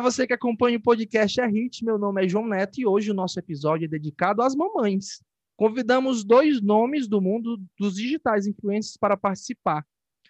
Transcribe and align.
Você 0.00 0.26
que 0.26 0.32
acompanha 0.32 0.78
o 0.78 0.82
podcast 0.82 1.40
É 1.40 1.46
Hit, 1.46 1.84
meu 1.84 1.98
nome 1.98 2.24
é 2.24 2.28
João 2.28 2.46
Neto 2.46 2.80
e 2.80 2.86
hoje 2.86 3.10
o 3.10 3.14
nosso 3.14 3.38
episódio 3.38 3.84
é 3.84 3.88
dedicado 3.88 4.42
às 4.42 4.54
mamães. 4.54 5.22
Convidamos 5.56 6.24
dois 6.24 6.62
nomes 6.62 7.06
do 7.06 7.20
mundo 7.20 7.60
dos 7.78 7.96
digitais 7.96 8.46
influencers 8.46 8.96
para 8.96 9.16
participar. 9.16 9.84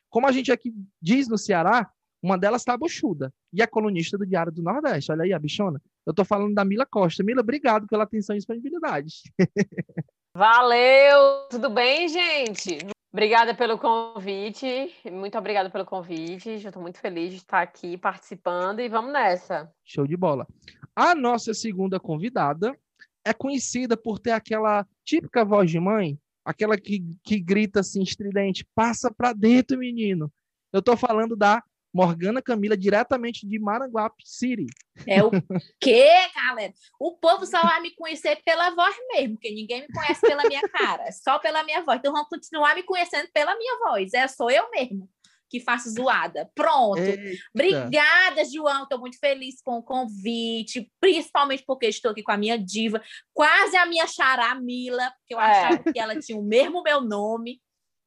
Como 0.09 0.27
a 0.27 0.33
gente 0.33 0.51
aqui 0.51 0.74
diz 1.01 1.29
no 1.29 1.38
Ceará, 1.38 1.88
uma 2.20 2.37
delas 2.37 2.62
está 2.62 2.77
buchuda 2.77 3.33
e 3.52 3.62
é 3.62 3.66
colunista 3.66 4.19
do 4.19 4.27
Diário 4.27 4.52
do 4.52 4.62
Nordeste. 4.62 5.12
Olha 5.12 5.23
aí 5.23 5.33
a 5.33 5.38
bichona. 5.38 5.80
Eu 6.05 6.10
estou 6.10 6.24
falando 6.24 6.55
da 6.55 6.65
Mila 6.65 6.84
Costa. 6.84 7.23
Mila, 7.23 7.41
obrigado 7.41 7.87
pela 7.87 8.05
atenção 8.05 8.34
e 8.34 8.38
disponibilidade. 8.38 9.23
Valeu! 10.37 11.48
Tudo 11.48 11.71
bem, 11.71 12.09
gente? 12.09 12.79
Obrigada 13.12 13.52
pelo 13.55 13.77
convite, 13.77 14.95
muito 15.10 15.37
obrigada 15.37 15.68
pelo 15.68 15.84
convite. 15.84 16.59
Já 16.59 16.68
estou 16.68 16.80
muito 16.80 16.98
feliz 16.98 17.32
de 17.32 17.38
estar 17.38 17.60
aqui 17.60 17.98
participando 17.98 18.78
e 18.78 18.88
vamos 18.88 19.12
nessa. 19.12 19.68
Show 19.84 20.06
de 20.06 20.16
bola. 20.16 20.46
A 20.95 21.12
nossa 21.12 21.52
segunda 21.52 21.98
convidada 21.98 22.73
é 23.24 23.32
conhecida 23.32 23.96
por 23.96 24.20
ter 24.20 24.30
aquela 24.30 24.87
típica 25.04 25.45
voz 25.45 25.68
de 25.68 25.80
mãe, 25.80 26.16
aquela 26.45 26.77
que, 26.77 27.02
que 27.24 27.41
grita 27.41 27.80
assim 27.80 28.01
estridente: 28.01 28.65
passa 28.77 29.12
para 29.12 29.32
dentro, 29.32 29.79
menino. 29.79 30.32
Eu 30.73 30.79
estou 30.79 30.96
falando 30.96 31.35
da 31.35 31.60
Morgana 31.93 32.41
Camila, 32.41 32.77
diretamente 32.77 33.46
de 33.46 33.59
Maranguape 33.59 34.23
City. 34.24 34.66
É 35.07 35.23
o 35.23 35.30
quê, 35.80 36.10
galera? 36.35 36.73
O 36.99 37.16
povo 37.16 37.47
só 37.47 37.60
vai 37.63 37.80
me 37.80 37.95
conhecer 37.95 38.41
pela 38.45 38.71
voz 38.74 38.95
mesmo, 39.13 39.35
porque 39.35 39.51
ninguém 39.51 39.82
me 39.82 39.88
conhece 39.88 40.21
pela 40.21 40.45
minha 40.45 40.63
cara, 40.69 41.05
é 41.05 41.13
só 41.13 41.38
pela 41.38 41.63
minha 41.65 41.82
voz. 41.82 41.99
Então 41.99 42.13
vão 42.13 42.24
continuar 42.24 42.74
me 42.74 42.82
conhecendo 42.82 43.29
pela 43.32 43.57
minha 43.57 43.79
voz. 43.79 44.15
É, 44.15 44.29
sou 44.29 44.51
eu 44.51 44.71
mesmo 44.71 45.09
que 45.51 45.60
faço 45.60 45.91
zoada. 45.91 46.49
Pronto. 46.55 47.01
Eita. 47.01 47.38
Obrigada, 47.52 48.45
João. 48.45 48.85
Estou 48.85 49.01
muito 49.01 49.19
feliz 49.19 49.60
com 49.60 49.79
o 49.79 49.82
convite, 49.82 50.91
principalmente 51.01 51.65
porque 51.66 51.87
estou 51.87 52.13
aqui 52.13 52.23
com 52.23 52.30
a 52.30 52.37
minha 52.37 52.57
diva, 52.57 53.02
quase 53.35 53.77
a 53.77 53.85
minha 53.85 54.07
xará 54.07 54.54
Mila, 54.54 55.13
porque 55.19 55.35
eu 55.35 55.41
é. 55.41 55.51
achava 55.51 55.93
que 55.93 55.99
ela 55.99 56.19
tinha 56.19 56.38
o 56.38 56.45
mesmo 56.45 56.82
meu 56.82 57.01
nome. 57.01 57.60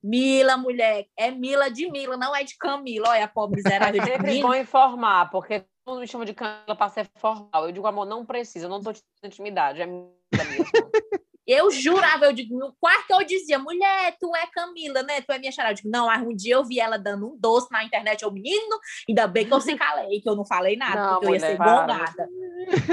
Mila, 0.03 0.57
mulher, 0.57 1.05
é 1.17 1.31
Mila 1.31 1.71
de 1.71 1.89
Mila, 1.89 2.17
não 2.17 2.35
é 2.35 2.43
de 2.43 2.57
Camila. 2.57 3.09
Olha 3.09 3.23
a 3.23 3.27
pobre 3.27 3.55
miserável 3.55 4.01
de 4.01 4.05
Sempre 4.05 4.41
bom 4.41 4.53
informar, 4.53 5.29
porque 5.29 5.61
todo 5.85 5.95
mundo 5.95 6.01
me 6.01 6.07
chama 6.07 6.25
de 6.25 6.33
Camila 6.33 6.75
para 6.75 6.89
ser 6.89 7.09
formal. 7.17 7.65
Eu 7.65 7.71
digo, 7.71 7.87
amor, 7.87 8.05
não 8.05 8.25
precisa, 8.25 8.65
eu 8.65 8.69
não 8.69 8.81
tô 8.81 8.91
te 8.91 9.01
intimidade, 9.23 9.81
é 9.81 9.85
Mila 9.85 10.11
mesmo. 10.31 10.65
Eu 11.45 11.69
jurava, 11.71 12.25
eu 12.25 12.31
digo, 12.31 12.57
no 12.57 12.73
quarto 12.79 13.11
eu 13.11 13.25
dizia, 13.25 13.59
mulher, 13.59 14.15
tu 14.17 14.33
é 14.33 14.47
Camila, 14.47 15.03
né? 15.03 15.19
Tu 15.19 15.29
é 15.29 15.37
minha 15.37 15.51
charada. 15.51 15.73
Eu 15.73 15.75
digo, 15.75 15.89
não, 15.89 16.07
um 16.25 16.33
dia 16.33 16.55
eu 16.55 16.63
vi 16.63 16.79
ela 16.79 16.97
dando 16.97 17.27
um 17.27 17.37
doce 17.37 17.67
na 17.69 17.83
internet, 17.83 18.23
eu, 18.23 18.31
menino, 18.31 18.79
ainda 19.07 19.27
bem 19.27 19.45
que 19.45 19.53
eu 19.53 19.59
se 19.59 19.75
calei, 19.75 20.21
que 20.21 20.29
eu 20.29 20.37
não 20.37 20.45
falei 20.45 20.77
nada, 20.77 20.95
não, 20.95 21.09
porque 21.15 21.25
mulher, 21.27 21.41
eu 21.41 21.43
ia 21.43 21.51
ser 21.51 21.57
gongada. 21.57 22.29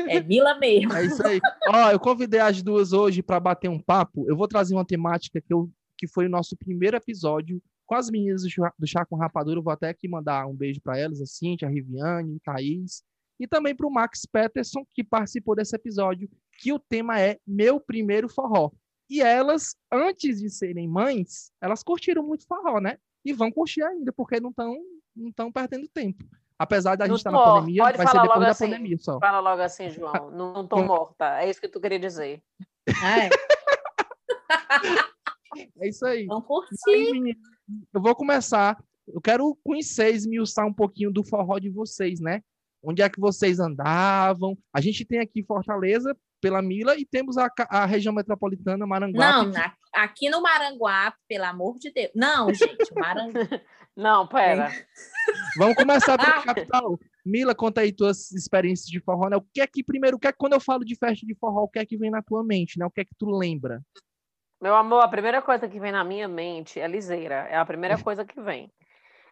É 0.09 0.21
Mila 0.21 0.59
mesmo. 0.59 0.93
É 0.93 1.05
isso 1.05 1.25
aí. 1.25 1.39
Ó, 1.69 1.91
eu 1.93 2.01
convidei 2.01 2.41
as 2.41 2.61
duas 2.61 2.93
hoje 2.93 3.23
para 3.23 3.39
bater 3.39 3.69
um 3.69 3.79
papo. 3.79 4.29
Eu 4.29 4.37
vou 4.37 4.49
trazer 4.49 4.75
uma 4.75 4.85
temática 4.85 5.41
que 5.41 5.55
eu 5.55 5.71
que 6.01 6.09
foi 6.09 6.25
o 6.25 6.31
nosso 6.31 6.57
primeiro 6.57 6.97
episódio 6.97 7.63
com 7.85 7.95
as 7.95 8.09
meninas 8.09 8.43
do 8.43 8.87
Chá 8.87 9.05
com 9.05 9.17
Rapadura. 9.17 9.59
Eu 9.59 9.63
vou 9.63 9.73
até 9.73 9.91
aqui 9.91 10.09
mandar 10.09 10.47
um 10.47 10.55
beijo 10.55 10.81
para 10.81 10.99
elas, 10.99 11.21
a 11.21 11.27
Cintia, 11.27 11.69
a 11.69 11.71
Riviane, 11.71 12.41
a 12.47 12.53
Thaís, 12.53 13.03
e 13.39 13.47
também 13.47 13.77
para 13.77 13.87
o 13.87 13.93
Max 13.93 14.25
Peterson, 14.25 14.83
que 14.95 15.05
participou 15.05 15.55
desse 15.55 15.77
episódio, 15.77 16.27
que 16.59 16.73
o 16.73 16.79
tema 16.79 17.21
é 17.21 17.39
Meu 17.47 17.79
Primeiro 17.79 18.31
Forró. 18.31 18.71
E 19.11 19.21
elas, 19.21 19.77
antes 19.93 20.41
de 20.41 20.49
serem 20.49 20.89
mães, 20.89 21.53
elas 21.61 21.83
curtiram 21.83 22.23
muito 22.23 22.47
forró, 22.47 22.81
né? 22.81 22.97
E 23.23 23.35
vão 23.35 23.53
curtir 23.53 23.83
ainda, 23.83 24.11
porque 24.11 24.41
não 24.41 24.51
estão 24.51 24.75
não 25.15 25.31
tão 25.31 25.53
perdendo 25.53 25.87
tempo. 25.89 26.25
Apesar 26.59 26.97
da 26.97 27.07
gente 27.07 27.19
estar 27.19 27.31
tá 27.31 27.37
na 27.37 27.45
pandemia, 27.45 27.83
vai 27.83 28.07
ser 28.07 28.23
depois 28.23 28.41
da 28.41 28.51
assim, 28.51 28.65
pandemia 28.65 28.99
só. 28.99 29.19
Fala 29.19 29.41
logo 29.41 29.61
assim, 29.61 29.91
João. 29.91 30.13
Não, 30.33 30.53
não 30.55 30.67
tô 30.67 30.83
morta. 30.83 31.43
É 31.43 31.51
isso 31.51 31.61
que 31.61 31.69
tu 31.69 31.81
queria 31.81 31.99
dizer. 31.99 32.43
É. 32.87 33.29
É 35.81 35.89
isso 35.89 36.05
aí. 36.07 36.27
Vamos 36.27 36.47
curtir. 36.47 37.37
eu 37.93 38.01
vou 38.01 38.15
começar. 38.15 38.83
Eu 39.07 39.21
quero 39.21 39.57
conhecer, 39.65 40.15
esmiuçar 40.15 40.67
um 40.67 40.73
pouquinho 40.73 41.11
do 41.11 41.25
forró 41.25 41.59
de 41.59 41.71
vocês, 41.71 42.21
né? 42.21 42.43
Onde 42.83 43.03
é 43.03 43.09
que 43.09 43.21
vocês 43.21 43.59
andavam? 43.61 44.57
A 44.73 44.81
gente 44.81 45.05
tem 45.05 45.19
aqui 45.19 45.43
Fortaleza, 45.43 46.17
pela 46.41 46.63
Mila, 46.63 46.97
e 46.97 47.05
temos 47.05 47.37
a, 47.37 47.49
a 47.69 47.85
região 47.85 48.15
metropolitana, 48.15 48.87
Maranguape. 48.87 49.47
Não, 49.47 49.53
na, 49.53 49.75
aqui 49.93 50.31
no 50.31 50.41
Maranguape, 50.41 51.19
pelo 51.29 51.45
amor 51.45 51.77
de 51.79 51.93
Deus. 51.93 52.11
Não, 52.15 52.53
gente, 52.55 52.95
Maranguape. 52.95 53.61
Não, 53.97 54.27
pera. 54.27 54.71
Vamos 55.59 55.75
começar 55.75 56.17
pela 56.17 56.43
capital. 56.43 56.99
Mila, 57.27 57.55
conta 57.55 57.83
aí 57.83 57.93
tuas 57.93 58.31
experiências 58.33 58.87
de 58.87 59.01
forró, 59.01 59.29
né? 59.29 59.37
O 59.37 59.45
que 59.53 59.61
é 59.61 59.67
que, 59.67 59.85
primeiro, 59.85 60.17
o 60.17 60.21
que 60.21 60.29
é 60.29 60.33
que 60.33 60.39
quando 60.39 60.55
eu 60.55 60.61
falo 60.61 60.85
de 60.85 60.97
festa 60.97 61.27
de 61.27 61.35
forró, 61.35 61.65
o 61.65 61.69
que 61.69 61.79
é 61.79 61.85
que 61.85 61.99
vem 61.99 62.11
na 62.11 62.23
tua 62.23 62.43
mente, 62.43 62.79
né? 62.79 62.87
O 62.87 62.91
que 62.91 63.03
é 63.03 63.05
que 63.05 63.15
tu 63.19 63.29
lembra? 63.29 63.83
Meu 64.61 64.75
amor, 64.75 65.03
a 65.03 65.09
primeira 65.09 65.41
coisa 65.41 65.69
que 65.69 65.81
vem 65.81 65.91
na 65.91 66.05
minha 66.05 66.29
mente 66.29 66.79
é 66.79 66.87
liseira. 66.87 67.47
É 67.49 67.57
a 67.57 67.65
primeira 67.65 67.97
coisa 68.03 68.25
que 68.25 68.41
vem. 68.41 68.71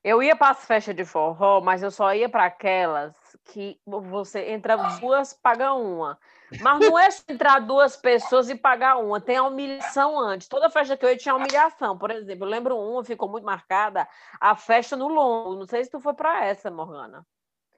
Eu 0.02 0.22
ia 0.22 0.36
para 0.36 0.52
as 0.52 0.64
festas 0.64 0.94
de 0.94 1.04
forró, 1.04 1.60
mas 1.60 1.82
eu 1.82 1.90
só 1.90 2.14
ia 2.14 2.28
para 2.28 2.44
aquelas 2.44 3.14
que 3.44 3.78
você 3.84 4.50
entra 4.50 4.76
duas, 5.00 5.34
paga 5.34 5.74
uma. 5.74 6.18
Mas 6.62 6.80
não 6.80 6.98
é 6.98 7.08
entrar 7.28 7.58
duas 7.58 7.96
pessoas 7.96 8.48
e 8.48 8.54
pagar 8.54 8.96
uma, 8.96 9.20
tem 9.20 9.36
a 9.36 9.42
humilhação 9.42 10.18
antes. 10.18 10.48
Toda 10.48 10.70
festa 10.70 10.96
que 10.96 11.04
eu 11.04 11.10
ia 11.10 11.16
tinha 11.16 11.34
humilhação. 11.34 11.98
Por 11.98 12.10
exemplo, 12.10 12.46
eu 12.46 12.48
lembro 12.48 12.78
uma, 12.78 13.04
ficou 13.04 13.28
muito 13.28 13.44
marcada, 13.44 14.08
a 14.40 14.56
festa 14.56 14.96
no 14.96 15.08
Lombo. 15.08 15.56
Não 15.56 15.66
sei 15.66 15.84
se 15.84 15.90
tu 15.90 16.00
foi 16.00 16.14
para 16.14 16.46
essa, 16.46 16.70
Morgana. 16.70 17.26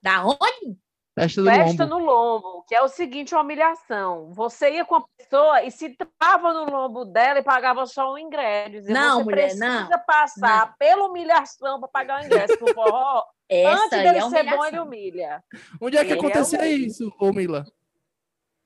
Da 0.03 0.25
onde? 0.25 0.79
Festa, 1.19 1.43
Festa 1.43 1.85
lombo. 1.85 1.99
no 1.99 2.05
lombo, 2.05 2.65
que 2.69 2.75
é 2.75 2.83
o 2.83 2.89
seguinte, 2.89 3.35
uma 3.35 3.43
humilhação. 3.43 4.33
Você 4.33 4.71
ia 4.71 4.85
com 4.85 4.97
a 4.97 5.05
pessoa 5.17 5.63
e 5.65 5.71
se 5.71 5.97
trava 6.19 6.53
no 6.53 6.71
lombo 6.71 7.05
dela 7.05 7.41
e 7.41 7.43
pagava 7.43 7.85
só 7.85 8.13
o 8.13 8.19
ingresso. 8.19 8.91
Não, 8.91 9.19
você 9.19 9.25
mulher, 9.25 9.43
precisa 9.43 9.89
não. 9.89 10.05
passar 10.07 10.67
não. 10.69 10.75
pela 10.79 11.07
humilhação 11.07 11.81
para 11.81 11.89
pagar 11.89 12.23
o 12.23 12.25
ingresso 12.25 12.57
pro 12.59 12.73
forró. 12.75 13.25
Essa 13.51 13.85
Antes 13.85 13.99
dele 13.99 14.19
é 14.19 14.31
ser 14.31 14.45
bom, 14.45 14.65
ele 14.65 14.79
humilha. 14.79 15.45
Onde 15.81 15.97
é 15.97 16.05
que 16.05 16.13
Ele 16.13 16.21
acontecia 16.21 16.61
é 16.61 16.69
isso, 16.69 17.13
ô 17.19 17.33
Mila? 17.33 17.65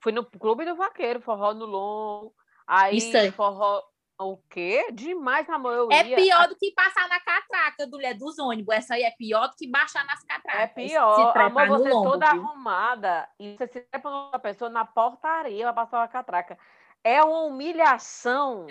Fui 0.02 0.12
no 0.12 0.22
Clube 0.26 0.66
do 0.66 0.76
Vaqueiro, 0.76 1.22
forró 1.22 1.54
no 1.54 1.64
lombo. 1.64 2.34
Aí, 2.66 2.98
Isso 2.98 3.16
aí. 3.16 3.30
forró... 3.30 3.82
O 4.18 4.36
quê? 4.48 4.92
Demais, 4.92 5.48
amor. 5.50 5.72
Eu 5.72 5.90
É 5.90 6.04
pior 6.04 6.48
do 6.48 6.56
que 6.56 6.70
passar 6.72 7.08
na 7.08 7.18
catraca 7.18 7.86
do, 7.86 7.98
dos 8.16 8.38
ônibus. 8.38 8.74
Essa 8.74 8.94
aí 8.94 9.02
é 9.02 9.10
pior 9.10 9.48
do 9.48 9.56
que 9.56 9.68
baixar 9.68 10.06
nas 10.06 10.22
catracas. 10.22 10.62
É 10.62 10.66
pior. 10.68 11.36
Amor, 11.36 11.68
você 11.68 11.88
lombo, 11.90 12.10
toda 12.12 12.30
viu? 12.30 12.42
arrumada 12.42 13.28
e 13.40 13.56
você 13.56 13.66
se 13.66 13.80
trepa 13.80 14.10
numa 14.10 14.38
pessoa 14.38 14.70
na 14.70 14.84
portaria 14.84 15.64
vai 15.64 15.74
passar 15.74 15.98
uma 15.98 16.08
catraca. 16.08 16.56
É 17.02 17.22
uma 17.22 17.42
humilhação. 17.42 18.66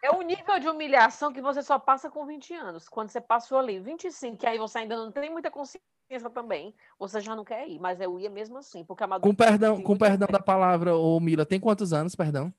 é 0.00 0.10
um 0.12 0.22
nível 0.22 0.58
de 0.60 0.68
humilhação 0.68 1.32
que 1.32 1.42
você 1.42 1.60
só 1.60 1.78
passa 1.78 2.08
com 2.08 2.24
20 2.24 2.54
anos. 2.54 2.88
Quando 2.88 3.10
você 3.10 3.20
passou 3.20 3.58
ali 3.58 3.80
25, 3.80 4.36
que 4.38 4.46
aí 4.46 4.58
você 4.58 4.78
ainda 4.78 4.96
não 4.96 5.10
tem 5.10 5.28
muita 5.28 5.50
consciência 5.50 6.30
também, 6.32 6.74
você 6.98 7.20
já 7.20 7.34
não 7.34 7.44
quer 7.44 7.68
ir. 7.68 7.80
Mas 7.80 8.00
eu 8.00 8.18
ia 8.18 8.30
mesmo 8.30 8.58
assim, 8.58 8.84
porque 8.84 9.02
a 9.02 9.20
Com 9.20 9.34
perdão, 9.34 9.82
com 9.82 9.98
perdão 9.98 10.28
da 10.30 10.40
palavra, 10.40 10.96
ô 10.96 11.18
Mila, 11.18 11.44
tem 11.44 11.58
quantos 11.58 11.92
anos, 11.92 12.14
perdão? 12.14 12.54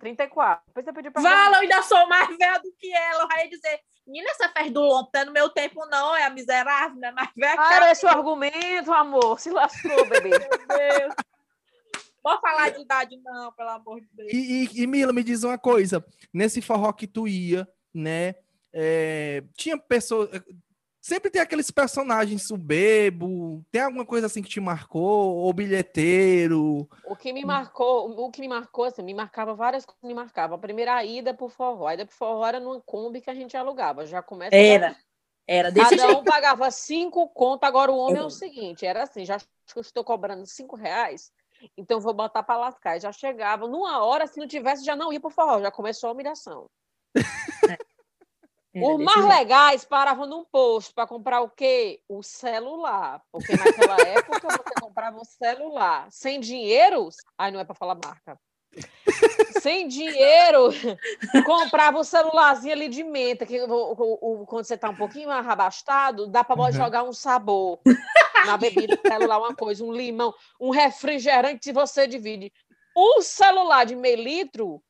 34. 0.00 0.64
Depois 0.66 0.84
você 0.84 0.92
pediu 0.92 1.12
pra 1.12 1.22
Vala, 1.22 1.56
eu 1.56 1.60
ainda 1.60 1.82
sou 1.82 2.08
mais 2.08 2.36
velha 2.36 2.58
do 2.58 2.72
que 2.78 2.92
ela. 2.92 3.26
Vai 3.28 3.48
dizer, 3.48 3.80
menina, 4.06 4.30
essa 4.30 4.48
festa 4.48 4.70
do 4.70 4.80
lombo 4.80 5.10
não 5.14 5.20
é 5.20 5.24
no 5.24 5.32
meu 5.32 5.48
tempo, 5.50 5.86
não. 5.86 6.16
É 6.16 6.24
a 6.24 6.30
miserável, 6.30 6.98
não 6.98 7.08
é 7.08 7.12
mais 7.12 7.30
velha 7.36 7.52
que 7.52 7.60
Ah, 7.60 7.92
esse 7.92 8.06
argumento, 8.06 8.92
amor. 8.92 9.38
Se 9.38 9.50
lascou, 9.50 10.04
bebê. 10.06 10.30
Meu 10.38 10.78
Deus. 10.78 11.14
Pode 12.22 12.40
falar 12.40 12.70
de 12.70 12.82
idade, 12.82 13.16
não, 13.22 13.52
pelo 13.52 13.70
amor 13.70 14.00
de 14.00 14.08
Deus. 14.12 14.32
E, 14.32 14.36
e, 14.36 14.82
e, 14.82 14.86
Mila, 14.86 15.12
me 15.12 15.22
diz 15.22 15.42
uma 15.42 15.56
coisa. 15.56 16.04
Nesse 16.34 16.60
forró 16.60 16.92
que 16.92 17.06
tu 17.06 17.26
ia, 17.26 17.66
né? 17.94 18.34
é, 18.72 19.42
tinha 19.56 19.76
pessoas. 19.78 20.30
Sempre 21.00 21.30
tem 21.30 21.40
aqueles 21.40 21.70
personagens, 21.70 22.50
o 22.50 22.58
bebo, 22.58 23.64
tem 23.70 23.80
alguma 23.80 24.04
coisa 24.04 24.26
assim 24.26 24.42
que 24.42 24.50
te 24.50 24.60
marcou? 24.60 25.48
O 25.48 25.52
bilheteiro? 25.52 26.86
O 27.06 27.16
que 27.16 27.32
me 27.32 27.42
marcou, 27.42 28.10
o 28.10 28.30
que 28.30 28.42
me 28.42 28.48
marcou, 28.48 28.84
assim, 28.84 29.02
me 29.02 29.14
marcava 29.14 29.54
várias 29.54 29.86
coisas, 29.86 30.02
me 30.02 30.12
marcava. 30.12 30.56
A 30.56 30.58
primeira 30.58 30.94
a 30.94 31.02
ida 31.02 31.32
pro 31.32 31.48
forró, 31.48 31.86
a 31.86 31.94
ida 31.94 32.04
pro 32.04 32.14
forró 32.14 32.46
era 32.46 32.60
numa 32.60 32.82
Kombi 32.82 33.22
que 33.22 33.30
a 33.30 33.34
gente 33.34 33.56
alugava, 33.56 34.04
já 34.04 34.20
começa... 34.20 34.54
Era, 34.54 34.94
era 35.46 35.70
desse 35.70 35.88
Cada 35.96 36.06
jeito. 36.06 36.20
um 36.20 36.24
pagava 36.24 36.70
cinco 36.70 37.26
conto, 37.30 37.64
agora 37.64 37.90
o 37.90 37.96
homem 37.96 38.20
é 38.20 38.24
o 38.24 38.30
seguinte, 38.30 38.84
era 38.84 39.04
assim, 39.04 39.24
já 39.24 39.36
acho 39.36 39.46
que 39.72 39.80
estou 39.80 40.04
cobrando 40.04 40.44
cinco 40.44 40.76
reais, 40.76 41.32
então 41.78 41.98
vou 41.98 42.12
botar 42.12 42.42
para 42.42 42.58
lascar. 42.58 43.00
Já 43.00 43.10
chegava, 43.10 43.66
numa 43.66 44.04
hora, 44.04 44.26
se 44.26 44.38
não 44.38 44.46
tivesse, 44.46 44.84
já 44.84 44.94
não 44.94 45.10
ia 45.12 45.20
pro 45.20 45.30
forró, 45.30 45.60
já 45.60 45.70
começou 45.70 46.10
a 46.10 46.12
humilhação. 46.12 46.68
Era 48.72 48.86
Os 48.86 49.02
mais 49.02 49.18
jeito. 49.18 49.28
legais 49.28 49.84
paravam 49.84 50.26
num 50.26 50.44
posto 50.44 50.94
para 50.94 51.06
comprar 51.06 51.40
o 51.40 51.50
quê? 51.50 52.00
O 52.08 52.22
celular. 52.22 53.20
Porque 53.32 53.56
naquela 53.56 53.96
época 54.06 54.48
você 54.48 54.80
comprava 54.80 55.18
um 55.18 55.24
celular. 55.24 56.06
Sem 56.10 56.38
dinheiro, 56.38 57.08
ai, 57.36 57.50
não 57.50 57.58
é 57.58 57.64
para 57.64 57.74
falar 57.74 57.98
marca. 58.04 58.38
sem 59.60 59.88
dinheiro, 59.88 60.68
comprava 61.44 61.98
um 61.98 62.04
celularzinho 62.04 62.72
ali 62.72 62.88
de 62.88 63.02
menta, 63.02 63.44
que 63.44 63.60
o, 63.60 63.66
o, 63.68 64.42
o, 64.42 64.46
quando 64.46 64.64
você 64.64 64.78
tá 64.78 64.90
um 64.90 64.96
pouquinho 64.96 65.28
mais 65.28 65.44
abastado, 65.48 66.28
dá 66.28 66.44
para 66.44 66.60
uhum. 66.60 66.70
jogar 66.70 67.02
um 67.02 67.12
sabor 67.12 67.80
na 68.46 68.56
bebida, 68.56 68.96
celular, 69.04 69.40
uma 69.40 69.56
coisa, 69.56 69.84
um 69.84 69.92
limão, 69.92 70.32
um 70.60 70.70
refrigerante, 70.70 71.64
se 71.64 71.72
você 71.72 72.06
divide. 72.06 72.52
Um 72.96 73.20
celular 73.20 73.84
de 73.84 73.96
meio 73.96 74.22
litro 74.22 74.80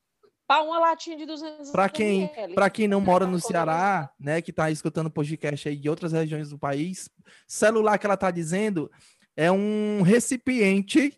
para 0.51 0.65
uma 0.65 0.81
latinha 0.81 1.17
de 1.17 1.25
200 1.27 1.71
Para 1.71 1.89
quem, 1.89 2.29
para 2.57 2.69
quem 2.69 2.89
não 2.89 3.01
mora 3.01 3.25
no 3.25 3.39
Ceará, 3.39 4.11
né, 4.19 4.43
que 4.43 4.51
está 4.51 4.69
escutando 4.69 5.09
podcast 5.09 5.69
aí 5.69 5.77
de 5.77 5.89
outras 5.89 6.11
regiões 6.11 6.51
do 6.51 6.59
país, 6.59 7.09
celular 7.47 7.97
que 7.99 8.05
ela 8.05 8.15
está 8.15 8.33
dizendo 8.33 8.91
é 9.37 9.53
um 9.53 10.03
recipiente 10.03 11.17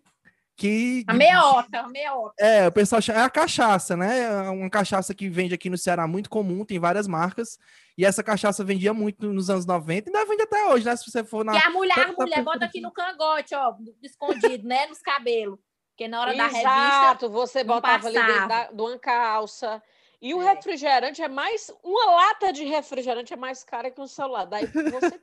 que 0.54 1.02
a 1.08 1.14
meiota, 1.14 1.80
a 1.80 1.88
meiota. 1.88 2.34
É, 2.38 2.68
o 2.68 2.72
pessoal 2.72 3.00
chama, 3.00 3.20
é 3.20 3.22
a 3.22 3.30
cachaça, 3.30 3.96
né? 3.96 4.20
É 4.20 4.50
uma 4.50 4.68
cachaça 4.68 5.14
que 5.14 5.30
vende 5.30 5.54
aqui 5.54 5.70
no 5.70 5.78
Ceará 5.78 6.06
muito 6.06 6.28
comum, 6.28 6.62
tem 6.62 6.78
várias 6.78 7.08
marcas. 7.08 7.58
E 7.96 8.04
essa 8.04 8.22
cachaça 8.22 8.62
vendia 8.62 8.92
muito 8.92 9.32
nos 9.32 9.48
anos 9.48 9.64
90 9.64 10.10
e 10.10 10.14
ainda 10.14 10.28
vende 10.28 10.42
até 10.42 10.66
hoje, 10.66 10.84
né? 10.84 10.94
Se 10.94 11.10
você 11.10 11.24
for 11.24 11.42
na. 11.42 11.54
E 11.54 11.58
a 11.58 11.70
mulher, 11.70 11.98
a 11.98 12.12
mulher 12.12 12.44
bota 12.44 12.66
aqui 12.66 12.82
no 12.82 12.92
cangote, 12.92 13.54
ó, 13.54 13.74
escondido, 14.02 14.68
né? 14.68 14.86
Nos 14.88 14.98
cabelos. 14.98 15.58
Porque 15.92 16.08
na 16.08 16.20
hora 16.20 16.34
Exato, 16.34 16.52
da 16.52 17.02
revista. 17.02 17.28
Você 17.28 17.64
botava 17.64 18.08
ali 18.08 18.16
dentro 18.16 18.48
da, 18.48 18.64
de 18.72 18.82
uma 18.82 18.98
calça. 18.98 19.82
E 20.20 20.34
o 20.34 20.42
é. 20.42 20.54
refrigerante 20.54 21.20
é 21.22 21.28
mais. 21.28 21.70
Uma 21.82 22.06
lata 22.12 22.52
de 22.52 22.64
refrigerante 22.64 23.32
é 23.32 23.36
mais 23.36 23.62
cara 23.62 23.90
que 23.90 24.00
um 24.00 24.06
celular. 24.06 24.46
Daí 24.46 24.66
você. 24.66 25.20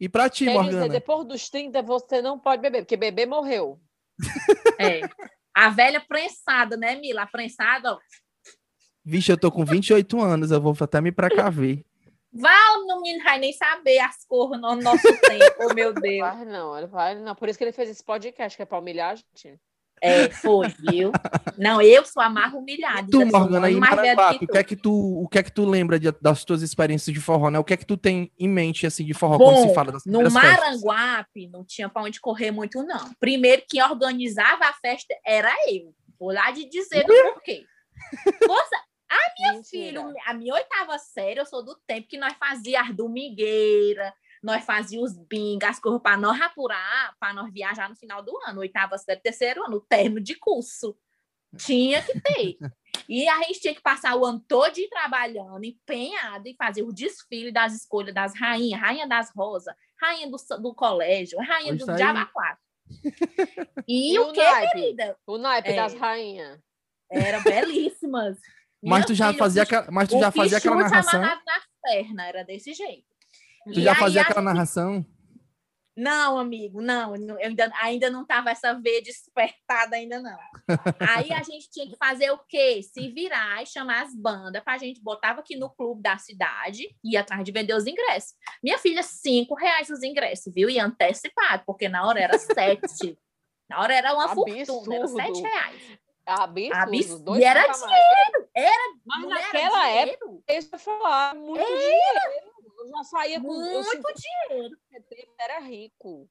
e 0.00 0.08
para 0.08 0.28
ti, 0.28 0.44
Morgana? 0.46 0.72
Dizer, 0.72 0.88
depois 0.88 1.26
dos 1.26 1.48
30, 1.48 1.82
você 1.82 2.20
não 2.20 2.38
pode 2.38 2.60
beber, 2.60 2.82
porque 2.82 2.96
beber 2.96 3.26
morreu. 3.26 3.80
É. 4.78 5.00
A 5.54 5.68
velha 5.68 6.00
prensada, 6.00 6.76
né, 6.76 6.96
Mila? 6.96 7.22
A 7.22 7.26
prensada, 7.26 7.94
ó. 7.94 7.98
Vixe, 9.04 9.32
eu 9.32 9.38
tô 9.38 9.50
com 9.50 9.64
28 9.64 10.20
anos, 10.20 10.50
eu 10.50 10.60
vou 10.60 10.76
até 10.78 11.00
me 11.00 11.10
precaver. 11.10 11.84
Vá, 12.32 12.54
o 12.78 13.00
menino 13.00 13.24
vai 13.24 13.38
nem 13.38 13.52
saber 13.52 13.98
as 13.98 14.24
cores 14.24 14.60
no 14.60 14.76
nosso 14.76 15.02
tempo, 15.02 15.74
meu 15.74 15.92
Deus. 15.92 16.20
Vai 16.20 16.44
não, 16.44 16.88
vai 16.88 17.18
não. 17.18 17.34
Por 17.34 17.48
isso 17.48 17.58
que 17.58 17.64
ele 17.64 17.72
fez 17.72 17.88
esse 17.88 18.04
podcast, 18.04 18.56
que 18.56 18.62
é 18.62 18.66
pra 18.66 18.78
humilhar 18.78 19.12
a 19.12 19.14
gente. 19.16 19.60
É, 20.02 20.30
foi, 20.30 20.68
viu? 20.68 21.12
Não, 21.58 21.82
eu 21.82 22.04
sou 22.06 22.22
a 22.22 22.30
mais 22.30 22.52
humilhada. 22.54 23.06
Tu, 23.10 23.26
Morgana, 23.26 23.66
aí, 23.66 23.74
Maranguape, 23.74 24.44
o 24.44 24.48
que 24.48 24.58
é 24.58 24.64
que 24.64 24.76
tu, 24.76 25.22
o 25.22 25.28
que 25.28 25.38
é 25.38 25.42
que 25.42 25.52
tu 25.52 25.64
lembra 25.64 26.00
de, 26.00 26.10
das 26.20 26.44
tuas 26.44 26.62
experiências 26.62 27.12
de 27.12 27.20
forró, 27.20 27.50
né? 27.50 27.58
O 27.58 27.64
que 27.64 27.74
é 27.74 27.76
que 27.76 27.86
tu 27.86 27.96
tem 27.96 28.32
em 28.38 28.48
mente, 28.48 28.86
assim, 28.86 29.04
de 29.04 29.12
forró, 29.12 29.36
Bom, 29.36 29.52
quando 29.52 29.68
se 29.68 29.74
fala 29.74 29.92
das 29.92 30.04
No 30.06 30.30
Maranguape, 30.30 31.48
não 31.48 31.64
tinha 31.64 31.88
pra 31.88 32.02
onde 32.02 32.20
correr 32.20 32.50
muito, 32.50 32.82
não. 32.82 33.12
Primeiro, 33.20 33.62
quem 33.68 33.82
organizava 33.82 34.64
a 34.64 34.72
festa 34.72 35.14
era 35.24 35.52
eu. 35.68 35.94
Vou 36.18 36.32
lá 36.32 36.50
de 36.50 36.68
dizer 36.68 37.04
do 37.04 37.14
porquê. 37.32 37.64
Força, 38.46 38.76
a 39.10 39.50
minha 39.50 39.64
filha, 39.64 40.02
a 40.26 40.34
minha 40.34 40.54
oitava 40.54 40.98
série, 40.98 41.40
eu 41.40 41.46
sou 41.46 41.64
do 41.64 41.76
tempo 41.86 42.08
que 42.08 42.18
nós 42.18 42.32
fazíamos 42.34 42.94
domingueira, 42.94 44.14
nós 44.42 44.64
fazíamos 44.64 45.16
bingo, 45.28 45.66
as 45.66 45.78
coisas 45.78 46.00
para 46.00 46.16
nós 46.16 46.40
apurar, 46.40 47.14
para 47.18 47.34
nós 47.34 47.52
viajar 47.52 47.88
no 47.88 47.96
final 47.96 48.22
do 48.22 48.36
ano, 48.46 48.60
oitava 48.60 48.96
série, 48.96 49.20
terceiro 49.20 49.64
ano, 49.64 49.80
termo 49.80 50.20
de 50.20 50.34
curso. 50.34 50.96
Tinha 51.56 52.00
que 52.02 52.20
ter. 52.20 52.58
E 53.08 53.28
a 53.28 53.38
gente 53.42 53.60
tinha 53.60 53.74
que 53.74 53.82
passar 53.82 54.14
o 54.16 54.24
ano 54.24 54.42
todo 54.46 54.74
trabalhando, 54.88 55.64
empenhado 55.64 56.46
em 56.46 56.54
fazer 56.54 56.82
o 56.82 56.92
desfile 56.92 57.50
das 57.50 57.74
escolhas 57.74 58.14
das 58.14 58.34
rainhas, 58.34 58.80
rainha 58.80 59.06
das 59.06 59.30
rosas, 59.34 59.74
rainha 60.00 60.30
do, 60.30 60.36
do 60.60 60.74
colégio, 60.74 61.38
rainha 61.40 61.74
do 61.74 61.86
Diaba 61.96 62.26
4. 62.26 62.58
E, 63.86 64.14
e 64.14 64.18
o, 64.18 64.28
o 64.28 64.32
que, 64.32 64.42
naipe? 64.42 64.72
querida? 64.72 65.16
O 65.26 65.38
naipe 65.38 65.70
é, 65.70 65.76
das 65.76 65.94
rainhas. 65.94 66.60
Eram 67.10 67.42
belíssimas. 67.42 68.38
Mas 68.82 69.04
tu 69.04 69.14
já 69.14 69.34
fazia, 69.34 69.64
mas 69.90 70.08
tu 70.08 70.18
já 70.18 70.30
fazia 70.30 70.58
aquela 70.58 70.76
narração? 70.76 71.20
na 71.20 71.40
perna, 71.82 72.26
era 72.26 72.44
desse 72.44 72.72
jeito. 72.72 73.10
Tu 73.64 73.80
e 73.80 73.82
já 73.82 73.94
fazia 73.94 74.22
aquela 74.22 74.40
gente... 74.40 74.52
narração? 74.54 75.06
Não, 75.96 76.38
amigo, 76.38 76.80
não, 76.80 77.14
eu 77.14 77.36
ainda, 77.44 77.70
ainda 77.82 78.08
não 78.08 78.22
estava 78.22 78.50
essa 78.50 78.72
veia 78.72 79.02
despertada, 79.02 79.96
ainda 79.96 80.18
não. 80.18 80.38
Aí 80.98 81.30
a 81.30 81.42
gente 81.42 81.68
tinha 81.70 81.86
que 81.86 81.96
fazer 81.96 82.30
o 82.30 82.38
quê? 82.48 82.80
Se 82.82 83.08
virar 83.08 83.62
e 83.62 83.66
chamar 83.66 84.04
as 84.04 84.14
bandas 84.14 84.62
para 84.62 84.74
a 84.74 84.78
gente 84.78 85.02
botava 85.02 85.40
aqui 85.40 85.56
no 85.56 85.68
clube 85.68 86.00
da 86.00 86.16
cidade 86.16 86.96
e 87.04 87.18
atrás 87.18 87.44
de 87.44 87.52
vender 87.52 87.74
os 87.74 87.86
ingressos. 87.86 88.32
Minha 88.62 88.78
filha, 88.78 89.02
cinco 89.02 89.54
reais 89.54 89.90
os 89.90 90.02
ingressos, 90.02 90.50
viu? 90.54 90.70
E 90.70 90.78
antecipado, 90.78 91.64
porque 91.66 91.86
na 91.86 92.06
hora 92.06 92.20
era 92.20 92.38
sete. 92.38 93.18
na 93.68 93.80
hora 93.80 93.94
era 93.94 94.14
uma 94.14 94.24
Absurdo. 94.24 94.66
fortuna, 94.66 94.96
era 94.96 95.08
sete 95.08 95.42
reais. 95.42 96.00
Absurdo. 96.24 96.72
Absurdo. 96.72 97.38
E 97.38 97.44
era 97.44 97.60
dinheiro. 97.66 98.48
Era, 98.54 98.94
Mas 99.04 99.28
naquela 99.28 99.88
época, 99.88 100.42
deixa 100.46 100.68
eu 100.72 100.78
falar, 100.78 101.34
muito 101.34 101.60
era. 101.60 101.68
dinheiro. 101.68 102.59
Eu 102.80 102.88
já 102.88 103.04
saía 103.04 103.40
com 103.40 103.52
muito 103.52 104.14
dinheiro. 104.14 104.76
Era 105.38 105.60
rico. 105.60 106.28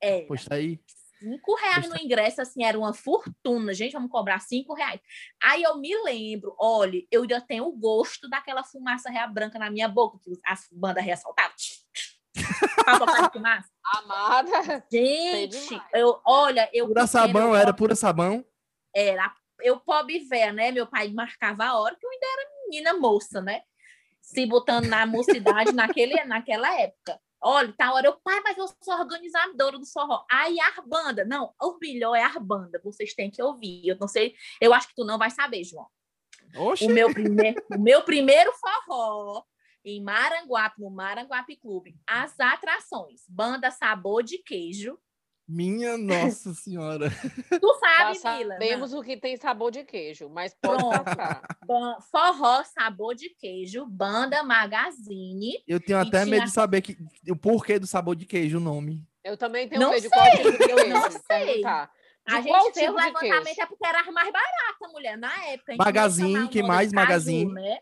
É. 0.00 0.22
Poxa 0.22 0.54
aí. 0.54 0.80
Cinco 1.18 1.54
reais 1.56 1.88
no 1.88 1.96
ingresso, 1.96 2.42
assim, 2.42 2.64
era 2.64 2.78
uma 2.78 2.92
fortuna. 2.92 3.72
Gente, 3.72 3.92
vamos 3.92 4.10
cobrar 4.10 4.38
cinco 4.40 4.74
reais. 4.74 5.00
Aí 5.42 5.62
eu 5.62 5.78
me 5.78 5.94
lembro, 6.02 6.54
olha, 6.58 7.02
eu 7.10 7.22
ainda 7.22 7.40
tenho 7.40 7.66
o 7.66 7.72
gosto 7.72 8.28
daquela 8.28 8.62
fumaça 8.62 9.10
real 9.10 9.30
branca 9.32 9.58
na 9.58 9.70
minha 9.70 9.88
boca, 9.88 10.18
que 10.22 10.30
as 10.44 10.66
bandas 10.70 11.04
ressaltavam. 11.04 11.54
Amada. 13.94 14.86
Gente, 14.92 15.80
eu, 15.94 16.20
olha, 16.24 16.68
eu. 16.72 16.86
Pura 16.86 17.06
sabão, 17.06 17.56
era 17.56 17.72
pura 17.72 17.94
sabão. 17.94 18.44
Era. 18.94 19.32
Eu, 19.60 19.80
pobre 19.80 20.18
véia, 20.20 20.52
né? 20.52 20.70
Meu 20.70 20.86
pai 20.86 21.08
marcava 21.08 21.64
a 21.64 21.78
hora, 21.78 21.96
que 21.96 22.04
eu 22.04 22.10
ainda 22.10 22.26
era 22.26 22.50
menina 22.68 22.94
moça, 22.94 23.40
né? 23.40 23.62
Se 24.26 24.44
botando 24.44 24.86
na 24.86 25.06
mocidade 25.06 25.72
naquele, 25.72 26.22
naquela 26.24 26.68
época. 26.80 27.20
Olha, 27.40 27.72
tá 27.72 27.92
hora 27.92 28.08
eu, 28.08 28.20
pai, 28.24 28.40
mas 28.42 28.58
eu 28.58 28.66
sou 28.82 28.94
organizadora 28.94 29.78
do 29.78 29.86
forró. 29.86 30.24
Aí 30.28 30.58
a 30.58 30.82
banda, 30.82 31.24
não, 31.24 31.54
o 31.62 31.78
melhor 31.80 32.16
é 32.16 32.24
a 32.24 32.38
banda, 32.40 32.80
vocês 32.82 33.14
têm 33.14 33.30
que 33.30 33.40
ouvir. 33.40 33.86
Eu 33.86 33.96
não 34.00 34.08
sei, 34.08 34.34
eu 34.60 34.74
acho 34.74 34.88
que 34.88 34.96
tu 34.96 35.04
não 35.04 35.16
vai 35.16 35.30
saber, 35.30 35.62
João. 35.62 35.86
Oxi. 36.56 36.86
O 36.86 36.90
meu 36.90 37.12
primeiro, 37.12 37.62
o 37.72 37.78
meu 37.78 38.02
primeiro 38.02 38.52
forró 38.54 39.44
em 39.84 40.02
Maranguape, 40.02 40.80
no 40.80 40.90
Maranguape 40.90 41.56
Clube, 41.56 41.96
as 42.04 42.38
atrações, 42.40 43.22
banda 43.28 43.70
Sabor 43.70 44.24
de 44.24 44.38
Queijo, 44.38 44.98
minha 45.48 45.96
Nossa 45.96 46.52
Senhora. 46.54 47.10
Tu 47.60 47.74
sabe, 47.78 48.38
Mila. 48.38 48.54
Sabemos 48.54 48.92
o 48.92 49.02
que 49.02 49.16
tem 49.16 49.36
sabor 49.36 49.70
de 49.70 49.84
queijo, 49.84 50.28
mas 50.28 50.54
pode 50.60 50.82
passar. 50.82 51.42
Forró, 52.10 52.64
sabor 52.64 53.14
de 53.14 53.30
queijo, 53.30 53.86
banda 53.86 54.42
Magazine. 54.42 55.62
Eu 55.66 55.80
tenho 55.80 55.98
até 55.98 56.24
tinha... 56.24 56.26
medo 56.26 56.44
de 56.44 56.50
saber 56.50 56.82
que, 56.82 56.96
o 57.28 57.36
porquê 57.36 57.78
do 57.78 57.86
sabor 57.86 58.16
de 58.16 58.26
queijo, 58.26 58.58
o 58.58 58.60
nome. 58.60 59.02
Eu 59.22 59.36
também 59.36 59.68
tenho 59.68 59.80
não 59.80 59.90
medo 59.90 60.02
de 60.02 60.08
qual 60.08 60.30
tipo 60.30 60.52
de 60.52 60.58
queijo. 60.58 60.88
Não 60.88 61.10
sei. 61.10 61.62
De 61.62 61.88
a 62.26 62.40
gente 62.40 62.72
fez 62.72 62.86
tipo 62.86 62.92
o 62.92 62.96
levantamento 62.96 63.58
é 63.60 63.66
porque 63.66 63.86
era 63.86 64.10
mais 64.10 64.32
barata, 64.32 64.88
mulher, 64.92 65.16
na 65.16 65.32
época. 65.46 65.76
Magazine, 65.76 66.48
que 66.48 66.60
mais? 66.62 66.92
Magazine. 66.92 67.52
Né? 67.52 67.78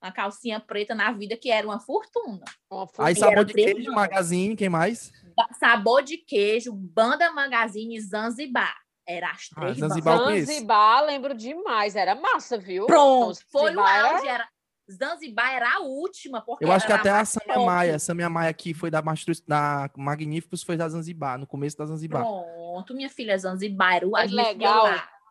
Uma 0.00 0.12
calcinha 0.12 0.60
preta 0.60 0.94
na 0.94 1.10
vida 1.10 1.36
que 1.36 1.50
era 1.50 1.66
uma 1.66 1.80
fortuna. 1.80 2.44
Uma 2.70 2.86
fortuna. 2.86 3.08
Aí 3.08 3.16
sabor 3.16 3.44
de 3.44 3.52
queijo, 3.52 3.90
Magazine, 3.90 4.54
quem 4.54 4.68
mais? 4.68 5.10
Sabor 5.58 6.02
de 6.02 6.16
queijo, 6.16 6.72
Banda 6.72 7.30
Magazine 7.32 8.00
Zanzibar. 8.00 8.74
Era 9.06 9.30
as 9.30 9.48
ah, 9.56 9.60
três 9.60 9.82
ah, 9.82 9.88
Zanzibar, 9.88 10.18
Zanzibar, 10.18 11.04
lembro 11.04 11.34
demais. 11.34 11.96
Era 11.96 12.14
massa, 12.14 12.58
viu? 12.58 12.86
Pronto, 12.86 13.38
foi 13.50 13.74
o 13.74 13.80
auge. 13.80 14.28
Era... 14.28 14.46
Zanzibar 14.90 15.54
era 15.54 15.76
a 15.76 15.80
última. 15.80 16.40
Porque 16.40 16.64
Eu 16.64 16.72
acho 16.72 16.86
que 16.86 16.92
até 16.92 17.10
a 17.10 17.24
Samia 17.24 17.58
Maia, 17.58 17.96
a 17.96 17.98
Samia 17.98 18.30
Maia 18.30 18.50
aqui 18.50 18.72
foi 18.72 18.90
da, 18.90 19.02
da 19.46 19.90
Magníficos, 19.96 20.62
foi 20.62 20.76
da 20.76 20.88
Zanzibar, 20.88 21.38
no 21.38 21.46
começo 21.46 21.76
da 21.76 21.86
Zanzibar. 21.86 22.22
Pronto, 22.22 22.94
minha 22.94 23.10
filha, 23.10 23.36
Zanzibar 23.36 23.96
era 23.96 24.08
o 24.08 24.16
é 24.16 24.24
legal 24.24 24.88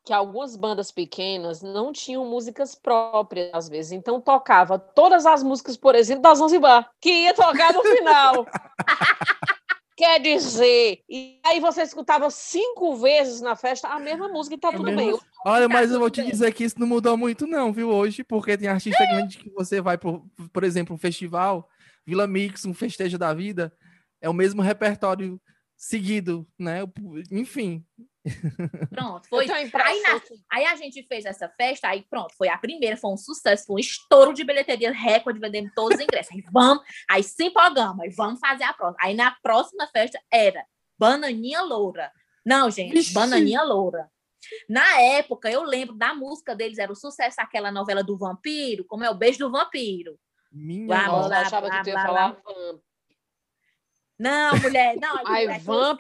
que 0.08 0.14
algumas 0.14 0.56
bandas 0.56 0.90
pequenas 0.90 1.62
não 1.62 1.92
tinham 1.92 2.24
músicas 2.24 2.74
próprias, 2.74 3.50
às 3.54 3.68
vezes. 3.68 3.92
Então 3.92 4.22
tocava 4.22 4.80
todas 4.80 5.26
as 5.26 5.44
músicas, 5.44 5.76
por 5.76 5.96
exemplo, 5.96 6.22
da 6.22 6.34
Zanzibar, 6.34 6.90
que 7.02 7.12
ia 7.12 7.34
tocar 7.34 7.74
no 7.74 7.84
final. 7.84 8.46
Quer 9.98 10.20
dizer, 10.20 11.00
e 11.10 11.40
aí 11.44 11.60
você 11.60 11.82
escutava 11.82 12.30
cinco 12.30 12.96
vezes 12.98 13.42
na 13.42 13.56
festa 13.56 13.88
a 13.88 14.00
mesma 14.00 14.28
música 14.30 14.54
e 14.56 14.60
tá 14.60 14.68
é 14.68 14.72
tudo 14.72 14.84
mesmo? 14.84 15.02
bem. 15.02 15.20
Olha, 15.44 15.68
mas 15.68 15.90
eu 15.90 16.00
vou 16.00 16.12
te 16.12 16.24
dizer 16.24 16.54
que 16.54 16.64
isso 16.64 16.80
não 16.80 16.86
mudou 16.86 17.18
muito, 17.18 17.48
não, 17.48 17.74
viu, 17.74 17.90
hoje, 17.90 18.24
porque 18.24 18.56
tem 18.56 18.68
artista 18.68 19.04
grande 19.08 19.40
que 19.40 19.50
você 19.50 19.82
vai, 19.82 19.98
por, 19.98 20.24
por 20.54 20.64
exemplo, 20.64 20.94
um 20.94 21.00
festival, 21.00 21.68
Vila 22.06 22.28
Mix, 22.28 22.64
um 22.64 22.76
festejo 22.76 23.18
da 23.18 23.34
vida, 23.34 23.74
é 24.22 24.30
o 24.30 24.34
mesmo 24.34 24.62
repertório 24.62 25.42
seguido, 25.76 26.48
né? 26.60 26.82
Enfim, 27.32 27.84
Pronto, 28.90 29.28
foi. 29.30 29.50
Aí, 29.50 30.02
na, 30.02 30.22
aí, 30.52 30.66
a 30.66 30.76
gente 30.76 31.04
fez 31.04 31.26
essa 31.26 31.48
festa, 31.50 31.88
aí 31.88 32.06
pronto, 32.10 32.34
foi 32.36 32.50
a 32.50 32.58
primeira, 32.58 32.98
foi 32.98 33.12
um 33.12 33.18
sucesso, 33.18 33.66
foi 33.66 33.76
um 33.76 33.80
estouro 33.80 34.34
de 34.34 34.44
bilheteria, 34.44 34.92
recorde, 34.92 35.40
vendendo 35.40 35.72
todos 35.76 35.98
os 35.98 36.04
ingressos. 36.04 36.34
Aí 36.34 36.44
vamos, 36.52 36.84
aí 37.10 37.24
se 37.24 37.46
empolgamos, 37.46 38.00
aí 38.02 38.10
vamos 38.10 38.40
fazer 38.40 38.64
a 38.64 38.74
próxima. 38.74 39.06
Aí 39.06 39.16
na 39.16 39.32
próxima 39.42 39.88
festa 39.88 40.20
era 40.32 40.66
Bananinha 40.98 41.62
Loura. 41.62 42.12
Não, 42.46 42.70
gente, 42.70 42.94
Vixe. 42.94 43.14
Bananinha 43.14 43.64
Loura. 43.64 44.10
Na 44.70 45.02
época, 45.02 45.50
eu 45.50 45.64
lembro 45.64 45.96
da 45.96 46.14
música 46.14 46.56
deles, 46.56 46.78
era 46.78 46.92
o 46.92 46.96
sucesso 46.96 47.40
aquela 47.40 47.72
novela 47.72 48.04
do 48.04 48.18
vampiro, 48.18 48.86
como 48.86 49.04
é 49.04 49.10
o 49.10 49.16
Beijo 49.16 49.40
do 49.40 49.52
Vampiro. 49.52 50.18
Minha 50.52 51.08
nossa. 51.08 51.28
Blá, 51.28 51.40
achava 51.42 51.70
que 51.70 51.84
tu 51.84 51.90
ia 51.90 52.02
falar 52.02 52.30
blá. 52.32 52.42
Não, 54.20 54.58
mulher, 54.60 54.96
não. 54.98 55.16
Ai, 55.26 55.46
mulher, 55.46 55.60
vamp? 55.62 56.00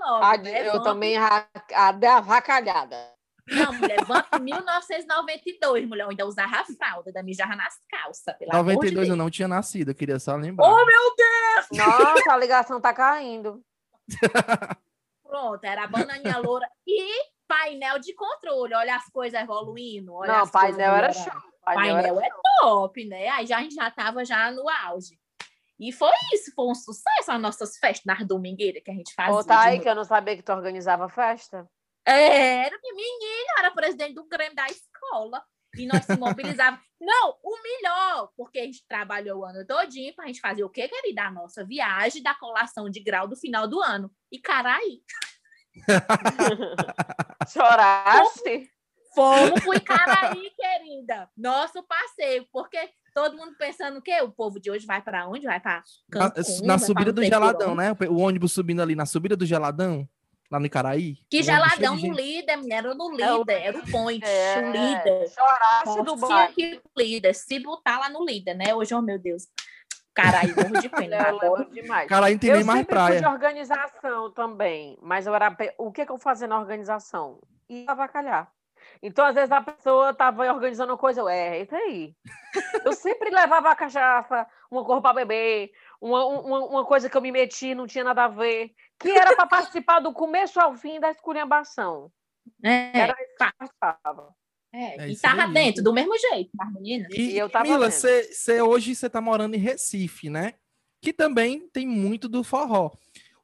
logo, 0.00 0.24
A- 0.24 0.36
né? 0.38 0.68
eu 0.68 0.72
Vamp. 0.74 0.84
também, 0.84 1.16
a 1.16 1.92
da 1.92 2.16
avacalhada. 2.16 3.14
Não, 3.46 3.74
mulher, 3.74 4.02
Vamp 4.06 4.40
1992, 4.40 5.86
mulher, 5.86 6.04
eu 6.04 6.10
ainda 6.10 6.24
usava 6.26 6.56
a 6.56 6.64
fralda, 6.64 7.12
da 7.12 7.22
mijava 7.22 7.54
nas 7.54 7.74
calças, 7.90 8.34
pelo 8.38 8.50
amor 8.52 8.64
de 8.64 8.74
92 8.74 9.08
eu 9.10 9.16
não 9.16 9.28
tinha 9.28 9.46
nascido, 9.46 9.90
eu 9.90 9.94
queria 9.94 10.18
só 10.18 10.34
lembrar. 10.34 10.66
Oh, 10.66 10.86
meu 10.86 11.14
Deus! 11.14 11.66
Nossa, 11.78 12.32
a 12.32 12.36
ligação 12.38 12.80
tá 12.80 12.94
caindo. 12.94 13.62
Pronto, 15.22 15.62
era 15.64 15.84
a 15.84 15.86
bananinha 15.86 16.38
loura 16.38 16.66
e 16.86 17.06
painel 17.46 17.98
de 17.98 18.14
controle, 18.14 18.74
olha 18.74 18.96
as 18.96 19.10
coisas 19.10 19.38
evoluindo. 19.38 20.14
Olha 20.14 20.32
Não, 20.32 20.42
as 20.42 20.50
coisas 20.50 20.76
painel 20.76 20.94
era 20.94 21.12
show. 21.12 21.32
Painel 21.64 21.98
era 21.98 22.08
Painel 22.14 22.20
é 22.20 22.28
top, 22.60 23.04
né? 23.06 23.28
Aí 23.28 23.46
já, 23.46 23.58
a 23.58 23.62
gente 23.62 23.74
já 23.74 23.90
tava 23.90 24.24
já 24.24 24.50
no 24.50 24.68
auge. 24.68 25.18
E 25.84 25.92
foi 25.92 26.10
isso, 26.32 26.50
foi 26.54 26.66
um 26.66 26.74
sucesso 26.74 27.30
as 27.30 27.40
nossas 27.40 27.76
festas 27.76 28.06
nas 28.06 28.26
domingueiras 28.26 28.82
que 28.82 28.90
a 28.90 28.94
gente 28.94 29.12
fazia. 29.12 29.34
Ô, 29.34 29.42
de 29.42 29.48
noite. 29.48 29.82
que 29.82 29.88
eu 29.88 29.94
não 29.94 30.04
sabia 30.04 30.34
que 30.34 30.42
tu 30.42 30.50
organizava 30.50 31.10
festa. 31.10 31.68
Era, 32.06 32.78
menina, 32.82 33.52
era 33.58 33.70
presidente 33.70 34.14
do 34.14 34.26
Grêmio 34.26 34.54
da 34.54 34.66
escola. 34.66 35.44
E 35.76 35.86
nós 35.86 36.04
se 36.04 36.16
mobilizávamos. 36.16 36.82
Não, 37.00 37.36
o 37.42 37.62
melhor, 37.62 38.30
porque 38.34 38.60
a 38.60 38.64
gente 38.64 38.86
trabalhou 38.88 39.40
o 39.40 39.44
ano 39.44 39.66
todinho 39.66 40.14
para 40.14 40.24
a 40.24 40.28
gente 40.28 40.40
fazer 40.40 40.64
o 40.64 40.70
quê, 40.70 40.88
querida? 40.88 41.24
A 41.24 41.30
nossa 41.30 41.64
viagem 41.64 42.22
da 42.22 42.34
colação 42.34 42.88
de 42.88 43.02
grau 43.02 43.28
do 43.28 43.36
final 43.36 43.68
do 43.68 43.82
ano. 43.82 44.10
E 44.32 44.38
Caraí. 44.38 45.02
Choraste? 47.52 48.70
Fomos 49.14 49.60
pro 49.62 49.74
Icaraí, 49.74 50.50
querida. 50.56 51.30
Nosso 51.36 51.82
passeio, 51.84 52.46
porque 52.50 52.90
todo 53.14 53.36
mundo 53.36 53.54
pensando 53.56 53.98
o 53.98 54.02
quê? 54.02 54.20
O 54.22 54.30
povo 54.30 54.58
de 54.60 54.70
hoje 54.70 54.84
vai 54.84 55.00
para 55.00 55.26
onde? 55.28 55.46
Vai 55.46 55.60
para 55.60 55.82
Na, 56.12 56.32
na 56.64 56.78
subida 56.78 57.12
do 57.12 57.24
Geladão, 57.24 57.74
né? 57.74 57.96
O 58.10 58.18
ônibus 58.18 58.52
subindo 58.52 58.82
ali 58.82 58.94
na 58.94 59.06
subida 59.06 59.36
do 59.36 59.46
Geladão, 59.46 60.06
lá 60.50 60.58
no 60.58 60.66
Icaraí. 60.66 61.16
Que 61.30 61.42
geladão 61.42 61.96
no 61.96 62.12
líder, 62.12 62.56
menina, 62.56 62.74
era 62.76 62.94
no 62.94 63.12
É 63.20 63.38
líder, 63.38 63.62
era 63.62 63.78
o 63.78 63.90
point, 63.90 64.24
É, 64.24 64.58
o 64.58 64.70
líder. 64.72 65.28
Choraste 65.30 66.02
do 66.04 66.16
bairro. 66.16 66.52
que 66.54 66.80
líder, 66.96 67.34
se 67.34 67.58
botar 67.60 67.98
lá 68.00 68.08
no 68.10 68.24
líder, 68.24 68.54
né? 68.54 68.74
Hoje, 68.74 68.94
oh 68.94 69.00
meu 69.02 69.18
Deus. 69.18 69.44
Caralho, 70.14 70.54
morro 70.54 70.80
de 70.80 70.88
pena. 70.88 71.16
Eu 71.28 71.38
eu 71.42 71.54
lembro 71.56 71.74
demais. 71.74 72.08
Cara, 72.08 72.26
aí 72.26 72.34
não 72.34 72.38
tem 72.38 72.50
eu 72.50 72.56
nem 72.56 72.64
mais 72.64 72.78
sempre 72.80 72.94
fui 72.96 73.04
de 73.14 73.18
praia. 73.20 73.32
organização 73.34 74.30
também, 74.32 74.96
mas 75.02 75.26
eu 75.26 75.34
era 75.34 75.56
o 75.78 75.90
que, 75.90 76.06
que 76.06 76.12
eu 76.12 76.18
fazia 76.18 76.46
na 76.46 76.58
organização? 76.58 77.40
Ia 77.68 77.90
avacalhar. 77.90 78.48
Então, 79.02 79.24
às 79.24 79.34
vezes, 79.34 79.50
a 79.50 79.60
pessoa 79.60 80.10
estava 80.10 80.50
organizando 80.52 80.92
uma 80.92 80.98
coisa, 80.98 81.20
eu, 81.20 81.28
é, 81.28 81.62
isso 81.62 81.74
aí. 81.74 82.14
Eu 82.84 82.92
sempre 82.92 83.30
levava 83.30 83.70
a 83.70 83.76
cachaça, 83.76 84.46
uma 84.70 84.84
cor 84.84 85.00
para 85.02 85.14
beber, 85.14 85.70
uma, 86.00 86.24
uma, 86.26 86.58
uma 86.66 86.84
coisa 86.84 87.08
que 87.08 87.16
eu 87.16 87.20
me 87.22 87.32
meti, 87.32 87.74
não 87.74 87.86
tinha 87.86 88.04
nada 88.04 88.24
a 88.24 88.28
ver, 88.28 88.72
que 88.98 89.08
era 89.10 89.34
para 89.34 89.46
participar 89.46 90.00
do 90.00 90.12
começo 90.12 90.60
ao 90.60 90.74
fim 90.74 91.00
da 91.00 91.10
esculhambação. 91.10 92.10
É, 92.62 92.98
Era 92.98 93.12
isso 93.20 93.36
que 93.36 93.44
eu 93.44 93.52
participava. 93.58 94.34
é, 94.72 95.04
É 95.04 95.08
e 95.08 95.12
isso 95.12 95.22
tava 95.22 95.44
aí. 95.44 95.52
dentro, 95.52 95.82
do 95.82 95.92
mesmo 95.92 96.16
jeito, 96.18 96.50
as 96.58 96.72
meninas. 96.72 97.08
E, 97.12 97.32
E 97.32 97.38
eu 97.38 97.48
tava 97.48 97.64
Mila, 97.64 97.88
hoje 98.68 98.94
você 98.94 99.10
tá 99.10 99.20
morando 99.20 99.54
em 99.54 99.58
Recife, 99.58 100.28
né? 100.28 100.54
Que 101.00 101.12
também 101.12 101.68
tem 101.68 101.86
muito 101.86 102.28
do 102.28 102.42
forró. 102.44 102.90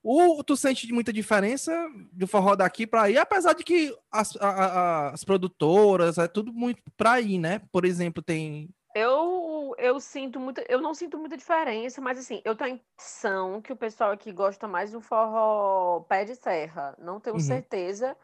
O, 0.02 0.42
tu 0.42 0.56
sente 0.56 0.90
muita 0.92 1.12
diferença 1.12 1.70
do 2.12 2.26
forró 2.26 2.56
daqui 2.56 2.86
para 2.86 3.02
aí, 3.02 3.18
apesar 3.18 3.52
de 3.52 3.62
que 3.62 3.94
as, 4.10 4.34
a- 4.36 4.48
a- 4.48 5.10
as 5.10 5.24
produtoras, 5.24 6.16
é 6.16 6.26
tudo 6.26 6.52
muito 6.52 6.82
para 6.96 7.12
aí, 7.12 7.38
né? 7.38 7.60
Por 7.70 7.84
exemplo, 7.84 8.22
tem. 8.22 8.70
Eu, 8.94 9.74
eu 9.78 10.00
sinto 10.00 10.40
muito, 10.40 10.62
eu 10.68 10.80
não 10.80 10.94
sinto 10.94 11.18
muita 11.18 11.36
diferença, 11.36 12.00
mas 12.00 12.18
assim, 12.18 12.40
eu 12.44 12.56
tenho 12.56 12.72
a 12.72 12.74
impressão 12.74 13.60
que 13.60 13.72
o 13.72 13.76
pessoal 13.76 14.10
aqui 14.10 14.32
gosta 14.32 14.66
mais 14.66 14.90
do 14.90 15.00
forró 15.00 16.00
pé 16.08 16.24
de 16.24 16.34
serra. 16.34 16.96
Não 16.98 17.20
tenho 17.20 17.36
Uhum. 17.36 17.40
certeza, 17.42 18.16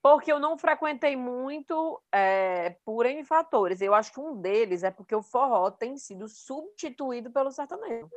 porque 0.00 0.30
eu 0.32 0.38
não 0.38 0.56
frequentei 0.56 1.16
muito 1.16 2.00
é, 2.12 2.76
por 2.84 3.04
N 3.04 3.24
fatores. 3.24 3.80
Eu 3.82 3.92
acho 3.92 4.12
que 4.12 4.20
um 4.20 4.40
deles 4.40 4.84
é 4.84 4.90
porque 4.92 5.14
o 5.14 5.22
forró 5.22 5.70
tem 5.72 5.98
sido 5.98 6.28
substituído 6.28 7.30
pelo 7.32 7.50
sertanejo. 7.50 8.08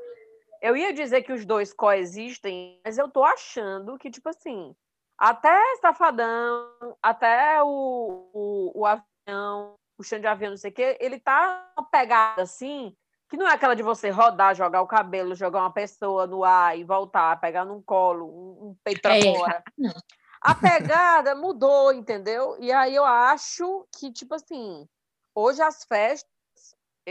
Eu 0.62 0.76
ia 0.76 0.94
dizer 0.94 1.24
que 1.24 1.32
os 1.32 1.46
dois 1.46 1.74
coexistem, 1.74 2.82
mas 2.86 2.98
eu 2.98 3.10
tô 3.10 3.24
achando 3.24 3.98
que, 3.98 4.12
tipo 4.12 4.30
assim, 4.30 4.76
até 5.18 5.58
Safadão, 5.82 6.98
até 7.02 7.62
o, 7.64 8.30
o, 8.34 8.80
o 8.82 8.86
avião, 8.86 9.76
o 9.98 10.04
chão 10.04 10.20
de 10.20 10.28
avião, 10.28 10.52
não 10.52 10.58
sei 10.58 10.72
o 10.72 10.74
quê, 10.74 10.98
ele 11.00 11.20
tá 11.20 11.72
uma 11.78 11.86
pegada 11.90 12.42
assim, 12.42 12.96
que 13.30 13.38
não 13.38 13.48
é 13.48 13.54
aquela 13.54 13.76
de 13.76 13.84
você 13.84 14.10
rodar, 14.10 14.56
jogar 14.56 14.82
o 14.82 14.88
cabelo, 14.88 15.36
jogar 15.36 15.60
uma 15.60 15.74
pessoa 15.74 16.26
no 16.26 16.44
ar 16.44 16.78
e 16.78 16.84
voltar, 16.84 17.40
pegar 17.40 17.64
num 17.66 17.82
colo, 17.82 18.26
um, 18.26 18.70
um 18.70 18.76
peito 18.84 19.02
pra 19.02 19.16
É, 19.16 19.22
fora. 19.22 19.64
não. 19.78 19.94
A 20.42 20.56
pegada 20.56 21.36
mudou, 21.36 21.92
entendeu? 21.92 22.56
E 22.60 22.72
aí 22.72 22.96
eu 22.96 23.04
acho 23.04 23.86
que, 23.98 24.12
tipo 24.12 24.36
assim, 24.36 24.88
hoje 25.36 25.62
as 25.62 25.84
festas, 25.84 26.30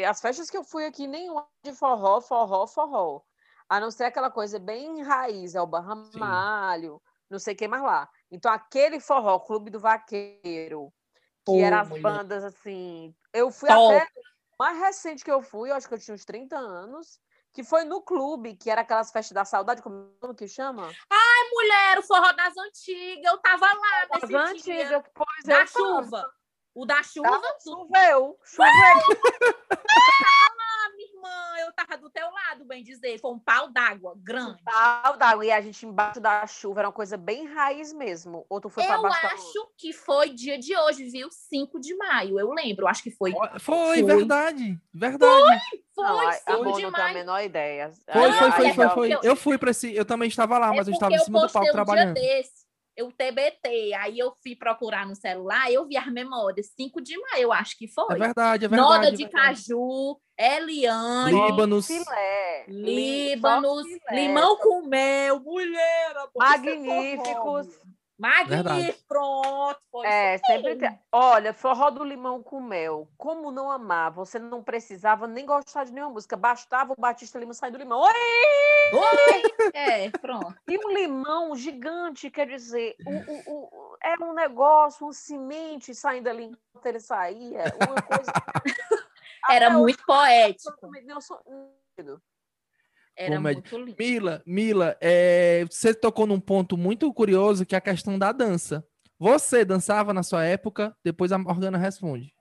as 0.06 0.20
festas 0.20 0.50
que 0.50 0.56
eu 0.56 0.64
fui 0.64 0.86
aqui, 0.86 1.06
nenhuma 1.06 1.46
de 1.62 1.74
forró, 1.74 2.20
forró, 2.22 2.66
forró. 2.66 3.20
A 3.68 3.78
não 3.78 3.90
ser 3.90 4.04
aquela 4.04 4.30
coisa 4.30 4.58
bem 4.58 5.02
raiz, 5.02 5.54
é 5.54 5.60
o 5.60 5.66
Barramalho, 5.66 7.02
não 7.28 7.38
sei 7.38 7.52
o 7.54 7.56
que 7.56 7.68
mais 7.68 7.82
lá. 7.82 8.08
Então, 8.30 8.50
aquele 8.50 8.98
forró, 8.98 9.38
Clube 9.40 9.70
do 9.70 9.78
Vaqueiro, 9.78 10.90
que 11.44 11.52
Pô, 11.52 11.60
eram 11.60 11.78
as 11.80 11.88
mulher. 11.88 12.02
bandas 12.02 12.44
assim. 12.44 13.14
Eu 13.32 13.50
fui 13.50 13.68
Top. 13.68 13.94
até. 13.94 14.06
Mais 14.58 14.78
recente 14.78 15.22
que 15.22 15.30
eu 15.30 15.40
fui, 15.42 15.70
eu 15.70 15.74
acho 15.74 15.86
que 15.86 15.94
eu 15.94 15.98
tinha 16.00 16.14
uns 16.14 16.24
30 16.24 16.56
anos, 16.56 17.20
que 17.52 17.62
foi 17.62 17.84
no 17.84 18.02
clube, 18.02 18.56
que 18.56 18.70
era 18.70 18.80
aquelas 18.80 19.12
festas 19.12 19.32
da 19.34 19.44
saudade, 19.44 19.82
como 19.82 20.12
é 20.24 20.34
que 20.34 20.48
chama? 20.48 20.90
Ai, 21.10 21.50
mulher, 21.52 21.98
o 21.98 22.02
forró 22.02 22.32
das 22.32 22.56
antigas, 22.56 23.24
eu 23.32 23.38
tava 23.38 23.66
lá 23.66 24.06
As 24.10 24.22
nesse 24.22 24.62
dia. 24.64 24.96
antigas, 24.98 25.04
pois 25.14 25.44
Da 25.44 25.60
eu 25.60 25.66
tava. 25.70 26.02
chuva. 26.02 26.34
O 26.74 26.86
da 26.86 27.02
chuva, 27.02 27.40
tu- 27.62 27.70
Choveu, 27.70 28.38
choveu. 28.44 28.68
eu 31.68 31.72
tava 31.72 31.96
do 31.98 32.10
teu 32.10 32.28
lado, 32.30 32.64
bem 32.64 32.82
dizer. 32.82 33.18
Foi 33.20 33.30
um 33.32 33.38
pau 33.38 33.70
d'água 33.70 34.14
grande. 34.16 34.62
Pau 34.64 35.16
d'água. 35.16 35.44
E 35.44 35.50
a 35.52 35.60
gente 35.60 35.84
embaixo 35.86 36.20
da 36.20 36.46
chuva, 36.46 36.80
era 36.80 36.88
uma 36.88 36.92
coisa 36.94 37.16
bem 37.16 37.46
raiz 37.46 37.92
mesmo. 37.92 38.44
Ou 38.48 38.60
tu 38.60 38.68
foi 38.68 38.84
pra 38.84 38.96
Eu 38.96 39.02
baixo 39.02 39.22
da 39.22 39.28
acho 39.34 39.72
que 39.76 39.92
foi 39.92 40.30
dia 40.30 40.58
de 40.58 40.76
hoje, 40.76 41.04
viu? 41.04 41.28
5 41.30 41.78
de 41.80 41.94
maio, 41.96 42.38
eu 42.40 42.50
lembro. 42.52 42.86
Acho 42.88 43.02
que 43.02 43.10
foi. 43.10 43.32
Foi, 43.32 43.58
Foi. 43.60 44.02
verdade. 44.02 44.78
Verdade. 44.92 45.60
Foi 45.94 46.04
Não, 46.04 46.18
a- 46.20 46.28
a 46.28 46.32
5 46.32 46.64
Bom 46.64 46.72
de 46.76 46.82
não 46.82 46.92
tem 46.92 47.00
a 47.00 47.04
maio. 47.04 47.14
menor 47.18 47.40
ideia. 47.42 47.90
Foi, 48.12 48.32
foi, 48.32 48.52
foi, 48.52 48.66
já- 48.68 48.74
foi, 48.74 48.88
foi. 48.90 49.12
eu- 49.14 49.20
Eu 49.22 49.36
fui 49.36 49.58
para 49.58 49.70
esse. 49.70 49.94
Eu 49.94 50.04
também 50.04 50.28
estava 50.28 50.58
lá, 50.58 50.72
mas 50.72 50.86
eu 50.88 50.92
é 50.92 50.94
estava 50.94 51.14
em 51.14 51.18
cima 51.18 51.40
do 51.40 51.52
palco 51.52 51.68
um 51.68 51.72
trabalhando. 51.72 52.14
dia 52.14 52.22
desse, 52.38 52.66
eu 52.96 53.12
TBT, 53.12 53.94
aí 53.94 54.18
eu 54.18 54.32
fui 54.42 54.56
procurar 54.56 55.06
no 55.06 55.14
celular, 55.14 55.70
eu 55.72 55.86
vi 55.86 55.96
as 55.96 56.06
memórias, 56.06 56.70
5 56.76 57.00
de 57.00 57.16
maio, 57.18 57.42
eu 57.42 57.52
acho 57.52 57.76
que 57.78 57.84
É 57.84 57.88
foi. 57.88 58.18
verdade, 58.18 58.64
é 58.64 58.68
verdade. 58.68 58.90
Noda 58.92 59.08
é 59.08 59.10
de 59.10 59.16
verdade. 59.24 59.62
Caju, 59.66 60.20
Eliane, 60.38 61.32
Líbanos. 61.32 61.86
Filé. 61.86 62.64
Líbanos, 62.68 63.82
filé, 63.86 64.00
limão 64.12 64.56
com 64.58 64.82
mel, 64.82 65.40
mulher, 65.40 66.12
é 66.16 66.38
Magníficos. 66.38 67.66
Magnífico, 68.20 68.98
pronto. 69.06 69.78
Foi 69.92 70.04
É, 70.06 70.38
sempre 70.38 70.74
tem. 70.74 70.98
Olha, 71.12 71.52
forró 71.54 71.88
do 71.90 72.02
limão 72.02 72.42
com 72.42 72.60
mel. 72.60 73.08
Como 73.16 73.52
não 73.52 73.70
amar? 73.70 74.10
Você 74.12 74.40
não 74.40 74.60
precisava 74.60 75.28
nem 75.28 75.46
gostar 75.46 75.84
de 75.84 75.92
nenhuma 75.92 76.12
música. 76.14 76.36
Bastava 76.36 76.94
o 76.94 77.00
Batista 77.00 77.38
Lima 77.38 77.54
sair 77.54 77.70
do 77.70 77.78
limão. 77.78 78.00
Oi! 78.00 78.12
Oi! 78.92 79.70
É, 79.72 80.10
pronto. 80.10 80.52
E 80.68 80.76
um 80.84 80.90
limão 80.90 81.54
gigante, 81.54 82.28
quer 82.28 82.48
dizer, 82.48 82.96
o, 83.06 83.12
o, 83.52 83.62
o- 83.64 83.96
era 84.02 84.24
um 84.24 84.32
negócio, 84.34 85.06
um 85.06 85.12
semente 85.12 85.94
saindo 85.94 86.28
ali 86.28 86.44
enquanto 86.44 86.86
ele 86.86 86.98
saía. 87.00 87.64
Uma 87.88 88.02
coisa. 88.02 88.32
Era 89.48 89.66
Até 89.66 89.74
hoje, 89.74 89.82
muito 89.82 90.04
poético. 90.04 90.70
Era 93.16 93.36
Comédia. 93.36 93.62
muito 93.62 93.78
lindo. 93.78 93.96
Mila, 93.98 94.42
Mila, 94.46 94.96
é, 95.00 95.64
você 95.64 95.92
tocou 95.92 96.26
num 96.26 96.40
ponto 96.40 96.76
muito 96.76 97.12
curioso 97.12 97.66
que 97.66 97.74
é 97.74 97.78
a 97.78 97.80
questão 97.80 98.18
da 98.18 98.30
dança. 98.30 98.86
Você 99.18 99.64
dançava 99.64 100.14
na 100.14 100.22
sua 100.22 100.44
época? 100.44 100.96
Depois 101.04 101.32
a 101.32 101.38
Morgana 101.38 101.76
responde. 101.76 102.32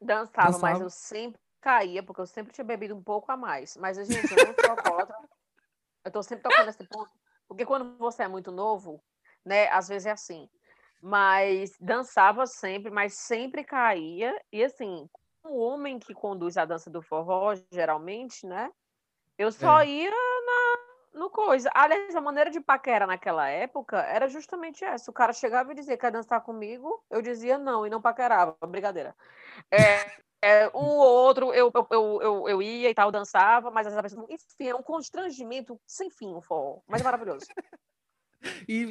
Dançava, 0.00 0.52
mas 0.52 0.60
Dançava. 0.60 0.84
eu 0.84 0.90
sempre 0.90 1.40
caía, 1.60 2.02
porque 2.02 2.20
eu 2.20 2.26
sempre 2.26 2.52
tinha 2.52 2.64
bebido 2.64 2.94
um 2.96 3.02
pouco 3.02 3.30
a 3.32 3.36
mais. 3.36 3.76
Mas, 3.76 3.96
gente, 3.96 4.32
eu 4.32 4.46
não 4.46 4.54
sou 4.54 4.70
alcoólatra. 4.70 5.16
Eu 6.02 6.10
tô 6.10 6.22
sempre 6.22 6.42
tocando 6.42 6.64
nesse 6.64 6.82
ponto. 6.84 7.10
Porque 7.46 7.66
quando 7.66 7.98
você 7.98 8.22
é 8.22 8.28
muito 8.28 8.50
novo, 8.50 9.04
né, 9.44 9.68
às 9.68 9.86
vezes 9.86 10.06
é 10.06 10.12
assim. 10.12 10.48
Mas 11.02 11.76
dançava 11.78 12.46
sempre, 12.46 12.90
mas 12.90 13.12
sempre 13.12 13.62
caía. 13.62 14.34
E 14.50 14.64
assim, 14.64 15.06
o 15.44 15.58
homem 15.58 15.98
que 15.98 16.14
conduz 16.14 16.56
a 16.56 16.64
dança 16.64 16.90
do 16.90 17.02
forró, 17.02 17.54
geralmente, 17.70 18.46
né? 18.46 18.70
Eu 19.38 19.50
só 19.50 19.82
ia 19.82 20.10
no 21.14 21.30
coisa. 21.30 21.70
Aliás, 21.74 22.14
a 22.14 22.20
maneira 22.20 22.50
de 22.50 22.60
paquera 22.60 23.06
naquela 23.06 23.48
época 23.48 23.98
era 23.98 24.28
justamente 24.28 24.84
essa. 24.84 25.10
O 25.10 25.14
cara 25.14 25.32
chegava 25.32 25.72
e 25.72 25.74
dizia, 25.74 25.96
quer 25.96 26.12
dançar 26.12 26.40
comigo? 26.40 27.02
Eu 27.10 27.20
dizia 27.22 27.58
não, 27.58 27.86
e 27.86 27.90
não 27.90 28.00
paquerava, 28.00 28.56
brigadeira. 28.66 29.14
É, 29.70 30.20
é, 30.42 30.68
um 30.68 30.96
ou 30.96 30.98
outro 30.98 31.52
eu, 31.52 31.70
eu, 31.90 32.18
eu, 32.22 32.48
eu, 32.48 32.62
ia 32.62 32.90
e 32.90 32.94
tal, 32.94 33.10
dançava, 33.10 33.70
mas 33.70 33.86
essa 33.86 34.02
pessoa, 34.02 34.26
enfim, 34.28 34.68
é 34.68 34.74
um 34.74 34.82
constrangimento 34.82 35.80
sem 35.86 36.10
fim 36.10 36.32
o 36.34 36.40
forró, 36.40 36.80
mas 36.86 37.00
é 37.00 37.04
maravilhoso. 37.04 37.46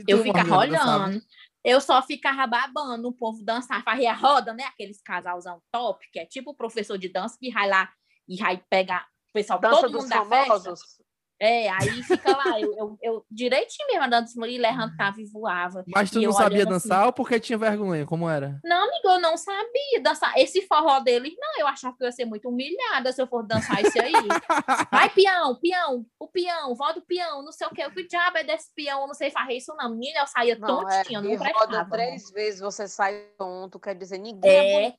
eu 0.08 0.24
ficava 0.24 0.58
olhando. 0.58 1.22
Eu 1.64 1.82
só 1.82 2.02
ficava 2.02 2.48
babando 2.48 3.10
o 3.10 3.14
povo 3.14 3.44
dançar, 3.44 3.84
fazia 3.84 4.14
roda, 4.14 4.54
né? 4.54 4.64
Aqueles 4.64 5.02
casalzão 5.02 5.62
top, 5.72 6.06
que 6.12 6.20
é 6.20 6.26
tipo 6.26 6.52
o 6.52 6.56
professor 6.56 6.98
de 6.98 7.10
dança 7.10 7.38
que 7.40 7.52
vai 7.52 7.68
lá 7.68 7.92
e 8.28 8.38
vai 8.38 8.64
pegar 8.70 9.08
o 9.30 9.34
pessoal, 9.34 9.60
Dança 9.60 9.82
todo 9.82 10.00
mundo 10.00 10.10
da 10.10 10.26
famosos. 10.26 10.80
festa. 10.82 11.09
É, 11.42 11.70
aí 11.70 12.04
fica 12.04 12.36
lá, 12.36 12.60
eu, 12.60 12.76
eu, 12.78 12.98
eu 13.02 13.26
direitinho 13.32 13.88
mesmo 13.88 14.04
andando 14.04 14.28
e 14.46 14.58
levantava 14.58 15.22
e 15.22 15.26
voava. 15.26 15.86
Mas 15.88 16.12
tu 16.12 16.20
não 16.20 16.34
sabia 16.34 16.66
dançar 16.66 17.00
assim. 17.00 17.06
ou 17.08 17.14
porque 17.14 17.40
tinha 17.40 17.58
vergonha? 17.58 18.06
Como 18.06 18.30
era? 18.30 18.60
Não, 18.64 18.88
amigo, 18.88 19.08
eu 19.08 19.22
não 19.22 19.38
sabia 19.38 20.02
dançar. 20.02 20.38
Esse 20.38 20.62
forró 20.68 21.00
deles, 21.00 21.34
não, 21.40 21.60
eu 21.60 21.68
achava 21.68 21.96
que 21.96 22.04
eu 22.04 22.08
ia 22.08 22.12
ser 22.12 22.26
muito 22.26 22.50
humilhada 22.50 23.14
se 23.14 23.22
eu 23.22 23.28
for 23.28 23.44
dançar 23.44 23.80
esse 23.82 23.98
aí. 24.00 24.12
Vai, 24.92 25.10
peão, 25.10 25.56
peão, 25.56 26.06
o 26.20 26.28
peão, 26.28 26.76
volta 26.76 27.00
o 27.00 27.06
peão, 27.06 27.42
não 27.42 27.54
sei 27.54 27.68
o 27.68 27.70
que. 27.70 27.86
O 27.86 27.92
que 27.92 28.08
diabo 28.08 28.38
é 28.38 28.44
desse 28.44 28.74
peão? 28.76 29.02
Eu 29.02 29.08
não 29.08 29.14
sei 29.14 29.32
fazer 29.32 29.54
isso, 29.54 29.74
não. 29.78 29.92
Menina, 29.92 30.20
eu 30.20 30.28
saía 30.28 30.58
não, 30.58 30.68
tontinha, 30.68 31.20
é, 31.20 31.22
não 31.22 31.38
prestava. 31.38 31.60
roda 31.60 31.90
três 31.90 32.30
vezes, 32.32 32.60
você 32.60 32.86
sai 32.86 33.28
tonto, 33.38 33.80
quer 33.80 33.96
dizer, 33.96 34.18
ninguém 34.18 34.52
é, 34.52 34.88
é 34.88 34.94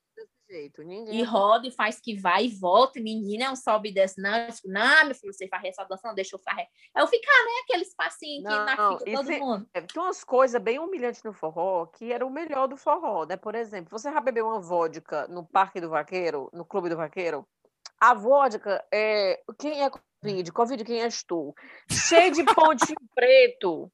jeito. 0.50 0.83
Ninguém 0.83 1.21
e 1.21 1.23
roda 1.23 1.66
e 1.66 1.71
faz 1.71 2.00
que 2.00 2.19
vai 2.19 2.47
e 2.47 2.49
volta, 2.49 2.99
e 2.99 3.02
menina 3.02 3.45
é 3.45 3.50
um 3.50 3.57
sobe 3.57 3.90
e 3.90 3.95
desce. 3.95 4.21
Não, 4.21 4.37
eu 4.37 4.52
fico, 4.52 4.69
não, 4.69 5.04
meu 5.07 5.14
filho, 5.14 5.33
você 5.33 5.49
faz 5.49 5.64
essa 5.64 5.85
dança, 5.85 6.09
não, 6.09 6.14
deixa 6.14 6.35
eu 6.35 6.40
fazer. 6.40 6.66
É 6.95 7.00
eu 7.00 7.07
ficar, 7.07 7.45
né? 7.45 7.50
Aquele 7.62 7.83
espacinho 7.83 8.42
que 8.42 8.49
na 8.49 8.99
fica 8.99 9.16
todo 9.16 9.33
mundo. 9.33 9.69
É, 9.73 9.80
tem 9.80 10.02
umas 10.02 10.25
coisas 10.25 10.61
bem 10.61 10.78
humilhantes 10.78 11.23
no 11.23 11.33
forró 11.33 11.87
que 11.87 12.12
era 12.12 12.26
o 12.26 12.30
melhor 12.30 12.66
do 12.66 12.76
forró, 12.76 13.25
né? 13.25 13.37
Por 13.37 13.54
exemplo, 13.54 13.97
você 13.97 14.12
já 14.12 14.21
bebeu 14.21 14.47
uma 14.47 14.61
vodka 14.61 15.26
no 15.28 15.47
Parque 15.47 15.80
do 15.80 15.90
Vaqueiro, 15.90 16.50
no 16.52 16.64
Clube 16.64 16.88
do 16.88 16.97
Vaqueiro? 16.97 17.47
A 18.00 18.14
vodka, 18.14 18.85
é... 18.92 19.40
quem 19.59 19.83
é 19.83 19.90
Covid? 19.90 20.52
Covid, 20.52 20.85
quem 20.85 21.02
és 21.02 21.23
tu? 21.23 21.54
Cheio 21.90 22.33
de 22.33 22.42
pontinho 22.45 22.97
preto. 23.14 23.90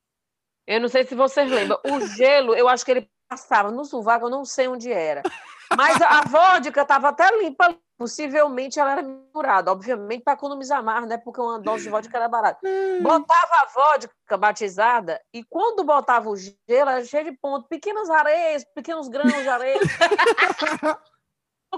Eu 0.67 0.81
não 0.81 0.89
sei 0.89 1.05
se 1.05 1.15
vocês 1.15 1.51
lembram. 1.51 1.79
O 1.85 2.01
gelo, 2.07 2.55
eu 2.55 2.69
acho 2.69 2.85
que 2.85 2.91
ele 2.91 3.09
passava 3.29 3.71
no 3.71 3.85
sovaco, 3.85 4.27
eu 4.27 4.31
não 4.31 4.45
sei 4.45 4.69
onde 4.69 4.91
era. 4.91 5.23
Mas 5.75 6.01
a 6.03 6.23
vodka 6.23 6.83
estava 6.83 7.09
até 7.09 7.31
limpa. 7.39 7.75
Possivelmente 7.99 8.79
ela 8.79 8.93
era 8.93 9.03
misturada, 9.03 9.73
obviamente, 9.73 10.23
para 10.23 10.35
economizar 10.35 10.85
mais, 10.85 11.09
né? 11.09 11.17
Porque 11.17 11.41
uma 11.41 11.59
dose 11.59 11.85
de 11.85 11.89
vodka 11.89 12.15
era 12.15 12.29
barata. 12.29 12.61
Hum. 12.63 13.03
Botava 13.03 13.55
a 13.55 13.67
vodka 13.75 14.37
batizada 14.37 15.19
e 15.33 15.43
quando 15.43 15.83
botava 15.83 16.29
o 16.29 16.37
gelo, 16.37 16.61
era 16.69 17.03
cheio 17.03 17.25
de 17.25 17.33
ponto, 17.33 17.67
pequenas 17.69 18.11
areias, 18.11 18.67
pequenos 18.75 19.09
grãos 19.09 19.33
de 19.33 19.49
areia. 19.49 19.81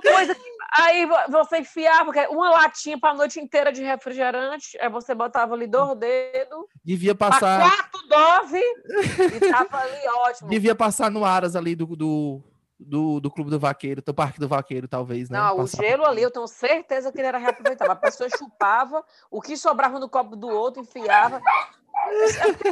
coisa 0.00 0.35
que... 0.35 0.59
Aí 0.80 1.09
você 1.30 1.59
enfiava 1.59 2.12
uma 2.30 2.50
latinha 2.50 2.99
para 2.99 3.11
a 3.11 3.14
noite 3.14 3.40
inteira 3.40 3.73
de 3.73 3.83
refrigerante, 3.83 4.78
aí 4.80 4.88
você 4.88 5.14
botava 5.14 5.54
ali 5.54 5.66
dois 5.66 5.97
dedos. 5.99 6.66
Devia 6.85 7.14
passar. 7.14 7.71
Quatro 7.71 8.09
dose 8.09 8.59
e 9.35 9.50
tava 9.50 9.78
ali 9.78 10.09
ótimo. 10.09 10.50
Devia 10.50 10.75
passar 10.75 11.11
no 11.11 11.25
Aras 11.25 11.57
ali 11.57 11.75
do, 11.75 11.87
do 11.97 12.45
do, 12.78 13.20
do 13.20 13.30
Clube 13.30 13.50
do 13.50 13.58
Vaqueiro, 13.58 14.02
do 14.02 14.14
Parque 14.14 14.38
do 14.38 14.49
Vaqueiro, 14.49 14.87
talvez, 14.87 15.28
né? 15.28 15.38
Não, 15.38 15.56
Passar... 15.56 15.78
o 15.78 15.85
gelo 15.85 16.06
ali, 16.06 16.23
eu 16.23 16.30
tenho 16.30 16.47
certeza 16.47 17.11
que 17.11 17.18
ele 17.18 17.26
era 17.26 17.38
reaproveitável. 17.38 17.92
A 17.92 17.97
pessoa 17.97 18.28
chupava, 18.30 19.04
o 19.30 19.40
que 19.40 19.56
sobrava 19.56 19.99
no 19.99 20.08
copo 20.08 20.36
do 20.36 20.49
outro, 20.49 20.82
enfiava. 20.82 21.43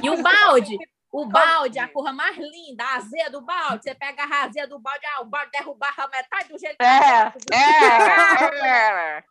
E 0.02 0.08
o 0.08 0.22
balde? 0.22 0.78
O 1.10 1.26
balde, 1.26 1.78
a 1.78 1.88
cor 1.88 2.12
mais 2.12 2.36
linda, 2.36 2.84
a 2.84 2.96
azeia 2.96 3.30
do 3.30 3.40
balde. 3.40 3.84
Você 3.84 3.94
pega 3.94 4.22
a 4.24 4.44
azeia 4.44 4.68
do 4.68 4.78
balde, 4.78 5.06
ah, 5.06 5.22
o 5.22 5.24
balde 5.24 5.50
derrubava 5.50 6.08
metade 6.08 6.48
do 6.48 6.58
gelo. 6.58 6.76
É, 6.80 7.32
é, 8.64 9.18
é. 9.18 9.24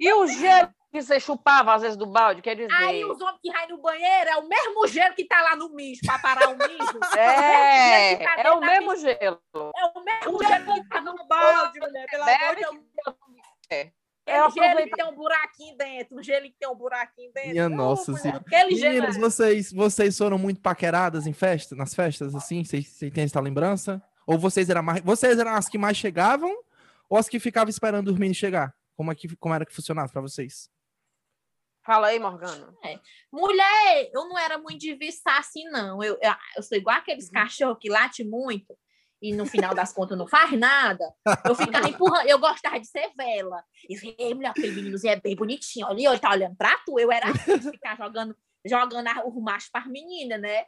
E 0.00 0.12
o 0.14 0.26
gelo 0.26 0.72
que 0.90 1.00
você 1.00 1.20
chupava 1.20 1.74
às 1.74 1.82
vezes 1.82 1.96
do 1.96 2.06
balde, 2.06 2.42
quer 2.42 2.56
dizer. 2.56 2.72
Aí 2.72 3.04
os 3.04 3.20
homens 3.20 3.38
que 3.40 3.50
raem 3.50 3.68
no 3.68 3.78
banheiro 3.78 4.30
é 4.30 4.36
o 4.36 4.48
mesmo 4.48 4.86
gelo 4.88 5.14
que 5.14 5.24
tá 5.24 5.40
lá 5.40 5.54
no 5.54 5.68
mijo, 5.70 6.00
para 6.04 6.18
parar 6.18 6.48
o 6.48 6.56
mijo. 6.56 7.00
É, 7.16 8.16
tá 8.16 8.34
é 8.38 8.50
o 8.50 8.60
mesmo 8.60 8.96
gelo. 8.96 9.40
É 9.54 9.84
o 9.86 10.04
mesmo 10.04 10.36
o 10.36 10.44
gelo 10.44 10.74
que 10.74 10.88
tá 10.88 11.00
no 11.00 11.26
balde, 11.26 11.80
mulher, 11.80 12.06
pelo 12.10 12.22
amor 12.22 12.56
de 12.56 12.62
Deus. 12.62 13.16
É. 13.70 13.92
É 14.26 14.44
o 14.44 14.50
gelo 14.50 14.84
que 14.84 14.90
tem 14.90 15.04
um 15.06 15.14
buraquinho 15.14 15.76
dentro, 15.76 16.18
o 16.18 16.22
gelo 16.22 16.44
que 16.44 16.54
tem 16.58 16.68
um 16.68 16.74
buraquinho 16.74 17.32
dentro. 17.32 17.50
Minha 17.50 17.68
nossa 17.68 18.16
senhora. 18.16 18.42
Aquele 18.46 18.74
Meninas, 18.74 19.14
gelo... 19.14 19.30
vocês, 19.30 19.72
vocês 19.72 20.16
foram 20.16 20.38
muito 20.38 20.60
paqueradas 20.60 21.26
em 21.26 21.32
festa, 21.32 21.74
nas 21.74 21.94
festas, 21.94 22.34
assim? 22.34 22.64
Vocês, 22.64 22.86
vocês 22.86 23.12
têm 23.12 23.24
essa 23.24 23.40
lembrança? 23.40 24.02
Ou 24.26 24.38
vocês 24.38 24.70
eram, 24.70 24.82
mais, 24.82 25.00
vocês 25.00 25.38
eram 25.38 25.52
as 25.54 25.68
que 25.68 25.78
mais 25.78 25.96
chegavam 25.96 26.54
ou 27.08 27.18
as 27.18 27.28
que 27.28 27.40
ficavam 27.40 27.70
esperando 27.70 28.08
o 28.08 28.14
menino 28.14 28.34
chegar? 28.34 28.72
Como, 28.94 29.10
é 29.10 29.14
que, 29.14 29.34
como 29.36 29.54
era 29.54 29.66
que 29.66 29.74
funcionava 29.74 30.12
para 30.12 30.20
vocês? 30.20 30.70
Fala 31.90 32.06
aí, 32.06 32.20
Morgana. 32.20 32.72
É. 32.84 33.00
Mulher, 33.32 34.10
eu 34.14 34.28
não 34.28 34.38
era 34.38 34.56
muito 34.56 34.78
de 34.78 34.94
vistar 34.94 35.40
assim, 35.40 35.64
não. 35.70 36.00
Eu, 36.00 36.16
eu, 36.22 36.34
eu 36.56 36.62
sou 36.62 36.78
igual 36.78 36.96
aqueles 36.96 37.26
uhum. 37.26 37.32
cachorros 37.32 37.78
que 37.80 37.88
late 37.88 38.22
muito 38.22 38.78
e 39.20 39.34
no 39.34 39.44
final 39.44 39.74
das 39.74 39.92
contas 39.92 40.16
não 40.16 40.28
faz 40.28 40.56
nada. 40.56 41.04
Eu 41.44 41.52
ficava 41.56 41.88
empurrando, 41.90 42.28
eu 42.28 42.38
gostava 42.38 42.78
de 42.78 42.86
ser 42.86 43.10
vela. 43.16 43.64
E 43.88 44.14
ei, 44.16 44.32
mulher, 44.34 44.50
aquele 44.50 44.70
meninozinho 44.70 45.14
é 45.14 45.20
bem 45.20 45.34
bonitinho. 45.34 45.88
Ali, 45.88 46.06
ele 46.06 46.20
tá 46.20 46.30
olhando 46.30 46.54
pra 46.54 46.78
tu. 46.86 46.96
Eu 46.96 47.10
era 47.10 47.28
assim, 47.28 47.58
de 47.58 47.70
ficar 47.72 47.96
jogando, 47.96 48.36
jogando 48.64 49.08
o 49.24 49.40
macho 49.40 49.68
para 49.72 49.88
menina, 49.88 50.38
né? 50.38 50.66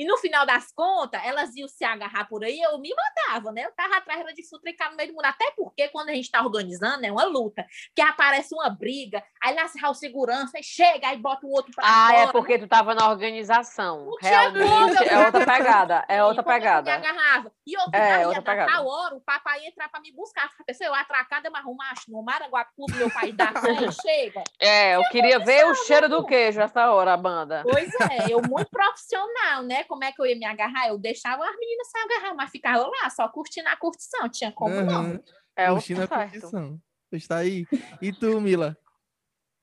E 0.00 0.04
no 0.06 0.16
final 0.16 0.46
das 0.46 0.72
contas, 0.72 1.20
elas 1.22 1.54
iam 1.54 1.68
se 1.68 1.84
agarrar 1.84 2.26
por 2.26 2.42
aí, 2.42 2.58
eu 2.58 2.78
me 2.78 2.88
mandava, 2.88 3.52
né? 3.52 3.66
Eu 3.66 3.72
tava 3.72 3.98
atrás 3.98 4.24
de 4.34 4.48
futricar 4.48 4.90
no 4.90 4.96
meio 4.96 5.10
do 5.10 5.14
mundo. 5.14 5.26
Até 5.26 5.50
porque 5.54 5.88
quando 5.88 6.08
a 6.08 6.14
gente 6.14 6.30
tá 6.30 6.40
organizando, 6.40 7.04
é 7.04 7.12
uma 7.12 7.24
luta. 7.24 7.66
Que 7.94 8.00
aparece 8.00 8.54
uma 8.54 8.70
briga, 8.70 9.22
aí 9.42 9.54
lá 9.54 9.68
se 9.68 9.78
o 9.84 9.92
segurança, 9.92 10.56
aí 10.56 10.62
chega, 10.62 11.08
aí 11.08 11.18
bota 11.18 11.46
o 11.46 11.50
outro 11.50 11.70
pra 11.74 11.84
Ah, 11.86 12.06
fora, 12.08 12.18
é 12.18 12.32
porque 12.32 12.56
né? 12.56 12.64
tu 12.64 12.66
tava 12.66 12.94
na 12.94 13.10
organização. 13.10 14.08
Realmente 14.22 15.06
é 15.06 15.18
outra 15.26 15.44
pegada. 15.44 16.04
É 16.08 16.24
outra 16.24 16.42
pegada. 16.42 16.98
Me 16.98 17.06
agarrava. 17.06 17.52
E 17.66 17.74
eu 17.76 17.82
é, 17.92 18.26
outra 18.26 18.40
pegada. 18.40 18.72
tal 18.72 18.86
hora, 18.86 19.14
o 19.16 19.20
papai 19.20 19.60
ia 19.60 19.68
entrar 19.68 19.90
pra 19.90 20.00
me 20.00 20.12
buscar. 20.12 20.50
A 20.58 20.64
pessoa, 20.64 20.88
eu 20.88 20.94
atracada, 20.94 21.50
mas 21.50 21.62
macho 21.76 22.10
no 22.10 22.22
Maranguapu, 22.22 22.86
meu 22.94 23.10
pai 23.10 23.32
dá 23.32 23.52
aí 23.62 23.92
chega. 23.92 24.42
É, 24.58 24.96
eu 24.96 25.04
queria 25.10 25.38
ver 25.40 25.66
o 25.66 25.74
cheiro 25.74 26.08
do 26.08 26.24
queijo 26.24 26.58
essa 26.58 26.90
hora, 26.90 27.12
a 27.12 27.18
banda. 27.18 27.62
Pois 27.70 27.92
é, 28.00 28.32
eu 28.32 28.40
muito 28.40 28.70
profissional, 28.70 29.62
né? 29.62 29.84
Como 29.90 30.04
é 30.04 30.12
que 30.12 30.22
eu 30.22 30.26
ia 30.26 30.36
me 30.36 30.44
agarrar? 30.44 30.86
Eu 30.86 30.96
deixava 30.96 31.44
as 31.44 31.56
meninas 31.56 31.88
se 31.88 31.98
agarrar, 31.98 32.32
mas 32.36 32.48
ficava 32.48 32.86
lá, 32.86 33.10
só 33.10 33.28
curtindo 33.28 33.68
a 33.68 33.76
curtição. 33.76 34.28
Tinha 34.28 34.52
como 34.52 34.72
uhum. 34.72 34.84
não. 34.84 35.24
É 35.56 35.66
curtindo 35.66 36.04
a 36.04 36.06
curtição. 36.06 36.80
Está 37.10 37.38
aí. 37.38 37.66
E 38.00 38.12
tu, 38.12 38.40
Mila? 38.40 38.78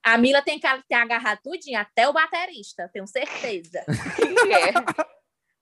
A 0.04 0.18
Mila 0.18 0.42
tem 0.42 0.60
que 0.60 0.68
ter 0.90 0.96
agarrado 0.96 1.40
tudinho, 1.42 1.80
até 1.80 2.10
o 2.10 2.14
baterista, 2.14 2.90
tenho 2.92 3.08
certeza. 3.08 3.80
É. 3.80 5.08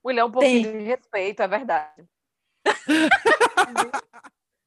Mulher, 0.04 0.26
um 0.26 0.32
pouquinho 0.32 0.72
tem. 0.72 0.78
de 0.80 0.84
respeito, 0.84 1.42
é 1.44 1.48
verdade. 1.48 2.06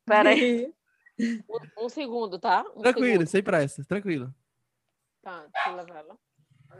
Peraí. 0.07 0.73
Um, 1.21 1.87
um, 1.87 1.89
segundo, 1.89 2.39
tá? 2.39 2.65
Um 2.77 2.81
tranquilo, 2.81 3.09
segundo. 3.09 3.27
sem 3.27 3.43
pressa, 3.43 3.85
tranquilo. 3.85 4.33
Tá, 5.21 5.45
deixa 5.53 5.71
eu 5.71 5.75
levar 5.75 5.99
ela. 5.99 6.17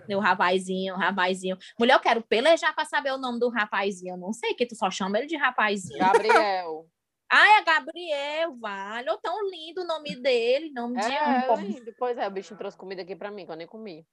O 0.09 0.21
rapazinho, 0.21 0.95
o 0.95 0.99
rapazinho. 0.99 1.57
Mulher, 1.79 1.95
eu 1.95 2.01
quero 2.01 2.23
pelejar 2.23 2.75
para 2.75 2.85
saber 2.85 3.13
o 3.13 3.19
nome 3.19 3.39
do 3.39 3.49
rapazinho. 3.49 4.15
Eu 4.15 4.19
não 4.19 4.33
sei, 4.33 4.55
que 4.55 4.67
tu 4.67 4.75
só 4.75 4.91
chama 4.91 5.19
ele 5.19 5.27
de 5.27 5.37
rapazinho. 5.37 5.99
Gabriel. 5.99 6.87
Ah, 7.31 7.61
é 7.61 7.63
Gabriel, 7.63 8.57
vale. 8.59 9.11
Oh, 9.11 9.19
tão 9.19 9.51
lindo 9.51 9.83
o 9.83 9.87
nome 9.87 10.17
dele, 10.17 10.73
nome 10.73 10.99
é, 10.99 11.03
de 11.03 11.51
um. 11.51 11.85
Depois 11.85 12.17
é, 12.17 12.27
o 12.27 12.31
bicho 12.31 12.57
trouxe 12.57 12.77
comida 12.77 13.03
aqui 13.03 13.15
para 13.15 13.31
mim, 13.31 13.45
que 13.45 13.53
eu 13.53 13.57
nem 13.57 13.67
comi. 13.67 14.07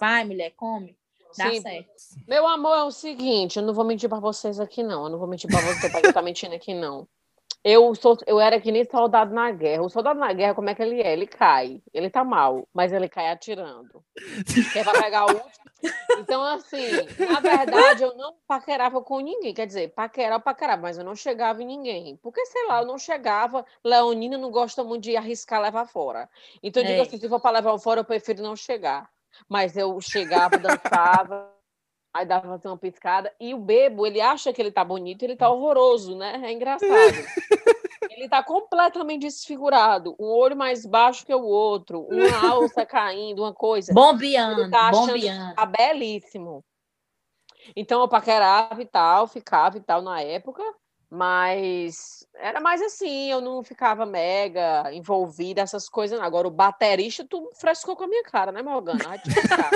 Vai, 0.00 0.24
mulher, 0.24 0.50
come. 0.56 0.98
Dá 1.38 1.48
Sim. 1.48 1.60
certo. 1.60 1.92
Meu 2.26 2.46
amor, 2.48 2.76
é 2.76 2.82
o 2.82 2.90
seguinte, 2.90 3.58
eu 3.58 3.62
não 3.62 3.72
vou 3.72 3.84
mentir 3.84 4.08
para 4.08 4.18
vocês 4.18 4.58
aqui, 4.58 4.82
não. 4.82 5.04
Eu 5.04 5.10
não 5.10 5.18
vou 5.18 5.28
mentir 5.28 5.48
para 5.48 5.60
você, 5.60 5.88
para 5.88 6.12
tá 6.12 6.22
mentindo 6.22 6.54
aqui, 6.54 6.74
não. 6.74 7.06
Eu, 7.62 7.94
sou, 7.94 8.16
eu 8.26 8.40
era 8.40 8.58
que 8.58 8.72
nem 8.72 8.84
soldado 8.84 9.34
na 9.34 9.50
guerra. 9.50 9.82
O 9.82 9.90
soldado 9.90 10.18
na 10.18 10.32
guerra, 10.32 10.54
como 10.54 10.70
é 10.70 10.74
que 10.74 10.82
ele 10.82 11.02
é? 11.02 11.12
Ele 11.12 11.26
cai. 11.26 11.82
Ele 11.92 12.08
tá 12.08 12.24
mal, 12.24 12.66
mas 12.72 12.90
ele 12.90 13.08
cai 13.08 13.30
atirando. 13.30 14.02
Quer 14.72 14.82
vai 14.82 15.02
pegar 15.02 15.26
o 15.26 15.34
último. 15.34 15.70
Então, 16.18 16.42
assim, 16.42 16.90
na 17.18 17.40
verdade, 17.40 18.02
eu 18.02 18.14
não 18.16 18.34
paquerava 18.46 19.02
com 19.02 19.20
ninguém. 19.20 19.52
Quer 19.52 19.66
dizer, 19.66 19.92
paquerar, 19.92 20.40
paquerava, 20.40 20.82
mas 20.82 20.96
eu 20.96 21.04
não 21.04 21.14
chegava 21.14 21.62
em 21.62 21.66
ninguém. 21.66 22.16
Porque, 22.16 22.44
sei 22.46 22.66
lá, 22.66 22.80
eu 22.80 22.86
não 22.86 22.98
chegava. 22.98 23.64
Leonina 23.84 24.38
não 24.38 24.50
gosta 24.50 24.82
muito 24.82 25.04
de 25.04 25.16
arriscar 25.16 25.60
levar 25.60 25.86
fora. 25.86 26.30
Então, 26.62 26.82
eu 26.82 26.86
digo 26.86 26.98
é. 27.00 27.02
assim, 27.02 27.18
se 27.18 27.28
for 27.28 27.40
para 27.40 27.58
levar 27.58 27.78
fora, 27.78 28.00
eu 28.00 28.04
prefiro 28.04 28.42
não 28.42 28.56
chegar. 28.56 29.10
Mas 29.48 29.76
eu 29.76 30.00
chegava, 30.00 30.56
dançava. 30.58 31.59
Aí 32.12 32.26
dava 32.26 32.54
assim, 32.54 32.68
uma 32.68 32.76
piscada. 32.76 33.32
E 33.38 33.54
o 33.54 33.58
bebo, 33.58 34.06
ele 34.06 34.20
acha 34.20 34.52
que 34.52 34.60
ele 34.60 34.72
tá 34.72 34.84
bonito, 34.84 35.22
ele 35.22 35.36
tá 35.36 35.48
horroroso, 35.48 36.16
né? 36.16 36.40
É 36.44 36.52
engraçado. 36.52 36.88
ele 38.10 38.28
tá 38.28 38.42
completamente 38.42 39.22
desfigurado, 39.22 40.16
um 40.18 40.26
olho 40.26 40.56
mais 40.56 40.84
baixo 40.84 41.24
que 41.24 41.34
o 41.34 41.42
outro, 41.42 42.06
uma 42.10 42.50
alça 42.50 42.84
caindo, 42.84 43.42
uma 43.42 43.54
coisa. 43.54 43.92
Bombeando, 43.92 44.62
Ele 44.62 44.70
tá 44.70 44.90
bombeando. 44.90 45.54
Tá 45.54 45.66
belíssimo. 45.66 46.64
Então 47.76 48.00
eu 48.00 48.08
paquerava 48.08 48.80
e 48.82 48.86
tal, 48.86 49.26
ficava 49.26 49.78
e 49.78 49.80
tal 49.80 50.02
na 50.02 50.20
época, 50.20 50.62
mas 51.10 52.26
era 52.36 52.60
mais 52.60 52.80
assim, 52.80 53.30
eu 53.30 53.40
não 53.40 53.62
ficava 53.62 54.06
mega 54.06 54.92
envolvida 54.92 55.60
essas 55.60 55.88
coisas. 55.88 56.18
não. 56.18 56.24
Agora 56.26 56.46
o 56.48 56.50
baterista, 56.50 57.26
tu 57.28 57.50
frescou 57.60 57.96
com 57.96 58.04
a 58.04 58.08
minha 58.08 58.22
cara, 58.24 58.52
né, 58.52 58.62
Morgana? 58.62 59.16
Explicar. 59.16 59.70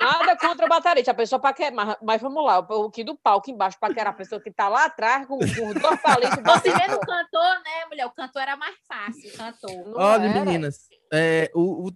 Nada 0.00 0.36
contra 0.36 0.66
o 0.66 0.68
baterista, 0.68 1.12
a 1.12 1.14
pessoa 1.14 1.38
paquera, 1.38 1.74
mas, 1.74 1.96
mas 2.02 2.20
vamos 2.20 2.44
lá, 2.44 2.58
o 2.58 2.90
que 2.90 3.04
do 3.04 3.16
palco 3.16 3.50
embaixo 3.50 3.78
paquerar 3.78 4.12
a 4.12 4.16
pessoa 4.16 4.40
que 4.40 4.50
tá 4.50 4.68
lá 4.68 4.86
atrás 4.86 5.26
com, 5.26 5.38
com 5.38 5.44
os 5.68 5.74
dois 5.80 6.00
palitos. 6.02 6.42
Você 6.42 6.72
vê 6.72 6.88
no 6.88 6.98
cantor, 6.98 7.62
né, 7.64 7.84
mulher? 7.88 8.06
O 8.06 8.10
cantor 8.10 8.42
era 8.42 8.56
mais 8.56 8.74
fácil, 8.88 9.30
o 9.32 9.36
cantor. 9.36 9.88
Não 9.90 9.98
Olha, 10.00 10.24
era. 10.24 10.44
meninas, 10.44 10.88
é, 11.12 11.50
o, 11.54 11.88
o- 11.88 11.92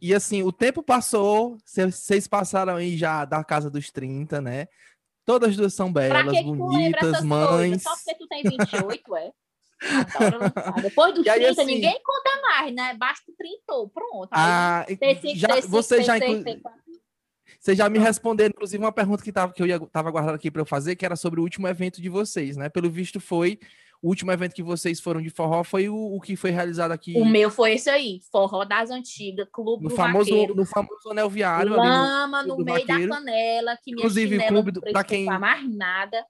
e 0.00 0.14
assim, 0.14 0.42
o 0.42 0.50
tempo 0.50 0.82
passou, 0.82 1.56
vocês 1.64 2.26
passaram 2.26 2.76
aí 2.76 2.96
já 2.96 3.24
da 3.24 3.44
casa 3.44 3.70
dos 3.70 3.90
30, 3.90 4.40
né? 4.40 4.66
Todas 5.24 5.50
as 5.50 5.56
duas 5.56 5.74
são 5.74 5.92
Pra 5.92 6.02
belas, 6.02 6.30
que 6.32 6.42
que 6.42 6.50
bonitas, 6.50 7.08
essas 7.10 7.24
mães. 7.24 7.48
coisas? 7.48 7.82
Só 7.82 7.94
porque 7.96 8.14
tu 8.16 8.26
tem 8.28 8.42
28, 8.42 9.16
é? 9.16 9.30
Adoro. 10.16 10.82
Depois 10.82 11.14
dos 11.14 11.26
E 11.26 11.30
aí, 11.30 11.40
30, 11.44 11.62
assim- 11.62 11.74
ninguém 11.74 12.00
conta 12.04 12.40
mais, 12.42 12.74
né? 12.74 12.94
Basta 12.94 13.30
o 13.30 13.34
30, 13.36 13.90
pronto. 13.92 14.28
Ah, 14.32 14.84
já, 15.34 15.60
você 15.60 16.02
já, 16.02 16.18
seis, 16.18 16.30
inclu- 16.30 16.44
tem 16.44 16.60
quatro. 16.60 16.80
Você 17.60 17.74
já 17.76 17.88
me 17.88 17.98
respondeu, 17.98 18.46
inclusive, 18.48 18.82
uma 18.82 18.90
pergunta 18.92 19.22
que, 19.22 19.30
tava, 19.32 19.52
que 19.52 19.62
eu 19.62 19.66
ia, 19.66 19.78
tava 19.78 20.10
guardando 20.10 20.34
aqui 20.34 20.50
para 20.50 20.62
eu 20.62 20.66
fazer, 20.66 20.96
que 20.96 21.04
era 21.04 21.14
sobre 21.14 21.38
o 21.38 21.42
último 21.44 21.68
evento 21.68 22.00
de 22.02 22.08
vocês, 22.08 22.56
né? 22.56 22.68
Pelo 22.68 22.90
visto, 22.90 23.20
foi. 23.20 23.58
O 24.02 24.08
último 24.08 24.32
evento 24.32 24.52
que 24.52 24.64
vocês 24.64 24.98
foram 24.98 25.22
de 25.22 25.30
forró 25.30 25.62
foi 25.62 25.88
o, 25.88 25.94
o 25.94 26.20
que 26.20 26.34
foi 26.34 26.50
realizado 26.50 26.90
aqui 26.90 27.14
O 27.16 27.24
meu 27.24 27.48
foi 27.50 27.74
esse 27.74 27.88
aí, 27.88 28.20
Forró 28.32 28.64
das 28.64 28.90
Antigas, 28.90 29.46
Clube 29.52 29.84
no 29.84 29.90
do 29.90 29.94
famoso, 29.94 30.28
Vaqueiro. 30.30 30.54
no 30.56 30.66
famoso 30.66 31.08
anel 31.10 31.30
viário. 31.30 31.72
ali 31.80 31.88
no- 31.88 31.94
Lama 32.02 32.42
no 32.42 32.56
do 32.56 32.64
meio 32.64 32.84
da 32.84 32.94
Vaqueiro. 32.94 33.12
canela, 33.12 33.76
que 33.76 33.92
minha 33.92 34.00
Inclusive, 34.00 34.36
o 34.38 34.46
clube 34.48 34.66
não 34.66 34.72
do- 34.72 34.80
pra 34.80 34.90
prestou 34.92 35.04
quem- 35.16 35.24
pra 35.26 35.38
mais 35.38 35.72
nada. 35.72 36.26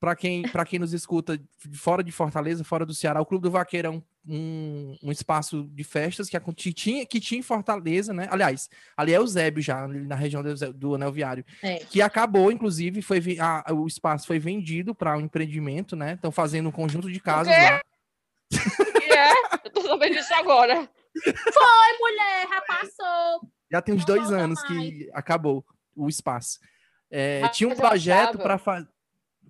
Para 0.00 0.14
quem, 0.14 0.42
pra 0.42 0.64
quem 0.64 0.78
nos 0.78 0.92
escuta 0.92 1.40
fora 1.74 2.04
de 2.04 2.12
Fortaleza, 2.12 2.62
fora 2.62 2.86
do 2.86 2.94
Ceará, 2.94 3.20
o 3.20 3.26
Clube 3.26 3.42
do 3.42 3.50
Vaqueiro 3.50 3.88
é 3.88 3.90
um, 3.90 4.02
um, 4.28 4.96
um 5.02 5.10
espaço 5.10 5.64
de 5.72 5.82
festas 5.82 6.28
que, 6.30 6.38
que 6.54 6.72
tinha, 6.72 7.04
que 7.04 7.18
tinha 7.18 7.40
em 7.40 7.42
Fortaleza, 7.42 8.12
né? 8.12 8.28
Aliás, 8.30 8.68
ali 8.96 9.12
é 9.12 9.18
o 9.18 9.26
Zébio 9.26 9.60
já, 9.60 9.88
na 9.88 10.14
região 10.14 10.40
do, 10.40 10.54
do 10.72 10.94
Anel 10.94 11.10
Viário. 11.10 11.44
É. 11.62 11.78
que 11.78 12.00
acabou, 12.00 12.52
inclusive, 12.52 13.02
foi 13.02 13.20
a- 13.40 13.64
o 13.72 13.88
espaço 13.88 14.26
foi 14.28 14.38
vendido 14.38 14.94
para 14.94 15.16
um 15.16 15.20
empreendimento, 15.22 15.96
né? 15.96 16.12
Estão 16.12 16.30
fazendo 16.30 16.68
um 16.68 16.72
conjunto 16.72 17.10
de 17.10 17.18
casas 17.18 17.52
lá. 17.52 17.80
E 18.52 19.12
é, 19.12 19.32
eu 19.64 19.70
tô 19.72 19.82
sabendo 19.82 20.14
disso 20.14 20.32
agora. 20.34 20.88
Oi, 21.26 21.98
mulher, 22.00 22.46
já 22.48 22.60
passou. 22.62 23.50
Já 23.70 23.82
tem 23.82 23.94
uns 23.96 24.06
Não 24.06 24.14
dois 24.14 24.30
anos 24.32 24.62
que 24.62 25.10
acabou 25.12 25.64
o 25.96 26.08
espaço. 26.08 26.60
É, 27.10 27.40
Mas 27.40 27.56
tinha 27.56 27.68
um 27.68 27.74
projeto 27.74 28.38
para 28.38 28.58
fazer. 28.58 28.86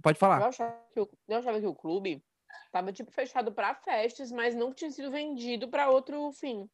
Pode 0.03 0.17
Eu 0.17 0.21
falar. 0.21 0.47
achava, 0.47 0.75
que 0.93 1.01
o, 1.01 1.09
eu 1.29 1.39
achava 1.39 1.61
que 1.61 1.67
o 1.67 1.75
clube 1.75 2.23
tava 2.73 2.93
tipo 2.93 3.11
fechado 3.11 3.53
para 3.53 3.75
festas, 3.75 4.31
mas 4.33 4.55
não 4.55 4.73
tinha 4.73 4.91
sido 4.91 5.11
vendido 5.11 5.69
para 5.69 5.91
outro 5.91 6.31
fim. 6.33 6.69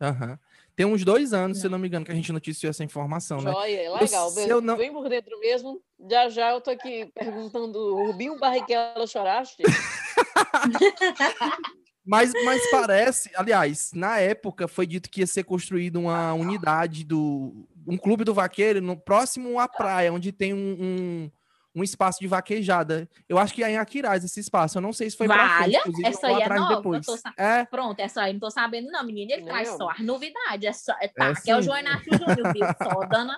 Aham. 0.00 0.38
Tem 0.74 0.84
uns 0.84 1.04
dois 1.04 1.32
anos, 1.32 1.58
se 1.58 1.66
eu 1.66 1.70
Não. 1.70 1.78
não 1.78 1.82
me 1.82 1.88
engano, 1.88 2.04
que 2.04 2.12
a 2.12 2.14
gente 2.14 2.30
noticiou 2.32 2.68
essa 2.68 2.84
informação, 2.84 3.40
né? 3.40 3.50
Joia, 3.50 3.92
legal. 3.94 4.30
se 4.30 4.46
eu 4.48 4.60
não- 4.60 4.76
Bem 4.76 4.92
por 4.92 5.08
dentro 5.08 5.38
mesmo. 5.40 5.80
Já 6.10 6.28
já 6.28 6.50
eu 6.50 6.60
tô 6.60 6.70
aqui 6.70 7.10
perguntando, 7.14 7.94
Rubinho 7.94 8.38
Barrichello 8.38 9.06
choraste? 9.08 9.62
Mas, 12.08 12.32
mas 12.44 12.70
parece, 12.70 13.28
aliás, 13.34 13.90
na 13.92 14.20
época 14.20 14.68
foi 14.68 14.86
dito 14.86 15.10
que 15.10 15.22
ia 15.22 15.26
ser 15.26 15.42
construída 15.42 15.98
uma 15.98 16.32
unidade 16.34 17.02
do. 17.04 17.66
um 17.84 17.98
clube 17.98 18.22
do 18.22 18.32
vaqueiro 18.32 18.80
no 18.80 18.96
próximo 18.96 19.58
à 19.58 19.66
praia, 19.66 20.12
onde 20.12 20.30
tem 20.30 20.54
um, 20.54 20.76
um, 20.80 21.30
um 21.76 21.84
espaço 21.84 22.18
de 22.20 22.26
vaquejada. 22.26 23.06
Eu 23.28 23.36
acho 23.38 23.52
que 23.54 23.62
é 23.62 23.70
em 23.70 23.76
Aquiraz 23.76 24.24
esse 24.24 24.40
espaço. 24.40 24.78
Eu 24.78 24.82
não 24.82 24.92
sei 24.94 25.10
se 25.10 25.16
foi 25.16 25.28
frente, 25.28 25.38
Valha, 25.40 25.78
inclusive, 25.80 26.08
essa 26.08 26.26
vou 26.26 26.36
aí 26.36 26.42
é 26.42 26.44
atrás 26.44 26.60
nova, 26.62 26.76
depois. 26.76 27.06
sa- 27.06 27.34
É, 27.36 27.64
Pronto, 27.66 28.00
essa 28.00 28.22
aí 28.22 28.32
não 28.32 28.40
tô 28.40 28.50
sabendo, 28.50 28.90
não, 28.90 29.04
menina. 29.04 29.32
Ele 29.34 29.42
Nem 29.42 29.50
traz 29.52 29.68
só 29.68 29.90
as 29.90 30.00
novidades. 30.00 30.64
É, 30.66 30.72
só, 30.72 30.92
é, 31.00 31.08
tá, 31.08 31.26
É 31.28 31.34
que 31.34 31.50
é 31.50 31.54
o 31.56 31.58
sim. 31.60 31.66
João 31.66 31.78
Inácio 31.78 32.12
Júnior, 32.18 32.52
viu? 32.52 32.64
Só 32.82 33.04
dando 33.06 33.32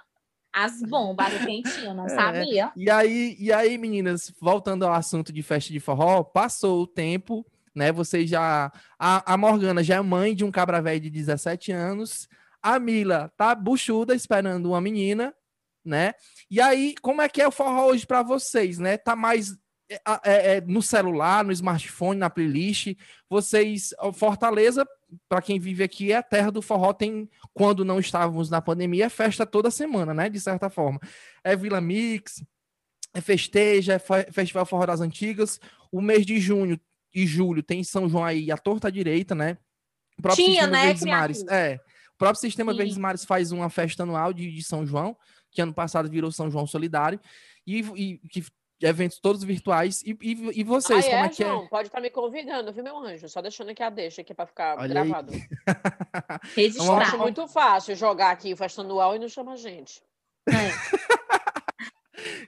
as 0.52 0.80
bombas, 0.82 1.26
as 1.34 1.44
quentinhas, 1.44 1.94
não 1.96 2.06
É. 2.06 2.08
sabia. 2.10 2.72
E 2.76 2.88
aí, 2.88 3.36
e 3.38 3.52
aí, 3.52 3.76
meninas, 3.76 4.32
voltando 4.40 4.86
ao 4.86 4.92
assunto 4.92 5.32
de 5.32 5.42
festa 5.42 5.72
de 5.72 5.80
forró, 5.80 6.22
passou 6.22 6.80
o 6.82 6.86
tempo, 6.86 7.44
né? 7.74 7.90
Vocês 7.92 8.30
já. 8.30 8.72
A, 8.98 9.34
a 9.34 9.36
Morgana 9.36 9.82
já 9.82 9.96
é 9.96 10.00
mãe 10.00 10.34
de 10.34 10.44
um 10.44 10.50
cabra 10.50 10.80
velho 10.80 11.00
de 11.00 11.10
17 11.10 11.72
anos. 11.72 12.28
A 12.62 12.78
Mila 12.78 13.32
tá 13.36 13.54
buchuda 13.54 14.14
esperando 14.14 14.66
uma 14.70 14.80
menina, 14.80 15.34
né? 15.88 16.12
E 16.50 16.60
aí, 16.60 16.94
como 17.02 17.20
é 17.22 17.28
que 17.28 17.42
é 17.42 17.48
o 17.48 17.52
forró 17.52 17.86
hoje 17.86 18.06
para 18.06 18.22
vocês, 18.22 18.78
né? 18.78 18.96
Tá 18.96 19.16
mais 19.16 19.56
é, 19.90 20.00
é, 20.24 20.56
é, 20.56 20.60
no 20.60 20.82
celular, 20.82 21.42
no 21.44 21.52
smartphone, 21.52 22.20
na 22.20 22.28
playlist. 22.28 22.94
Vocês, 23.28 23.94
Fortaleza, 24.14 24.86
para 25.28 25.40
quem 25.40 25.58
vive 25.58 25.82
aqui, 25.82 26.12
é 26.12 26.16
a 26.16 26.22
terra 26.22 26.52
do 26.52 26.60
forró. 26.60 26.92
Tem, 26.92 27.28
quando 27.54 27.84
não 27.84 27.98
estávamos 27.98 28.50
na 28.50 28.60
pandemia, 28.60 29.06
é 29.06 29.08
festa 29.08 29.46
toda 29.46 29.70
semana, 29.70 30.12
né? 30.12 30.28
De 30.28 30.38
certa 30.38 30.68
forma. 30.68 31.00
É 31.42 31.56
Vila 31.56 31.80
Mix, 31.80 32.44
é 33.14 33.20
festeja, 33.20 33.94
é 33.94 33.98
fe- 33.98 34.30
Festival 34.30 34.66
Forró 34.66 34.86
das 34.86 35.00
Antigas. 35.00 35.58
O 35.90 36.02
mês 36.02 36.26
de 36.26 36.38
junho 36.38 36.78
e 37.14 37.26
julho 37.26 37.62
tem 37.62 37.82
São 37.82 38.08
João 38.08 38.24
aí, 38.24 38.50
a 38.50 38.58
torta 38.58 38.92
direita, 38.92 39.34
né? 39.34 39.56
O 40.18 40.22
próprio 40.22 40.44
Tinha, 40.44 40.62
Sistema 40.64 40.76
né, 40.76 40.86
Verdes 40.86 41.04
Mares. 41.04 41.46
É. 41.48 41.80
O 42.14 42.18
próprio 42.18 42.40
Sistema 42.40 42.72
Sim. 42.72 42.78
Verdes 42.78 42.98
Mares 42.98 43.24
faz 43.24 43.52
uma 43.52 43.70
festa 43.70 44.02
anual 44.02 44.32
de, 44.34 44.52
de 44.52 44.62
São 44.62 44.84
João, 44.84 45.16
que 45.50 45.62
ano 45.62 45.72
passado 45.74 46.08
virou 46.08 46.30
São 46.30 46.50
João 46.50 46.66
Solidário, 46.66 47.20
e, 47.66 47.80
e 47.80 48.18
que 48.28 48.44
eventos 48.80 49.18
todos 49.18 49.42
virtuais. 49.42 50.02
E, 50.02 50.16
e, 50.20 50.60
e 50.60 50.64
vocês, 50.64 51.04
ah, 51.06 51.10
como 51.10 51.22
é, 51.22 51.26
é 51.26 51.28
que 51.28 51.42
João? 51.42 51.66
Pode 51.66 51.88
estar 51.88 52.00
me 52.00 52.10
convidando, 52.10 52.72
viu, 52.72 52.84
meu 52.84 52.98
anjo? 52.98 53.28
Só 53.28 53.42
deixando 53.42 53.70
aqui 53.70 53.82
a 53.82 53.90
deixa 53.90 54.20
aqui 54.20 54.34
para 54.34 54.46
ficar 54.46 54.78
Olha 54.78 54.88
gravado. 54.88 55.32
é? 55.34 55.36
Eu 55.36 56.36
Registrar. 56.54 57.02
acho 57.02 57.18
muito 57.18 57.46
fácil 57.48 57.96
jogar 57.96 58.30
aqui 58.30 58.52
o 58.52 58.56
festa 58.56 58.82
anual 58.82 59.16
e 59.16 59.18
não 59.18 59.28
chama 59.28 59.52
a 59.52 59.56
gente. 59.56 60.02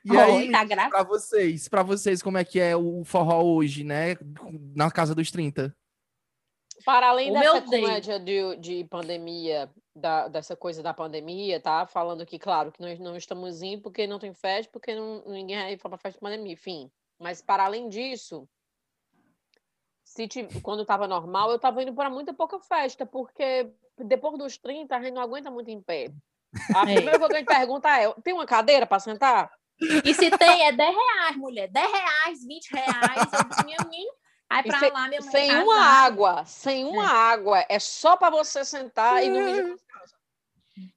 E 0.05 0.17
aí, 0.17 0.49
Oi, 0.49 0.51
tá 0.51 0.89
para 0.89 1.03
vocês, 1.03 1.69
para 1.69 1.83
vocês, 1.83 2.23
como 2.23 2.39
é 2.39 2.45
que 2.45 2.59
é 2.59 2.75
o 2.75 3.05
forró 3.05 3.43
hoje, 3.43 3.85
né? 3.85 4.17
Na 4.75 4.91
casa 4.91 5.15
dos 5.15 5.31
30. 5.31 5.75
Para 6.85 7.11
além 7.11 7.31
O 7.31 7.35
dessa 7.35 7.63
comédia 7.63 8.19
de, 8.19 8.57
de 8.57 8.85
pandemia, 8.85 9.71
da- 9.95 10.29
dessa 10.29 10.55
coisa 10.57 10.83
da 10.83 10.95
pandemia, 10.95 11.61
tá? 11.61 11.87
Falando 11.87 12.25
que, 12.27 12.39
claro, 12.39 12.71
que 12.73 12.81
nós 12.81 12.99
não 12.99 13.17
estamos 13.17 13.63
indo 13.63 13.83
porque 13.83 14.07
não 14.07 14.19
tem 14.19 14.33
festa, 14.33 14.71
porque 14.73 14.95
não, 14.95 15.23
ninguém 15.27 15.77
foi 15.79 15.89
para 15.91 15.99
festa 15.99 16.19
de 16.19 16.21
pandemia, 16.21 16.53
enfim. 16.53 16.91
Mas 17.19 17.43
para 17.43 17.65
além 17.65 17.89
disso, 17.89 18.49
se 20.05 20.29
quando 20.63 20.83
estava 20.83 21.07
normal, 21.07 21.51
eu 21.51 21.57
estava 21.57 21.83
indo 21.83 21.95
para 21.95 22.11
muita 22.11 22.33
pouca 22.33 22.59
festa, 22.61 23.05
porque 23.07 23.71
depois 23.99 24.39
dos 24.39 24.57
30 24.57 24.97
a 24.97 25.03
gente 25.03 25.15
não 25.15 25.23
aguenta 25.23 25.51
muito 25.51 25.71
em 25.71 25.81
pé. 25.81 26.11
A 26.75 26.83
É. 26.91 26.95
primeira 26.95 27.19
coisa 27.19 27.29
que 27.29 27.37
a 27.37 27.39
gente 27.39 27.49
pergunta 27.49 27.89
é: 27.89 28.13
tem 28.23 28.35
uma 28.35 28.47
cadeira 28.47 28.87
para 28.87 28.99
sentar? 28.99 29.53
E 30.05 30.13
se 30.13 30.31
tem, 30.37 30.67
é 30.67 30.73
10 30.73 30.95
reais, 30.95 31.37
mulher. 31.37 31.69
10 31.69 31.93
reais, 31.93 32.45
20 32.45 32.71
reais. 32.71 33.33
Eu 33.33 33.49
disse, 33.49 33.65
minha 33.65 33.79
pra 34.71 34.79
sem- 34.81 34.93
lá, 34.93 35.09
minha 35.09 35.21
mãe 35.21 35.31
Sem 35.31 35.57
uma 35.57 35.77
água, 35.79 36.45
sem 36.45 36.85
uma 36.85 37.07
água, 37.07 37.65
é 37.69 37.79
só 37.79 38.17
para 38.17 38.31
você 38.31 38.65
sentar 38.65 39.25
e 39.25 39.29
não 39.31 39.41
com 39.69 39.73
as 39.75 39.83
calças. 39.83 40.19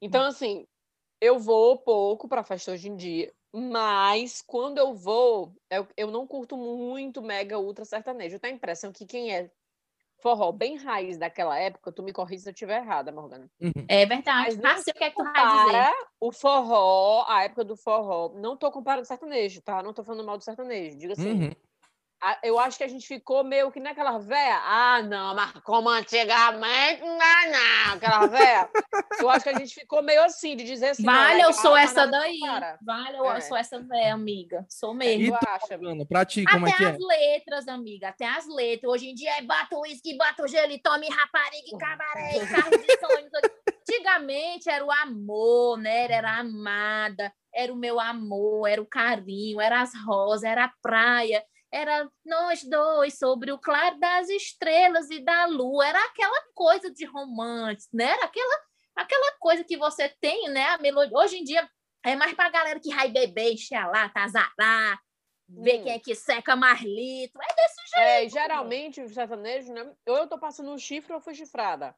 Então, 0.02 0.26
assim, 0.26 0.68
eu 1.22 1.38
vou 1.40 1.78
pouco 1.78 2.28
para 2.28 2.44
festa 2.44 2.72
hoje 2.72 2.90
em 2.90 2.96
dia, 2.96 3.32
mas 3.54 4.42
quando 4.42 4.78
eu 4.80 4.94
vou, 4.94 5.54
eu, 5.70 5.88
eu 5.96 6.10
não 6.12 6.26
curto 6.26 6.58
muito 6.58 7.22
mega 7.22 7.60
ultra 7.60 7.86
sertanejo. 7.86 8.36
Eu 8.36 8.40
tenho 8.40 8.54
a 8.54 8.58
impressão 8.58 8.92
que 8.92 9.06
quem 9.06 9.34
é 9.34 9.50
forró 10.18 10.52
bem 10.52 10.78
raiz 10.78 11.18
daquela 11.18 11.58
época, 11.60 11.92
tu 11.92 12.02
me 12.02 12.14
corrija 12.14 12.44
se 12.44 12.50
eu 12.50 12.54
estiver 12.54 12.82
errada, 12.82 13.12
Morgana. 13.12 13.50
É 13.88 14.06
verdade. 14.06 14.46
Mas 14.46 14.58
não 14.58 14.72
Ah, 14.72 14.78
sei 14.78 14.92
o 14.92 14.96
que 14.96 15.04
é 15.04 15.10
que 15.10 15.18
tu 15.18 15.24
vai 15.24 15.34
dizer. 15.34 15.72
Para 15.72 16.08
o 16.22 16.32
forró, 16.32 17.26
a 17.28 17.44
época 17.44 17.64
do 17.64 17.76
forró, 17.76 18.30
não 18.36 18.56
tô 18.58 18.72
comparando 18.72 19.06
sertanejo, 19.06 19.62
tá? 19.62 19.84
Não 19.84 19.94
tô 19.94 20.04
falando 20.04 20.26
mal 20.26 20.38
do 20.38 20.44
sertanejo. 20.44 20.98
Diga 20.98 21.14
assim, 21.14 21.30
Uhum. 21.30 21.52
Eu 22.44 22.58
acho 22.60 22.78
que 22.78 22.84
a 22.84 22.88
gente 22.88 23.06
ficou 23.08 23.44
meio 23.44 23.72
que 23.72 23.80
naquela 23.80 24.18
véia. 24.20 24.58
Ah, 24.64 25.02
não, 25.04 25.36
mas 25.36 25.52
como 25.64 25.90
antigamente, 25.90 27.02
não 27.02 27.18
dá 27.18 27.34
não. 27.88 27.94
Aquela 27.96 28.28
véia. 28.28 28.70
eu 29.20 29.30
acho 29.30 29.44
que 29.44 29.50
a 29.50 29.58
gente 29.58 29.74
ficou 29.74 30.02
meio 30.02 30.24
assim, 30.24 30.56
de 30.56 30.64
dizer 30.64 30.90
assim. 30.90 31.04
Vale, 31.04 31.42
eu 31.42 31.54
sou 31.54 31.76
essa 31.76 32.06
daí. 32.08 32.40
compara. 32.40 32.78
Vale, 32.82 33.18
eu 33.18 33.32
É. 33.32 33.42
sou 33.42 33.58
essa 33.58 33.80
velha, 33.82 34.14
amiga. 34.14 34.66
Sou 34.70 34.94
E 34.94 34.98
mesmo. 34.98 35.34
Tu 35.34 35.40
tu, 35.40 35.50
acha? 35.50 35.78
Morgana, 35.78 36.06
pra 36.06 36.26
ti, 36.26 36.46
como 36.46 36.66
é 36.68 36.70
Até 36.70 36.78
que 36.78 36.84
é? 36.86 36.88
as 36.90 36.98
letras, 37.00 37.68
amiga. 37.68 38.10
Até 38.10 38.26
as 38.28 38.48
letras. 38.48 38.92
Hoje 38.92 39.10
em 39.10 39.14
dia 39.16 39.38
é 39.38 39.42
bata 39.42 39.78
uísque, 39.78 40.16
bata 40.18 40.44
o 40.44 40.48
gelo, 40.48 40.72
e 40.72 40.80
tome 40.82 41.10
rapariga, 41.10 41.68
e 41.68 41.78
cabaré, 41.78 42.38
e 42.38 42.48
carro 42.48 42.70
de 42.72 43.00
sonho. 43.00 43.30
Antigamente 43.82 44.70
era 44.70 44.84
o 44.86 44.92
amor, 44.92 45.78
né? 45.78 46.06
Era 46.12 46.32
a 46.32 46.40
amada, 46.40 47.34
era 47.54 47.72
o 47.72 47.76
meu 47.76 48.00
amor, 48.00 48.68
era 48.68 48.82
o 48.82 48.86
carinho, 48.86 49.60
era 49.60 49.82
as 49.82 49.92
rosas, 50.06 50.44
era 50.44 50.66
a 50.66 50.72
praia, 50.82 51.44
era 51.74 52.08
nós 52.24 52.64
dois 52.64 53.18
sobre 53.18 53.52
o 53.52 53.58
claro 53.60 54.00
das 54.00 54.30
estrelas 54.30 55.10
e 55.10 55.20
da 55.20 55.46
lua. 55.48 55.88
Era 55.88 56.06
aquela 56.06 56.42
coisa 56.54 56.92
de 56.92 57.04
romance, 57.06 57.88
né? 57.92 58.06
Era 58.06 58.26
aquela, 58.26 58.62
aquela 58.96 59.32
coisa 59.40 59.64
que 59.64 59.76
você 59.76 60.08
tem, 60.22 60.50
né? 60.50 60.66
A 60.70 60.78
melodia. 60.78 61.18
Hoje 61.18 61.38
em 61.38 61.44
dia 61.44 61.68
é 62.06 62.16
mais 62.16 62.34
pra 62.34 62.50
galera 62.50 62.80
que 62.80 62.94
vai 62.94 63.10
beber, 63.10 63.54
encher 63.54 63.86
lá, 63.88 64.08
tazarar, 64.10 65.00
ver 65.50 65.80
Hum. 65.80 65.84
quem 65.84 65.92
é 65.94 66.00
que 66.00 66.14
seca 66.14 66.56
mais 66.56 66.82
litro. 66.82 67.42
É 67.42 67.56
desse 67.56 67.82
jeito. 67.96 67.98
É, 68.08 68.30
geralmente 68.30 69.02
o 69.02 69.10
sertanejo, 69.10 69.74
né? 69.74 69.96
Ou 70.08 70.18
eu 70.18 70.28
tô 70.28 70.38
passando 70.38 70.70
um 70.72 70.78
chifre 70.78 71.12
ou 71.14 71.20
fui 71.22 71.34
chifrada. 71.34 71.96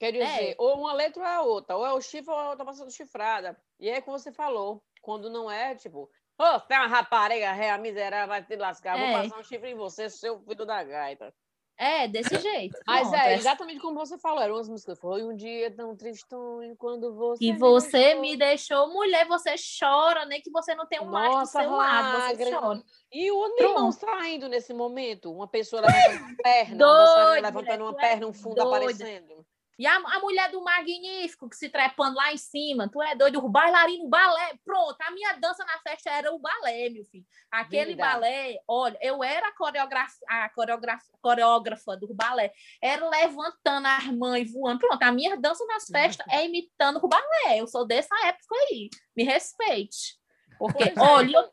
Quer 0.00 0.10
dizer, 0.12 0.50
É. 0.50 0.54
ou 0.58 0.78
uma 0.80 0.92
letra 0.92 1.22
ou 1.22 1.26
é 1.28 1.34
a 1.34 1.42
outra. 1.42 1.76
Ou 1.76 1.86
é 1.86 1.92
o 1.92 2.00
chifre 2.00 2.30
ou 2.32 2.50
eu 2.50 2.56
tô 2.56 2.64
passando 2.64 2.90
chifrada. 2.90 3.56
E 3.78 3.88
é 3.88 4.00
como 4.00 4.18
você 4.18 4.32
falou. 4.32 4.82
Quando 5.00 5.30
não 5.30 5.50
é, 5.50 5.74
tipo, 5.76 6.10
ô, 6.38 6.58
você 6.58 6.74
é 6.74 6.78
uma 6.78 6.86
rapariga, 6.86 7.52
réa 7.52 7.78
miserável, 7.78 8.28
vai 8.28 8.44
te 8.44 8.56
lascar. 8.56 8.98
É. 8.98 9.12
Vou 9.12 9.22
passar 9.22 9.40
um 9.40 9.44
chifre 9.44 9.70
em 9.70 9.74
você, 9.74 10.08
seu 10.10 10.38
filho 10.40 10.64
da 10.64 10.82
gaita. 10.82 11.34
É, 11.76 12.06
desse 12.06 12.38
jeito. 12.38 12.78
Mas 12.86 13.08
Pronto, 13.08 13.20
é 13.20 13.34
exatamente 13.34 13.80
como 13.80 13.98
você 13.98 14.16
falou. 14.18 14.40
Eram 14.40 14.54
umas 14.54 14.68
músicas. 14.68 14.98
Foi 14.98 15.24
um 15.24 15.34
dia 15.34 15.74
tão 15.74 15.96
tristonho 15.96 16.76
quando 16.76 17.12
você. 17.14 17.44
Me 17.44 17.58
você 17.58 17.98
deixou. 17.98 18.20
me 18.20 18.36
deixou 18.36 18.92
mulher, 18.92 19.26
você 19.26 19.54
chora, 19.80 20.24
nem 20.24 20.40
que 20.40 20.50
você 20.50 20.74
não 20.74 20.86
tem 20.86 21.00
um 21.00 21.06
macho 21.06 21.40
do 21.40 21.46
seu 21.46 21.70
lado, 21.70 22.36
você 22.36 22.50
chora. 22.52 22.82
E 23.12 23.30
o 23.30 23.54
Pronto. 23.56 23.92
saindo 23.92 24.48
nesse 24.48 24.72
momento? 24.72 25.32
Uma 25.32 25.48
pessoa 25.48 25.82
levantando 25.82 26.20
uma 26.20 26.36
perna, 26.36 26.86
uma 26.86 26.96
dançarina 26.96 27.32
Doida, 27.32 27.48
levantando 27.48 27.84
uma 27.84 27.92
é 27.92 28.08
perna, 28.08 28.26
um 28.28 28.32
fundo 28.32 28.54
doida. 28.54 28.76
aparecendo. 28.76 29.46
E 29.78 29.86
a, 29.86 29.96
a 29.96 30.20
mulher 30.20 30.50
do 30.50 30.62
Magnífico, 30.62 31.48
que 31.48 31.56
se 31.56 31.68
trepando 31.68 32.16
lá 32.16 32.32
em 32.32 32.36
cima, 32.36 32.88
tu 32.88 33.02
é 33.02 33.14
doido, 33.14 33.44
o 33.44 33.48
bailarino, 33.48 34.04
o 34.04 34.08
balé, 34.08 34.54
pronto, 34.64 34.96
a 35.00 35.10
minha 35.10 35.32
dança 35.34 35.64
na 35.64 35.78
festa 35.78 36.10
era 36.10 36.32
o 36.32 36.38
balé, 36.38 36.88
meu 36.90 37.04
filho. 37.04 37.24
Aquele 37.50 37.90
Vida. 37.90 38.04
balé, 38.04 38.58
olha, 38.68 38.96
eu 39.00 39.22
era 39.24 39.48
a, 39.48 39.52
coreograf, 39.52 40.12
a 40.28 40.48
coreograf, 40.50 41.02
coreógrafa 41.20 41.96
do 41.96 42.14
balé, 42.14 42.52
era 42.80 43.08
levantando 43.08 43.86
as 43.86 44.06
mães, 44.06 44.52
voando, 44.52 44.78
pronto, 44.78 45.02
a 45.02 45.10
minha 45.10 45.36
dança 45.36 45.64
nas 45.66 45.86
festas 45.86 46.26
é 46.30 46.44
imitando 46.46 47.00
o 47.02 47.08
balé, 47.08 47.58
eu 47.58 47.66
sou 47.66 47.84
dessa 47.84 48.14
época 48.26 48.54
aí, 48.70 48.88
me 49.16 49.24
respeite. 49.24 50.16
Porque, 50.56 50.90
Pois 50.90 50.96
é, 50.96 51.00
olha, 51.00 51.30
então- 51.30 51.50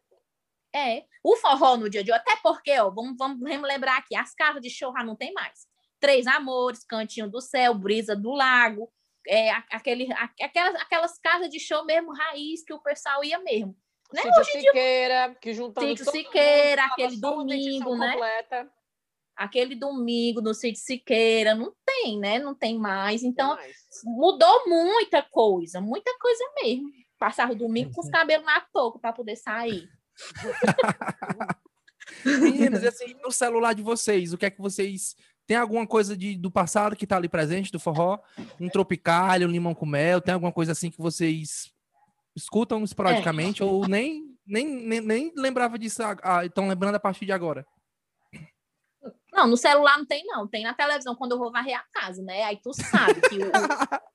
é, 0.74 1.06
o 1.24 1.36
forró 1.36 1.76
no 1.76 1.90
dia 1.90 2.04
de 2.04 2.12
hoje, 2.12 2.20
até 2.20 2.36
porque, 2.38 2.80
ó, 2.80 2.90
vamos, 2.90 3.16
vamos, 3.18 3.40
vamos 3.40 3.68
lembrar 3.68 3.98
aqui, 3.98 4.16
as 4.16 4.34
casas 4.34 4.62
de 4.62 4.70
show 4.70 4.94
já 4.94 5.04
não 5.04 5.16
tem 5.16 5.34
mais. 5.34 5.71
Três 6.02 6.28
Amores, 6.28 6.84
Cantinho 6.84 7.30
do 7.30 7.40
Céu, 7.40 7.74
Brisa 7.74 8.16
do 8.16 8.32
Lago, 8.32 8.92
é, 9.28 9.52
aquele, 9.72 10.10
aquelas, 10.40 10.76
aquelas 10.82 11.18
casas 11.20 11.50
de 11.50 11.60
show 11.60 11.86
mesmo 11.86 12.14
raiz 12.14 12.64
que 12.66 12.74
o 12.74 12.82
pessoal 12.82 13.24
ia 13.24 13.40
mesmo. 13.40 13.76
Né? 14.12 14.22
Sítio 14.22 14.44
Siqueira, 14.46 15.36
que 15.40 15.54
juntando 15.54 15.88
Sítio 15.88 16.06
todo 16.06 16.16
mundo, 16.16 16.26
Siqueira, 16.26 16.82
tava 16.82 16.94
aquele 16.94 17.18
domingo, 17.18 17.96
né? 17.96 18.12
completa. 18.12 18.72
Aquele 19.36 19.76
domingo 19.76 20.42
no 20.42 20.54
Sítio 20.54 20.82
Siqueira, 20.82 21.56
não 21.56 21.74
tem, 21.86 22.20
né? 22.20 22.38
Não 22.38 22.54
tem 22.54 22.78
mais. 22.78 23.24
Então, 23.24 23.56
Demais. 23.56 23.78
mudou 24.04 24.68
muita 24.68 25.24
coisa, 25.24 25.80
muita 25.80 26.12
coisa 26.20 26.44
mesmo. 26.62 26.92
Passava 27.18 27.54
o 27.54 27.56
domingo 27.56 27.94
com 27.94 28.02
os 28.02 28.10
cabelos 28.10 28.46
na 28.46 28.60
touca 28.60 29.00
para 29.00 29.14
poder 29.14 29.36
sair. 29.36 29.88
Meninas, 32.26 32.84
e 32.84 32.88
assim, 32.88 33.14
no 33.24 33.32
celular 33.32 33.74
de 33.74 33.82
vocês, 33.82 34.34
o 34.34 34.38
que 34.38 34.46
é 34.46 34.50
que 34.50 34.60
vocês. 34.62 35.16
Tem 35.52 35.58
alguma 35.58 35.86
coisa 35.86 36.16
de, 36.16 36.38
do 36.38 36.50
passado 36.50 36.96
que 36.96 37.06
tá 37.06 37.18
ali 37.18 37.28
presente 37.28 37.74
do 37.74 37.78
forró? 37.78 38.20
Um 38.58 38.70
tropicalho, 38.70 39.50
um 39.50 39.52
limão 39.52 39.76
com 39.76 39.86
mel? 39.86 40.22
Tem 40.22 40.34
alguma 40.34 40.54
coisa 40.54 40.72
assim 40.72 40.90
que 40.90 40.98
vocês 40.98 41.74
escutam 42.34 42.82
esporadicamente 42.86 43.62
ou 43.62 43.86
nem, 43.86 44.34
nem, 44.48 44.66
nem, 44.66 45.02
nem 45.02 45.34
lembrava 45.36 45.78
disso? 45.78 46.04
Ah, 46.24 46.46
estão 46.46 46.70
lembrando 46.70 46.96
a 46.96 47.02
partir 47.02 47.26
de 47.26 47.34
agora? 47.34 47.68
Não, 49.34 49.46
no 49.46 49.58
celular 49.58 49.98
não 49.98 50.06
tem, 50.06 50.24
não. 50.26 50.48
Tem 50.48 50.64
na 50.64 50.74
televisão 50.74 51.18
quando 51.18 51.34
eu 51.34 51.38
vou 51.38 51.52
varrer 51.52 51.78
a 51.78 51.84
casa, 52.00 52.24
né? 52.24 52.44
Aí 52.44 52.58
tu 52.64 52.72
sabe 52.74 53.20
que 53.20 53.38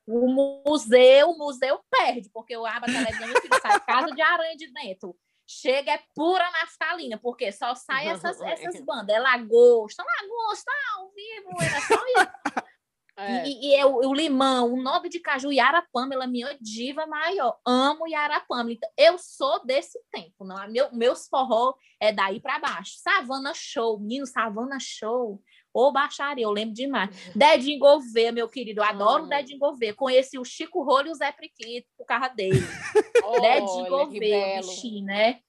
o, 0.06 0.24
o 0.24 0.64
museu, 0.64 1.28
o 1.28 1.36
museu 1.36 1.80
perde, 1.90 2.30
porque 2.32 2.56
eu 2.56 2.64
abro 2.64 2.90
a 2.90 2.94
televisão 2.94 3.28
e 3.28 3.40
fico, 3.42 3.60
sai 3.60 3.78
casa 3.80 4.14
de 4.14 4.22
aranha 4.22 4.56
de 4.56 4.72
dentro. 4.72 5.14
Chega, 5.46 5.92
é 5.92 6.02
pura 6.14 6.50
naftalina, 6.50 7.18
porque 7.18 7.52
só 7.52 7.74
sai 7.74 8.08
essas, 8.08 8.40
essas 8.40 8.80
bandas. 8.80 9.14
É 9.14 9.18
lagosta, 9.18 10.02
lagosta, 10.02 10.72
ao 10.96 11.10
vivo, 11.12 11.50
era 11.62 11.80
só 11.80 11.94
isso. 11.94 12.66
É. 13.18 13.48
E, 13.48 13.68
e 13.68 13.74
é 13.74 13.86
o, 13.86 13.94
o 13.94 14.12
limão, 14.12 14.74
o 14.74 14.82
nome 14.82 15.08
de 15.08 15.18
caju, 15.18 15.50
Yara 15.50 15.82
Pamela, 15.90 16.26
minha 16.26 16.54
diva 16.60 17.06
maior. 17.06 17.58
Amo 17.66 18.06
Yara 18.06 18.40
Pamela. 18.40 18.72
Então, 18.72 18.90
eu 18.94 19.16
sou 19.16 19.64
desse 19.64 19.98
tempo, 20.12 20.44
não 20.44 20.62
é? 20.62 20.68
Meu, 20.68 20.92
meus 20.92 21.26
forró 21.26 21.74
é 21.98 22.12
daí 22.12 22.40
para 22.40 22.58
baixo. 22.58 22.98
Savana 22.98 23.54
Show, 23.54 23.98
menino, 23.98 24.26
Savana 24.26 24.76
Show. 24.78 25.42
Ô, 25.76 25.92
baixaria, 25.92 26.44
eu 26.44 26.50
lembro 26.50 26.74
demais. 26.74 27.10
Dedinho 27.34 27.78
Gouveia, 27.78 28.32
meu 28.32 28.48
querido, 28.48 28.80
eu 28.80 28.84
adoro 28.84 29.24
o. 29.24 29.28
Dedinho 29.28 29.58
Gouveia. 29.58 29.92
Conheci 29.92 30.38
o 30.38 30.44
Chico 30.44 30.82
Rolho 30.82 31.08
e 31.08 31.10
o 31.10 31.14
Zé 31.14 31.30
Priquito 31.32 31.86
por 31.98 32.06
causa 32.06 32.28
dele. 32.28 32.58
Dedinho 33.42 33.84
Olha, 33.84 33.84
que 33.84 33.88
Gouveia, 33.90 34.56
bichinho, 34.62 35.04
né? 35.04 35.40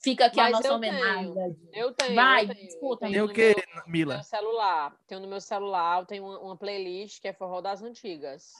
Fica 0.00 0.26
aqui 0.26 0.38
a 0.38 0.44
Mas 0.44 0.52
nossa 0.52 0.68
eu 0.68 0.74
homenagem. 0.74 1.32
tenho. 1.32 1.34
Dedinho. 1.34 1.68
Eu 1.72 1.92
tenho. 1.94 2.14
Vai, 2.14 2.44
eu 2.44 2.54
tenho, 2.54 2.68
escuta, 2.68 3.06
Tem 3.08 3.20
o 3.20 3.28
quê, 3.32 3.56
meu- 3.74 3.82
Mila? 3.88 4.14
meu 4.14 4.22
celular. 4.22 4.96
Tenho 5.08 5.20
no 5.20 5.26
meu 5.26 5.40
celular, 5.40 6.00
eu 6.02 6.06
tenho 6.06 6.24
uma, 6.24 6.38
uma 6.38 6.56
playlist 6.56 7.20
que 7.20 7.26
é 7.26 7.32
Forró 7.32 7.60
das 7.60 7.82
Antigas. 7.82 8.52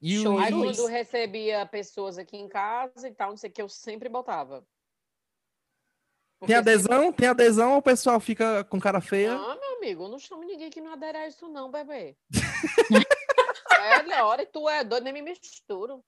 E 0.00 0.22
Show 0.22 0.34
o, 0.34 0.38
Aí 0.38 0.52
quando 0.52 0.86
recebia 0.86 1.66
pessoas 1.66 2.16
aqui 2.16 2.36
em 2.36 2.48
casa 2.48 3.08
e 3.08 3.12
tal, 3.12 3.30
não 3.30 3.36
sei 3.36 3.50
o 3.50 3.52
que, 3.52 3.60
eu 3.62 3.68
sempre 3.68 4.08
botava. 4.08 4.64
Porque 6.38 6.52
tem 6.52 6.56
adesão? 6.56 7.12
Tem 7.12 7.28
adesão 7.28 7.72
ou 7.72 7.78
o 7.78 7.82
pessoal 7.82 8.20
fica 8.20 8.62
com 8.64 8.78
cara 8.78 9.00
feia? 9.00 9.34
Não, 9.34 9.63
amigo, 9.84 10.04
eu 10.04 10.08
não 10.08 10.18
chamo 10.18 10.42
ninguém 10.42 10.70
que 10.70 10.80
não 10.80 10.92
adere 10.92 11.18
a 11.18 11.28
isso, 11.28 11.46
não, 11.48 11.70
bebê. 11.70 12.16
é, 13.80 14.02
Leora, 14.02 14.42
e 14.42 14.46
tu 14.46 14.68
é 14.68 14.82
doido, 14.82 15.04
nem 15.04 15.12
me 15.12 15.22
misturo. 15.22 16.02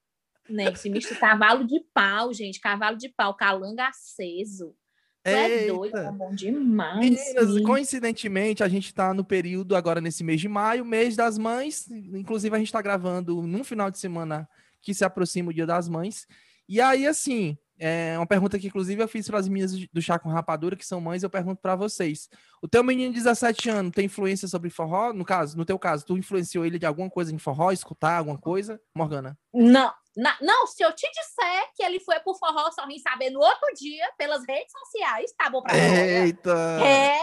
Né? 0.48 0.72
Esse 0.72 0.88
misto 0.88 1.14
cavalo 1.18 1.66
de 1.66 1.80
pau, 1.92 2.32
gente. 2.32 2.60
Cavalo 2.60 2.96
de 2.96 3.08
pau, 3.10 3.34
calanga 3.34 3.88
aceso. 3.88 4.74
Tu 5.22 5.30
é 5.30 5.66
doido, 5.66 5.96
é 5.98 6.12
bom 6.12 6.32
demais. 6.32 6.98
Meninas, 7.00 7.52
sim. 7.52 7.62
coincidentemente, 7.64 8.62
a 8.62 8.68
gente 8.68 8.86
está 8.86 9.12
no 9.12 9.24
período 9.24 9.74
agora 9.74 10.00
nesse 10.00 10.22
mês 10.22 10.40
de 10.40 10.48
maio, 10.48 10.84
mês 10.84 11.16
das 11.16 11.36
mães. 11.36 11.90
Inclusive, 11.90 12.54
a 12.54 12.58
gente 12.58 12.68
está 12.68 12.80
gravando 12.80 13.42
num 13.42 13.64
final 13.64 13.90
de 13.90 13.98
semana 13.98 14.48
que 14.80 14.94
se 14.94 15.04
aproxima 15.04 15.50
o 15.50 15.52
Dia 15.52 15.66
das 15.66 15.88
Mães. 15.88 16.26
E 16.68 16.80
aí, 16.80 17.06
assim, 17.06 17.58
é 17.78 18.16
uma 18.18 18.26
pergunta 18.26 18.58
que, 18.58 18.66
inclusive, 18.68 19.02
eu 19.02 19.08
fiz 19.08 19.26
para 19.28 19.38
as 19.38 19.48
meninas 19.48 19.72
do 19.92 20.00
Chá 20.02 20.18
com 20.18 20.28
Rapadura, 20.28 20.76
que 20.76 20.86
são 20.86 21.00
mães, 21.00 21.22
eu 21.22 21.30
pergunto 21.30 21.60
para 21.60 21.76
vocês. 21.76 22.28
O 22.62 22.68
teu 22.68 22.82
menino 22.82 23.12
de 23.12 23.18
17 23.20 23.68
anos 23.70 23.92
tem 23.92 24.06
influência 24.06 24.48
sobre 24.48 24.70
forró? 24.70 25.12
No 25.12 25.24
caso, 25.24 25.56
no 25.56 25.64
teu 25.64 25.78
caso, 25.78 26.04
tu 26.06 26.16
influenciou 26.16 26.64
ele 26.64 26.78
de 26.78 26.86
alguma 26.86 27.10
coisa 27.10 27.34
em 27.34 27.38
forró, 27.38 27.70
escutar 27.70 28.18
alguma 28.18 28.38
coisa? 28.38 28.80
Morgana. 28.94 29.38
Não, 29.52 29.92
na- 30.16 30.36
não, 30.40 30.66
se 30.66 30.82
eu 30.82 30.92
te 30.94 31.06
disser 31.10 31.70
que 31.74 31.82
ele 31.82 32.00
foi 32.00 32.18
pro 32.20 32.34
forró, 32.34 32.70
só 32.72 32.86
vim 32.86 32.98
saber 32.98 33.30
no 33.30 33.40
outro 33.40 33.68
dia, 33.78 34.10
pelas 34.16 34.42
redes 34.48 34.72
sociais, 34.72 35.32
tá 35.36 35.50
bom 35.50 35.62
pra 35.62 35.74
você? 35.74 36.24
Eita! 36.24 36.78
É, 36.82 37.18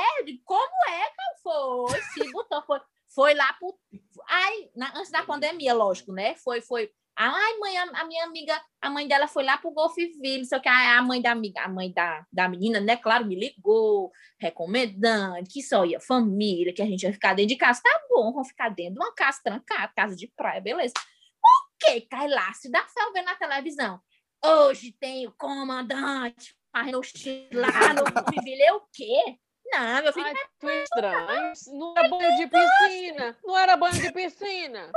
como 0.45 0.61
é 0.89 1.03
que 1.09 1.41
foi? 1.41 2.01
Se 2.13 2.31
botou, 2.31 2.61
foi, 2.63 2.79
foi 3.13 3.33
lá 3.33 3.51
pro. 3.53 3.75
Ai, 4.29 4.69
na- 4.75 4.93
antes 4.95 5.11
da 5.11 5.23
pandemia, 5.23 5.73
lógico, 5.73 6.11
né? 6.13 6.35
Foi, 6.35 6.61
foi. 6.61 6.89
Ai, 7.15 7.57
mãe, 7.59 7.77
a, 7.77 7.83
a 7.83 8.05
minha 8.05 8.23
amiga, 8.23 8.59
a 8.81 8.89
mãe 8.89 9.07
dela 9.07 9.27
foi 9.27 9.43
lá 9.43 9.57
pro 9.57 9.71
Golfville, 9.71 10.47
o 10.51 10.61
que, 10.61 10.67
a 10.67 11.01
mãe 11.03 11.21
da 11.21 11.31
amiga, 11.31 11.61
a 11.61 11.67
mãe 11.67 11.91
da, 11.91 12.25
da 12.31 12.49
menina, 12.49 12.79
né? 12.79 12.97
Claro, 12.97 13.25
me 13.25 13.35
ligou, 13.35 14.11
recomendando 14.39 15.47
que 15.47 15.61
só 15.61 15.85
ia 15.85 15.99
família, 15.99 16.73
que 16.73 16.81
a 16.81 16.85
gente 16.85 17.03
ia 17.03 17.13
ficar 17.13 17.35
dentro 17.35 17.49
de 17.49 17.55
casa. 17.55 17.81
Tá 17.83 18.01
bom, 18.09 18.33
vamos 18.33 18.47
ficar 18.47 18.69
dentro 18.69 18.95
de 18.95 18.99
uma 18.99 19.13
casa 19.13 19.39
trancada, 19.43 19.93
casa 19.95 20.15
de 20.15 20.27
praia, 20.35 20.59
beleza. 20.59 20.93
O 20.97 21.85
que 21.85 22.01
cai 22.01 22.27
lá? 22.27 22.51
Se 22.53 22.71
dá 22.71 22.83
fé 22.87 23.11
ver 23.13 23.21
na 23.21 23.35
televisão. 23.35 24.01
Hoje 24.43 24.91
tem 24.91 25.27
o 25.27 25.31
comandante 25.33 26.55
fazendo 26.71 27.01
lá 27.53 27.93
no 27.93 28.03
Golfville, 28.11 28.61
é 28.61 28.73
o 28.73 28.81
quê? 28.91 29.37
Não, 29.65 30.03
meu 30.03 30.13
filho, 30.13 30.25
Ai, 30.25 30.33
é 30.69 30.83
estranho. 30.83 31.53
Não 31.71 31.93
era 31.97 32.09
banho 32.09 32.37
de 32.37 32.47
piscina. 32.47 33.37
Não 33.43 33.57
era 33.57 33.77
banho 33.77 33.93
de 33.93 34.11
piscina. 34.11 34.91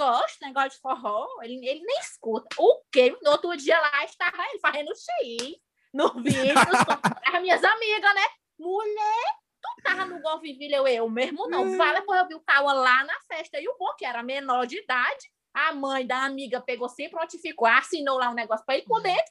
Gosta, 0.00 0.46
negócio 0.46 0.70
de 0.70 0.78
forró, 0.78 1.28
ele, 1.42 1.54
ele 1.66 1.82
nem 1.84 1.98
escuta. 2.00 2.56
O 2.58 2.82
quê? 2.90 3.14
No 3.22 3.32
outro 3.32 3.54
dia 3.56 3.78
lá 3.78 4.04
estava 4.04 4.42
ele 4.48 4.58
fazendo 4.58 4.90
X 4.94 5.56
no 5.92 6.08
vídeo, 6.22 6.54
as 7.26 7.42
minhas 7.42 7.62
amigas, 7.62 8.14
né? 8.14 8.26
Mulher, 8.58 9.24
tu 9.60 9.82
tava 9.82 10.06
no 10.06 10.22
Golfville, 10.22 10.72
eu, 10.72 10.86
eu 10.86 11.10
mesmo 11.10 11.48
não. 11.48 11.76
Vai 11.76 11.94
depois 11.94 12.18
eu 12.18 12.28
vi 12.28 12.34
o 12.34 12.40
Cauã 12.40 12.72
lá 12.72 13.04
na 13.04 13.20
festa 13.28 13.60
e 13.60 13.68
o 13.68 13.76
bom 13.76 13.94
que 13.96 14.06
era 14.06 14.22
menor 14.22 14.66
de 14.66 14.78
idade. 14.82 15.30
A 15.52 15.72
mãe 15.72 16.06
da 16.06 16.24
amiga 16.24 16.60
pegou, 16.60 16.88
se 16.88 17.08
prontificou, 17.08 17.66
assinou 17.66 18.18
lá 18.18 18.30
um 18.30 18.34
negócio 18.34 18.64
para 18.64 18.78
ir 18.78 18.84
por 18.84 19.02
dentro. 19.02 19.24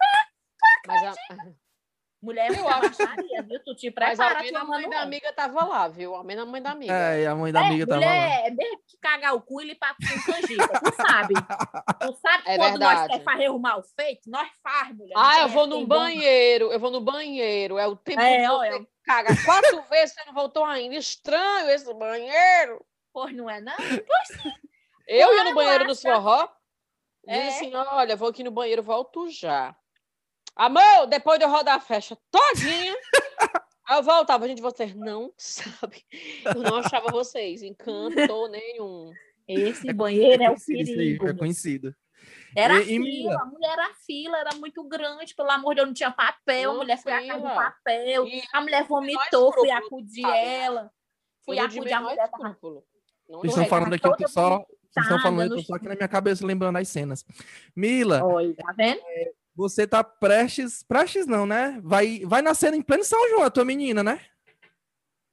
Mas 0.85 1.03
a, 1.03 1.13
Mulher 2.21 2.51
é 2.51 2.59
Eu 2.59 2.67
acho- 2.67 2.97
viu? 3.47 3.63
Tu 3.63 3.75
te 3.75 3.87
Mas 3.97 4.17
prepara, 4.17 4.39
a 4.39 4.63
mãe 4.65 4.81
mãe 4.81 4.89
da 4.89 5.01
amiga 5.01 5.31
tava 5.31 5.63
lá, 5.63 5.87
viu? 5.87 6.13
Ao 6.15 6.23
menos 6.23 6.43
a 6.43 6.45
mãe 6.45 6.61
da 6.61 6.71
amiga. 6.71 6.93
É, 6.93 7.21
e 7.21 7.25
a 7.27 7.33
mãe 7.33 7.51
da 7.53 7.61
É, 7.61 7.65
amiga 7.67 7.87
tava 7.87 8.01
lá. 8.01 8.07
mulher, 8.07 8.41
é 8.45 8.51
mesmo 8.51 8.77
que 8.85 8.97
cagar 8.97 9.35
o 9.35 9.41
cu 9.41 9.61
e 9.61 9.65
limpar 9.67 9.95
com 9.95 10.31
canjica, 10.31 10.67
tu 10.79 10.95
sabe. 10.95 11.33
Tu 12.11 12.13
sabe 12.21 12.43
que 12.43 12.49
É 12.49 12.57
quando 12.57 12.79
nós 12.79 12.89
verdade. 12.99 13.07
quer 13.09 13.23
fazer 13.23 13.49
o 13.49 13.59
mal 13.59 13.81
feito, 13.97 14.29
nós 14.29 14.49
faz, 14.63 14.95
mulher. 14.95 15.13
Ah, 15.15 15.41
eu 15.41 15.47
vou 15.49 15.67
tem 15.67 15.79
no 15.79 15.87
bom- 15.87 15.95
banheiro, 15.95 16.71
eu 16.71 16.79
vou 16.79 16.91
no 16.91 17.01
banheiro. 17.01 17.77
É 17.77 17.87
o 17.87 17.95
tempo 17.95 18.19
É, 18.21 18.41
que 18.41 18.47
você 18.47 18.87
caga 19.05 19.29
quatro 19.45 19.81
vezes, 19.89 20.13
você 20.13 20.25
não 20.25 20.33
voltou 20.33 20.65
ainda. 20.65 20.95
Estranho 20.95 21.69
esse 21.69 21.93
banheiro. 21.93 22.85
Pois 23.13 23.33
não 23.35 23.49
é, 23.49 23.59
não? 23.61 23.73
Eu 25.07 25.33
ia 25.35 25.43
no 25.45 25.55
banheiro 25.55 25.85
do 25.85 25.91
acha. 25.91 26.01
forró. 26.01 26.47
É. 27.27 27.47
Disse 27.47 27.65
assim: 27.65 27.75
olha, 27.75 28.15
vou 28.15 28.29
aqui 28.29 28.43
no 28.43 28.51
banheiro, 28.51 28.81
volto 28.83 29.29
já. 29.29 29.75
Amor, 30.59 31.07
depois 31.07 31.39
de 31.39 31.45
eu 31.45 31.49
rodar 31.49 31.75
a 31.75 31.79
festa 31.79 32.17
todinha, 32.29 32.93
aí 33.87 33.97
eu 33.97 34.03
voltava. 34.03 34.45
Gente, 34.45 34.61
vocês 34.61 34.93
não 34.93 35.31
sabem. 35.39 36.03
Eu 36.43 36.61
não 36.63 36.75
achava 36.77 37.09
vocês 37.09 37.61
encanto 37.63 38.47
nenhum. 38.49 39.11
Esse 39.47 39.91
banheiro 39.93 40.43
é 40.43 40.47
o 40.47 40.49
conhecido 40.49 40.81
isso 40.81 40.91
aí, 40.91 40.95
perigo. 40.97 41.27
É 41.29 41.33
conhecido. 41.33 41.95
Era 42.55 42.75
E- 42.75 42.81
e, 42.81 42.85
fila, 42.85 42.99
Mila? 42.99 43.41
a 43.41 43.45
mulher 43.45 43.71
era 43.71 43.93
fila, 44.05 44.37
era 44.37 44.55
muito 44.57 44.83
grande, 44.83 45.33
pelo 45.33 45.49
amor 45.49 45.69
de 45.69 45.75
Deus, 45.77 45.87
não 45.87 45.93
tinha 45.93 46.11
papel, 46.11 46.69
a 46.71 46.73
Não, 46.73 46.79
mulher 46.81 46.97
foi 47.01 47.13
a 47.13 47.19
casa 47.25 47.33
do 47.39 47.47
fila. 47.47 47.55
papel, 47.55 48.27
E 48.27 48.43
a 48.51 48.61
mulher 48.61 48.83
vomitou, 48.85 49.53
fui 49.53 49.71
acudir 49.71 50.21
sabe? 50.23 50.37
ela, 50.37 50.91
fui 51.45 51.57
eu 51.57 51.61
não 51.63 51.69
tive 51.69 51.79
acudir 51.79 51.93
a 51.93 52.01
mulher. 52.01 52.29
tava- 52.29 52.57
Vocês 53.29 53.45
estão 53.53 53.63
é, 53.63 53.67
falando 53.67 53.93
aqui, 53.93 54.05
eu 54.07 54.17
tô 54.17 54.27
só. 54.27 54.57
Vocês 54.91 55.05
estão 55.05 55.19
falando, 55.21 55.51
eu 55.53 55.57
tô 55.57 55.63
só 55.63 55.75
aqui 55.75 55.87
na 55.87 55.95
minha 55.95 56.07
cabeça 56.07 56.45
lembrando 56.45 56.75
as 56.77 56.87
cenas. 56.89 57.23
Mila, 57.75 58.23
Olha, 58.25 58.53
tá 58.55 58.73
vendo? 58.75 58.99
Você 59.59 59.85
tá 59.85 60.03
prestes. 60.03 60.81
Prestes 60.83 61.27
não, 61.27 61.45
né? 61.45 61.79
Vai, 61.83 62.21
vai 62.25 62.41
nascer 62.41 62.73
em 62.73 62.81
pleno 62.81 63.03
São 63.03 63.29
João, 63.29 63.43
a 63.43 63.49
tua 63.51 63.65
menina, 63.65 64.01
né? 64.01 64.21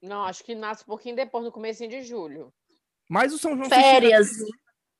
Não, 0.01 0.23
acho 0.25 0.43
que 0.43 0.53
nasce 0.53 0.83
um 0.83 0.87
pouquinho 0.87 1.15
depois, 1.15 1.43
no 1.45 1.51
começo 1.51 1.87
de 1.87 2.01
julho. 2.01 2.53
Mas 3.09 3.33
o 3.33 3.37
São 3.37 3.55
João 3.55 3.69
se 3.69 3.75
Férias, 3.75 4.29
estende- 4.31 4.51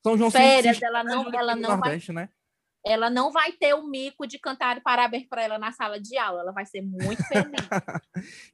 São 0.05 0.17
João 0.17 0.31
se- 0.31 0.37
férias, 0.37 0.77
se 0.77 0.85
ela 0.85 1.03
não, 1.03 1.33
ela 1.33 1.55
não 1.55 1.69
vai, 1.69 1.77
Nordeste, 1.77 2.11
né? 2.13 2.29
ela 2.85 3.09
não 3.09 3.31
vai 3.31 3.51
ter 3.51 3.73
o 3.73 3.85
mico 3.85 4.25
de 4.25 4.39
cantar 4.39 4.81
parabéns 4.81 5.27
para 5.27 5.43
ela 5.43 5.59
na 5.59 5.71
sala 5.73 5.99
de 5.99 6.17
aula, 6.17 6.39
ela 6.41 6.51
vai 6.53 6.65
ser 6.65 6.81
muito 6.81 7.21
feliz. 7.27 7.51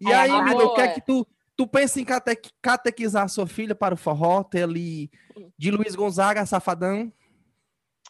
E 0.01 0.11
É, 0.11 0.15
aí, 0.15 0.31
agora- 0.31 0.45
Mila, 0.45 0.65
o 0.65 0.73
que 0.73 0.81
é 0.81 0.85
é. 0.85 0.93
que 0.93 1.01
tu, 1.05 1.25
tu 1.55 1.67
pensa 1.67 2.01
em 2.01 2.03
cate- 2.05 2.51
catequizar 2.61 3.29
sua 3.29 3.45
filha 3.47 3.75
para 3.75 3.93
o 3.93 3.97
forró, 3.97 4.43
ter 4.43 4.63
ali 4.63 5.09
Hum. 5.37 5.49
de 5.57 5.71
Luiz 5.71 5.95
Gonzaga, 5.95 6.45
Safadão? 6.45 7.13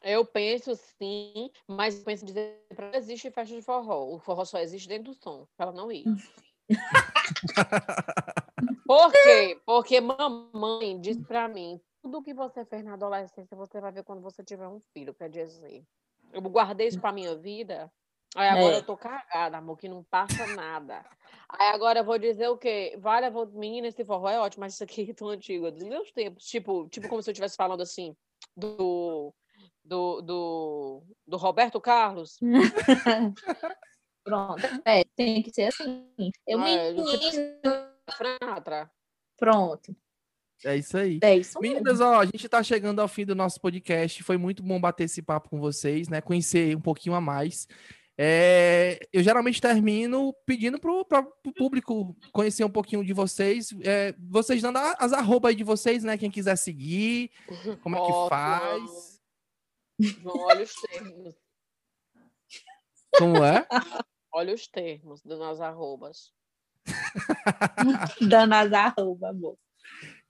Eu 0.04 0.26
penso 0.26 0.76
sim, 0.76 1.50
mas 1.68 1.98
eu 1.98 2.04
penso 2.04 2.24
em 2.24 2.28
dizer 2.28 2.66
para 2.76 2.88
ela 2.88 2.98
existe 2.98 3.32
festa 3.32 3.56
de 3.56 3.62
forró. 3.62 4.14
O 4.14 4.20
forró 4.20 4.44
só 4.44 4.60
existe 4.60 4.88
dentro 4.88 5.14
do 5.14 5.14
som, 5.14 5.48
para 5.56 5.68
ela 5.68 5.76
não 5.76 5.92
ir. 5.92 6.04
Por 8.86 9.12
quê? 9.12 9.62
Porque 9.66 10.02
mamãe 10.02 11.00
disse 11.00 11.24
para 11.24 11.48
mim, 11.48 11.80
tudo 12.02 12.22
que 12.22 12.34
você 12.34 12.66
fez 12.66 12.84
na 12.84 12.94
adolescência, 12.94 13.56
você 13.56 13.80
vai 13.80 13.92
ver 13.94 14.04
quando 14.04 14.22
você 14.22 14.44
tiver 14.44 14.68
um 14.68 14.82
filho, 14.94 15.14
quer 15.14 15.30
dizer. 15.30 15.86
Eu 16.34 16.42
guardei 16.42 16.88
isso 16.88 17.00
para 17.00 17.14
minha 17.14 17.36
vida. 17.36 17.90
Aí 18.36 18.50
agora 18.50 18.76
É. 18.76 18.78
eu 18.80 18.84
tô 18.84 18.98
cagada, 18.98 19.58
amor, 19.58 19.78
que 19.78 19.88
não 19.88 20.04
passa 20.04 20.48
nada. 20.48 21.06
Aí 21.48 21.70
agora 21.70 22.00
eu 22.00 22.04
vou 22.04 22.18
dizer 22.18 22.50
o 22.50 22.58
quê? 22.58 22.98
Vale, 23.00 23.30
vou... 23.30 23.46
menina, 23.46 23.88
esse 23.88 24.04
forró 24.04 24.28
é 24.28 24.40
ótimo, 24.40 24.62
mas 24.62 24.74
isso 24.74 24.84
aqui 24.84 25.10
é 25.10 25.14
tão 25.14 25.30
antigo, 25.30 25.68
é 25.68 25.72
dos 25.72 25.84
meus 25.84 26.12
tempos. 26.12 26.44
Tipo, 26.46 26.90
tipo 26.90 27.08
como 27.08 27.22
se 27.22 27.30
eu 27.30 27.32
estivesse 27.32 27.56
falando 27.56 27.82
assim, 27.82 28.16
do, 28.58 29.34
do, 29.84 30.22
do, 30.22 31.04
do 31.28 31.38
Roberto 31.38 31.80
Carlos. 31.82 32.40
Pronto, 34.24 34.64
é, 34.86 35.04
tem 35.18 35.44
que 35.44 35.54
ser 35.54 35.64
assim. 35.64 36.06
Eu 36.48 36.62
É, 36.62 36.94
menino, 36.94 37.04
Fratra. 38.10 38.90
pronto, 39.38 39.94
É 40.64 40.78
isso 40.78 40.98
aí. 40.98 41.20
é 41.22 41.36
isso. 41.36 41.60
Meninas, 41.60 42.00
ó, 42.00 42.22
a 42.22 42.26
gente 42.26 42.48
tá 42.48 42.64
chegando 42.64 43.02
ao 43.02 43.08
fim 43.10 43.26
do 43.26 43.36
nosso 43.36 43.60
podcast. 43.60 44.24
Foi 44.24 44.38
muito 44.38 44.64
bom 44.64 44.80
bater 44.80 45.04
esse 45.04 45.22
papo 45.22 45.50
com 45.50 45.60
vocês, 45.60 46.08
né? 46.08 46.22
Conhecer 46.22 46.76
um 46.76 46.82
pouquinho 46.82 47.16
a 47.16 47.22
mais. 47.22 47.68
É, 48.18 49.00
eu 49.12 49.24
geralmente 49.24 49.60
termino 49.60 50.34
pedindo 50.46 50.80
pro, 50.80 51.04
pro, 51.04 51.24
pro 51.42 51.54
público 51.54 52.16
conhecer 52.32 52.64
um 52.64 52.70
pouquinho 52.70 53.04
de 53.04 53.12
vocês. 53.12 53.76
É, 53.84 54.16
vocês 54.18 54.62
dando 54.62 54.78
as 54.78 55.12
arrobas 55.12 55.50
aí 55.50 55.56
de 55.56 55.64
vocês, 55.66 56.04
né? 56.04 56.18
Quem 56.18 56.32
quiser 56.32 56.56
seguir, 56.56 57.30
como 57.82 57.98
é 57.98 58.06
que 58.06 58.30
faz. 58.30 59.13
João, 60.04 60.38
olha 60.38 60.64
os 60.64 60.74
termos. 60.74 61.36
Como 63.18 63.44
é? 63.44 63.68
Olha 64.32 64.54
os 64.54 64.68
termos 64.68 65.22
das 65.22 65.40
nas 65.40 65.62
arrobas. 65.62 66.34
Dando 68.22 68.54
as 68.54 68.74
arroba, 68.74 69.30
amor. 69.30 69.58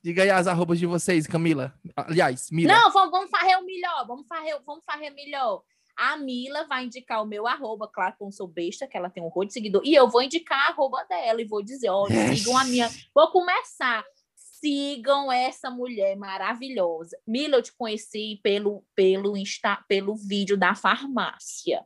Diga 0.04 0.24
aí 0.24 0.30
as 0.30 0.48
arrobas 0.48 0.78
de 0.78 0.86
vocês, 0.86 1.26
Camila. 1.26 1.74
Aliás, 1.96 2.52
Mila. 2.52 2.74
Não, 2.74 2.92
vamos, 2.92 3.12
vamos 3.12 3.30
fazer 3.30 3.56
o 3.56 3.66
melhor, 3.66 4.06
vamos 4.06 4.28
fazer, 4.28 4.60
vamos 4.66 4.84
fazer 4.84 5.10
melhor. 5.12 5.64
A 5.96 6.18
Mila 6.18 6.68
vai 6.68 6.86
indicar 6.86 7.22
o 7.22 7.26
meu 7.26 7.48
arroba, 7.48 7.88
claro 7.88 8.16
que 8.18 8.24
eu 8.24 8.26
não 8.26 8.32
sou 8.32 8.48
besta, 8.48 8.88
que 8.88 8.98
ela 8.98 9.10
tem 9.10 9.24
um 9.24 9.30
rolo 9.30 9.48
de 9.48 9.54
seguidor, 9.54 9.82
e 9.86 9.94
eu 9.94 10.10
vou 10.10 10.22
indicar 10.22 10.60
a 10.60 10.72
arroba 10.72 11.06
dela 11.06 11.42
e 11.42 11.46
vou 11.46 11.64
dizer, 11.64 11.90
olha, 11.90 12.36
sigam 12.36 12.58
a 12.58 12.66
minha. 12.66 12.90
Vou 13.14 13.32
começar. 13.32 14.04
Sigam 14.63 15.30
essa 15.30 15.69
mulher 15.69 16.15
maravilhosa. 16.15 17.17
Mila, 17.28 17.58
eu 17.58 17.62
te 17.62 17.76
conheci 17.76 18.39
pelo, 18.41 18.82
pelo, 18.95 19.36
Insta, 19.36 19.84
pelo 19.89 20.15
vídeo 20.15 20.56
da 20.56 20.73
farmácia. 20.73 21.86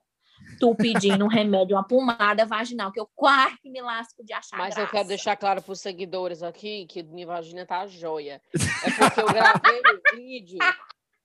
Tu 0.59 0.75
pedindo 0.75 1.25
um 1.25 1.27
remédio, 1.27 1.75
uma 1.75 1.83
pomada 1.87 2.45
vaginal, 2.45 2.91
que 2.91 2.99
eu 2.99 3.09
quase 3.15 3.57
me 3.65 3.81
lasco 3.81 4.23
de 4.23 4.31
achar 4.31 4.57
Mas 4.57 4.75
eu 4.75 4.81
graça. 4.81 4.91
quero 4.91 5.07
deixar 5.07 5.35
claro 5.35 5.59
para 5.61 5.71
os 5.71 5.79
seguidores 5.81 6.43
aqui 6.43 6.85
que 6.85 7.01
minha 7.01 7.25
vagina 7.25 7.65
tá 7.65 7.87
joia. 7.87 8.39
É 8.53 8.91
porque 8.91 9.21
eu 9.21 9.25
gravei 9.25 9.79
o 9.81 10.01
vídeo. 10.15 10.59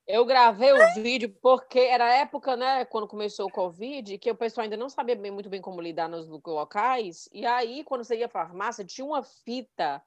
Eu 0.06 0.24
gravei 0.24 0.72
o 0.72 0.94
vídeo 1.02 1.36
porque 1.42 1.78
era 1.78 2.06
a 2.06 2.14
época, 2.14 2.56
né, 2.56 2.86
quando 2.86 3.06
começou 3.06 3.46
o 3.46 3.52
Covid, 3.52 4.16
que 4.16 4.30
o 4.30 4.34
pessoal 4.34 4.64
ainda 4.64 4.76
não 4.78 4.88
sabia 4.88 5.14
bem- 5.14 5.30
muito 5.30 5.50
bem 5.50 5.60
como 5.60 5.82
lidar 5.82 6.08
nos 6.08 6.26
locais. 6.26 7.28
E 7.30 7.44
aí, 7.44 7.84
quando 7.84 8.04
você 8.04 8.16
ia 8.16 8.26
à 8.26 8.30
farmácia, 8.30 8.84
tinha 8.84 9.04
uma 9.04 9.22
fita 9.22 10.02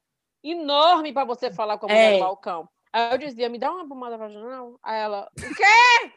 enorme 0.52 1.12
para 1.12 1.26
você 1.26 1.52
falar 1.52 1.78
com 1.78 1.88
a 1.88 1.90
mulher 1.90 2.14
É. 2.14 2.14
no 2.14 2.20
balcão. 2.20 2.70
Aí 2.94 3.12
eu 3.12 3.18
dizia, 3.18 3.50
me 3.50 3.60
dá 3.60 3.72
uma 3.72 3.88
pomada 3.88 4.18
vaginal? 4.18 4.80
Aí 4.82 5.00
ela, 5.00 5.30
o 5.38 5.56
quê? 5.56 6.12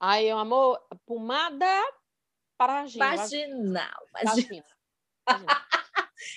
Aí 0.00 0.26
eu, 0.26 0.38
amor, 0.38 0.80
pomada 1.06 1.66
para 2.56 2.80
a 2.80 2.82
vagina. 2.82 3.16
Vaginal. 3.16 4.06
vagina. 4.12 4.64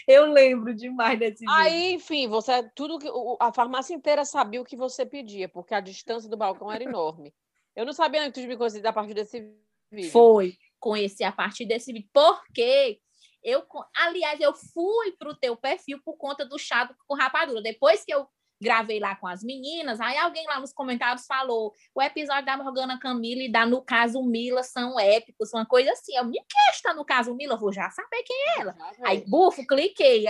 Eu 0.08 0.32
lembro 0.32 0.74
demais 0.74 1.20
desse 1.20 1.40
vídeo. 1.40 1.54
Aí, 1.54 1.94
enfim, 1.94 2.28
você 2.28 2.64
tudo 2.76 2.98
que 3.00 3.10
a 3.40 3.52
farmácia 3.54 3.94
inteira 3.94 4.24
sabia 4.24 4.62
o 4.62 4.66
que 4.66 4.78
você 4.78 5.06
pedia, 5.06 5.50
porque 5.50 5.74
a 5.74 5.82
distância 5.82 6.30
do 6.30 6.38
balcão 6.38 6.72
era 6.72 6.84
enorme. 6.84 7.34
Eu 7.76 7.86
não 7.86 7.94
sabia 7.94 8.24
que 8.32 8.42
tu 8.42 8.48
me 8.48 8.56
conhecia 8.56 8.88
a 8.88 8.94
partir 8.94 9.14
desse 9.14 9.54
vídeo. 9.92 10.12
Foi 10.12 10.58
conhecer 10.80 11.24
a 11.26 11.32
partir 11.32 11.66
desse 11.66 11.92
vídeo. 11.92 12.10
Porque 12.14 13.00
eu, 13.44 13.66
aliás, 13.96 14.40
eu 14.40 14.54
fui 14.54 15.12
pro 15.14 15.36
teu 15.36 15.56
perfil 15.56 16.00
por 16.04 16.18
conta 16.18 16.46
do 16.46 16.58
chá 16.58 16.90
com 17.08 17.16
rapadura. 17.16 17.62
Depois 17.62 18.04
que 18.04 18.14
eu 18.14 18.28
gravei 18.62 18.98
lá 19.00 19.16
com 19.16 19.28
as 19.28 19.44
meninas, 19.44 20.00
aí 20.00 20.18
alguém 20.18 20.46
lá 20.48 20.60
nos 20.60 20.72
comentários 20.72 21.26
falou: 21.26 21.74
o 21.94 22.02
episódio 22.02 22.46
da 22.46 22.56
Morgana 22.56 22.98
Camila 22.98 23.44
e 23.44 23.52
da, 23.52 23.66
no 23.66 23.82
caso, 23.82 24.24
Mila 24.24 24.64
são 24.64 24.98
épicos, 25.00 25.54
uma 25.54 25.66
coisa 25.66 25.92
assim. 25.92 26.16
Eu 26.16 26.26
me 26.26 26.40
questa 26.50 26.94
no 26.94 27.04
caso 27.04 27.36
Mila, 27.36 27.56
eu 27.56 27.60
vou 27.60 27.74
já 27.74 27.90
saber 27.90 28.24
quem 28.24 28.38
é 28.38 28.62
ela. 28.62 28.76
Aí, 29.04 29.24
bufo, 29.28 29.68
cliquei. 29.68 30.26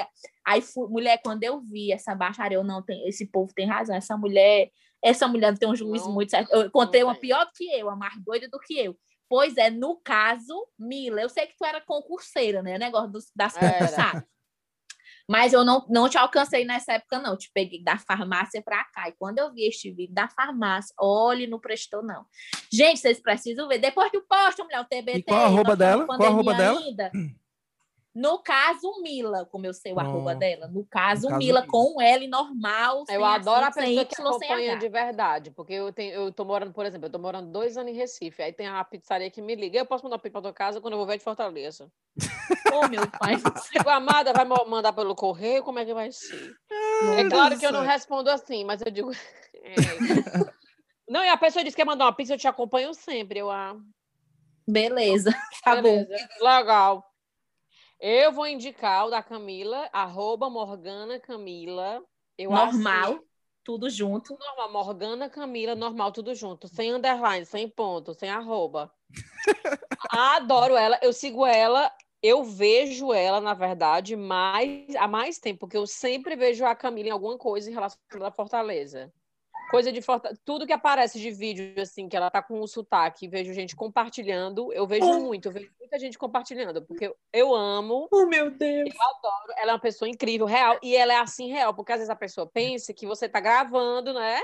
Aí, 0.46 0.62
fui, 0.62 0.88
mulher, 0.90 1.22
quando 1.24 1.44
eu 1.44 1.62
vi 1.62 1.92
essa 1.92 2.16
baixaria, 2.16 2.58
eu 2.58 2.64
não 2.64 2.82
tenho, 2.82 3.08
esse 3.08 3.26
povo 3.28 3.54
tem 3.54 3.68
razão. 3.68 3.96
Essa 3.96 4.18
mulher, 4.18 4.72
essa 5.04 5.28
mulher 5.28 5.56
tem 5.58 5.70
um 5.70 5.76
juízo 5.76 6.06
Não, 6.06 6.14
muito 6.14 6.32
certo. 6.32 6.52
Eu 6.52 6.66
encontrei 6.66 7.02
não 7.02 7.10
uma 7.10 7.14
tem. 7.14 7.22
pior 7.22 7.46
do 7.46 7.52
que 7.54 7.66
eu, 7.66 7.90
a 7.90 7.96
mais 7.96 8.14
doida 8.24 8.50
do 8.50 8.60
que 8.60 8.80
eu. 8.80 8.98
Pois 9.34 9.58
é, 9.58 9.72
no 9.72 9.96
caso, 9.96 10.54
Mila, 10.78 11.20
eu 11.20 11.28
sei 11.28 11.48
que 11.48 11.58
tu 11.58 11.66
era 11.66 11.82
concurseira, 11.82 12.62
né? 12.62 12.78
Negócio 12.78 13.10
dos, 13.10 13.32
das 13.36 13.58
concursadas. 13.58 14.24
Mas 15.28 15.54
eu 15.54 15.66
não, 15.66 15.84
não 15.90 16.08
te 16.08 16.20
alcancei 16.20 16.64
nessa 16.64 16.94
época, 16.94 17.18
não. 17.18 17.36
Te 17.36 17.50
peguei 17.52 17.84
da 17.84 17.98
farmácia 17.98 18.62
pra 18.62 18.84
cá. 18.84 19.10
E 19.10 19.14
quando 19.14 19.40
eu 19.40 19.52
vi 19.52 19.68
este 19.68 19.90
vídeo 19.92 20.14
da 20.14 20.30
farmácia, 20.30 20.94
olhe, 21.00 21.48
não 21.48 21.60
prestou, 21.60 22.04
não. 22.04 22.28
Gente, 22.72 23.00
vocês 23.00 23.20
precisam 23.20 23.68
ver. 23.68 23.80
Depois 23.80 24.12
que 24.12 24.22
posto, 24.22 24.64
mulher, 24.66 24.82
o 24.82 24.86
TBT. 24.86 25.18
E 25.18 25.24
qual 25.24 25.40
a 25.40 25.46
arroba 25.46 25.76
dela? 25.76 26.06
Qual 26.06 26.22
a 26.22 26.28
arroba 26.28 26.54
dela? 26.54 26.80
ainda. 26.80 27.12
No 28.16 28.38
caso, 28.40 29.02
Mila, 29.02 29.46
como 29.46 29.66
eu 29.66 29.74
sei 29.74 29.92
o 29.92 30.00
arroba 30.00 30.32
Pronto. 30.32 30.40
dela. 30.40 30.68
No 30.68 30.86
caso, 30.86 31.24
No 31.24 31.30
caso, 31.30 31.40
Mila, 31.40 31.62
Mila. 31.62 31.72
com 31.72 31.96
um 31.96 32.02
L 32.02 32.28
normal. 32.28 33.06
sem 33.08 33.16
Eu 33.16 33.26
adoro 33.26 33.66
a 33.66 33.70
acento, 33.70 33.88
sem 33.88 34.06
pessoa 34.06 34.40
que 34.40 34.46
acompanha 34.46 34.78
de 34.78 34.88
verdade, 34.88 35.50
porque 35.52 35.74
eu 35.74 35.92
tenho, 35.92 36.14
eu 36.14 36.32
tô 36.32 36.46
morando, 36.46 36.72
por 36.72 36.86
exemplo, 36.86 37.08
eu 37.08 37.12
tô 37.12 37.18
morando 37.18 37.52
dois 37.52 37.76
anos 37.76 37.92
em 37.92 37.96
Recife, 37.96 38.44
aí 38.44 38.54
tem 38.54 38.68
a 38.68 38.84
pizzaria 38.84 39.32
que 39.32 39.42
me 39.42 39.56
liga, 39.56 39.80
eu 39.80 39.86
posso 39.86 40.04
mandar 40.04 40.20
pizza 40.20 40.34
pra 40.34 40.42
tua 40.42 40.54
casa 40.54 40.80
quando 40.80 40.94
eu 40.94 41.00
vou 41.00 41.08
ver 41.08 41.18
de 41.18 41.24
Fortaleza. 41.24 41.92
Ô, 42.72 42.88
meu 42.88 43.10
pai. 43.20 43.36
Digo, 43.72 43.90
amada, 43.90 44.32
vai 44.32 44.46
mandar 44.46 44.94
pelo 44.94 45.16
correio, 45.16 45.64
como 45.64 45.80
é 45.80 45.86
que 45.86 45.94
vai 45.94 46.12
ser? 46.12 46.56
É 47.18 47.28
claro 47.28 47.58
que 47.58 47.66
eu 47.66 47.72
não 47.72 47.82
respondo 47.82 48.30
assim, 48.30 48.64
mas 48.64 48.82
eu 48.82 48.92
digo. 48.92 49.12
é. 49.64 49.74
Não, 51.10 51.24
e 51.24 51.28
a 51.28 51.36
pessoa 51.38 51.64
diz 51.64 51.76
que 51.76 51.82
quer 51.82 51.86
mandar 51.86 52.06
uma 52.06 52.16
pizza, 52.16 52.34
eu 52.34 52.38
te 52.38 52.48
acompanho 52.48 52.94
sempre. 52.94 53.40
Eu, 53.40 53.52
ah, 53.52 53.76
Beleza, 54.68 55.32
tá 55.64 55.76
bom. 55.76 56.06
Beleza, 56.06 56.30
legal. 56.40 57.13
Eu 58.06 58.34
vou 58.34 58.46
indicar 58.46 59.08
o 59.08 59.10
da 59.10 59.24
Camila, 59.24 59.90
arroba 59.94 60.50
Morgana 60.50 61.22
Camila. 61.22 62.04
Eu 62.38 62.52
Normal, 62.52 63.14
acho 63.14 63.24
tudo 63.64 63.90
junto. 63.90 64.38
normal, 64.38 64.74
Morgana 64.74 65.30
Camila, 65.30 65.74
normal, 65.74 66.12
tudo 66.12 66.36
junto. 66.36 66.68
Sem 66.68 66.92
underline, 66.92 67.46
sem 67.46 67.70
ponto, 67.70 68.14
sem 68.14 68.30
arroba. 68.30 68.94
Adoro 70.12 70.76
ela, 70.76 71.00
eu 71.02 71.14
sigo 71.14 71.46
ela, 71.46 71.90
eu 72.22 72.44
vejo 72.44 73.14
ela, 73.14 73.40
na 73.40 73.54
verdade, 73.54 74.18
mais, 74.18 74.94
há 74.98 75.08
mais 75.08 75.40
tempo, 75.40 75.62
porque 75.62 75.78
eu 75.78 75.88
sempre 75.88 76.36
vejo 76.36 76.66
a 76.66 76.76
Camila 76.76 77.08
em 77.08 77.12
alguma 77.12 77.38
coisa 77.38 77.70
em 77.70 77.74
relação 77.74 77.98
à 78.22 78.32
Fortaleza. 78.32 79.14
Coisa 79.74 79.92
de 79.92 80.04
Fortaleza. 80.04 80.40
Tudo 80.46 80.68
que 80.68 80.72
aparece 80.72 81.20
de 81.20 81.32
vídeo, 81.32 81.82
assim, 81.82 82.08
que 82.08 82.16
ela 82.16 82.30
tá 82.30 82.44
com 82.44 82.62
o 82.62 82.68
sotaque, 82.68 83.28
vejo 83.28 83.52
gente 83.54 83.76
compartilhando, 83.76 84.72
eu 84.72 84.86
vejo 84.86 85.20
muito, 85.20 85.48
eu 85.48 85.52
vejo 85.52 85.72
muita 85.80 85.98
gente 85.98 86.16
compartilhando, 86.16 86.86
porque 86.86 87.08
eu, 87.08 87.16
eu 87.34 87.56
amo, 87.56 88.08
Oh, 88.12 88.28
meu 88.28 88.52
Deus. 88.52 88.92
adoro, 89.00 89.54
ela 89.58 89.72
é 89.72 89.74
uma 89.74 89.80
pessoa 89.80 90.08
incrível, 90.08 90.46
real, 90.46 90.78
e 90.84 90.96
ela 90.96 91.14
é 91.14 91.18
assim 91.18 91.52
real, 91.52 91.74
porque 91.74 91.92
às 91.92 91.98
vezes 91.98 92.12
a 92.12 92.16
pessoa 92.16 92.46
pensa 92.46 92.94
que 92.94 93.08
você 93.08 93.28
tá 93.28 93.40
gravando, 93.40 94.14
né? 94.14 94.40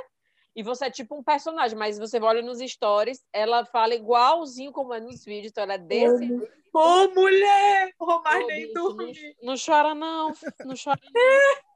E 0.55 0.63
você 0.63 0.85
é 0.85 0.89
tipo 0.89 1.15
um 1.15 1.21
personagem, 1.21 1.77
mas 1.77 1.99
você 1.99 2.19
olha 2.19 2.41
nos 2.41 2.57
stories, 2.57 3.23
ela 3.31 3.63
fala 3.65 3.93
igualzinho 3.93 4.71
como 4.71 4.95
é 4.95 4.99
nos 4.99 5.23
vídeos, 5.23 5.51
então 5.51 5.63
ela 5.63 5.75
é 5.75 5.77
desse. 5.77 6.27
Ô, 6.73 7.07
mulher! 7.09 7.93
Ô, 7.99 8.19
mas 8.23 8.47
nem 8.47 8.73
dormi. 8.73 9.35
Não, 9.43 9.53
não 9.53 9.55
chora, 9.63 9.93
não. 9.93 10.33
Não 10.65 10.73
chora. 10.75 10.99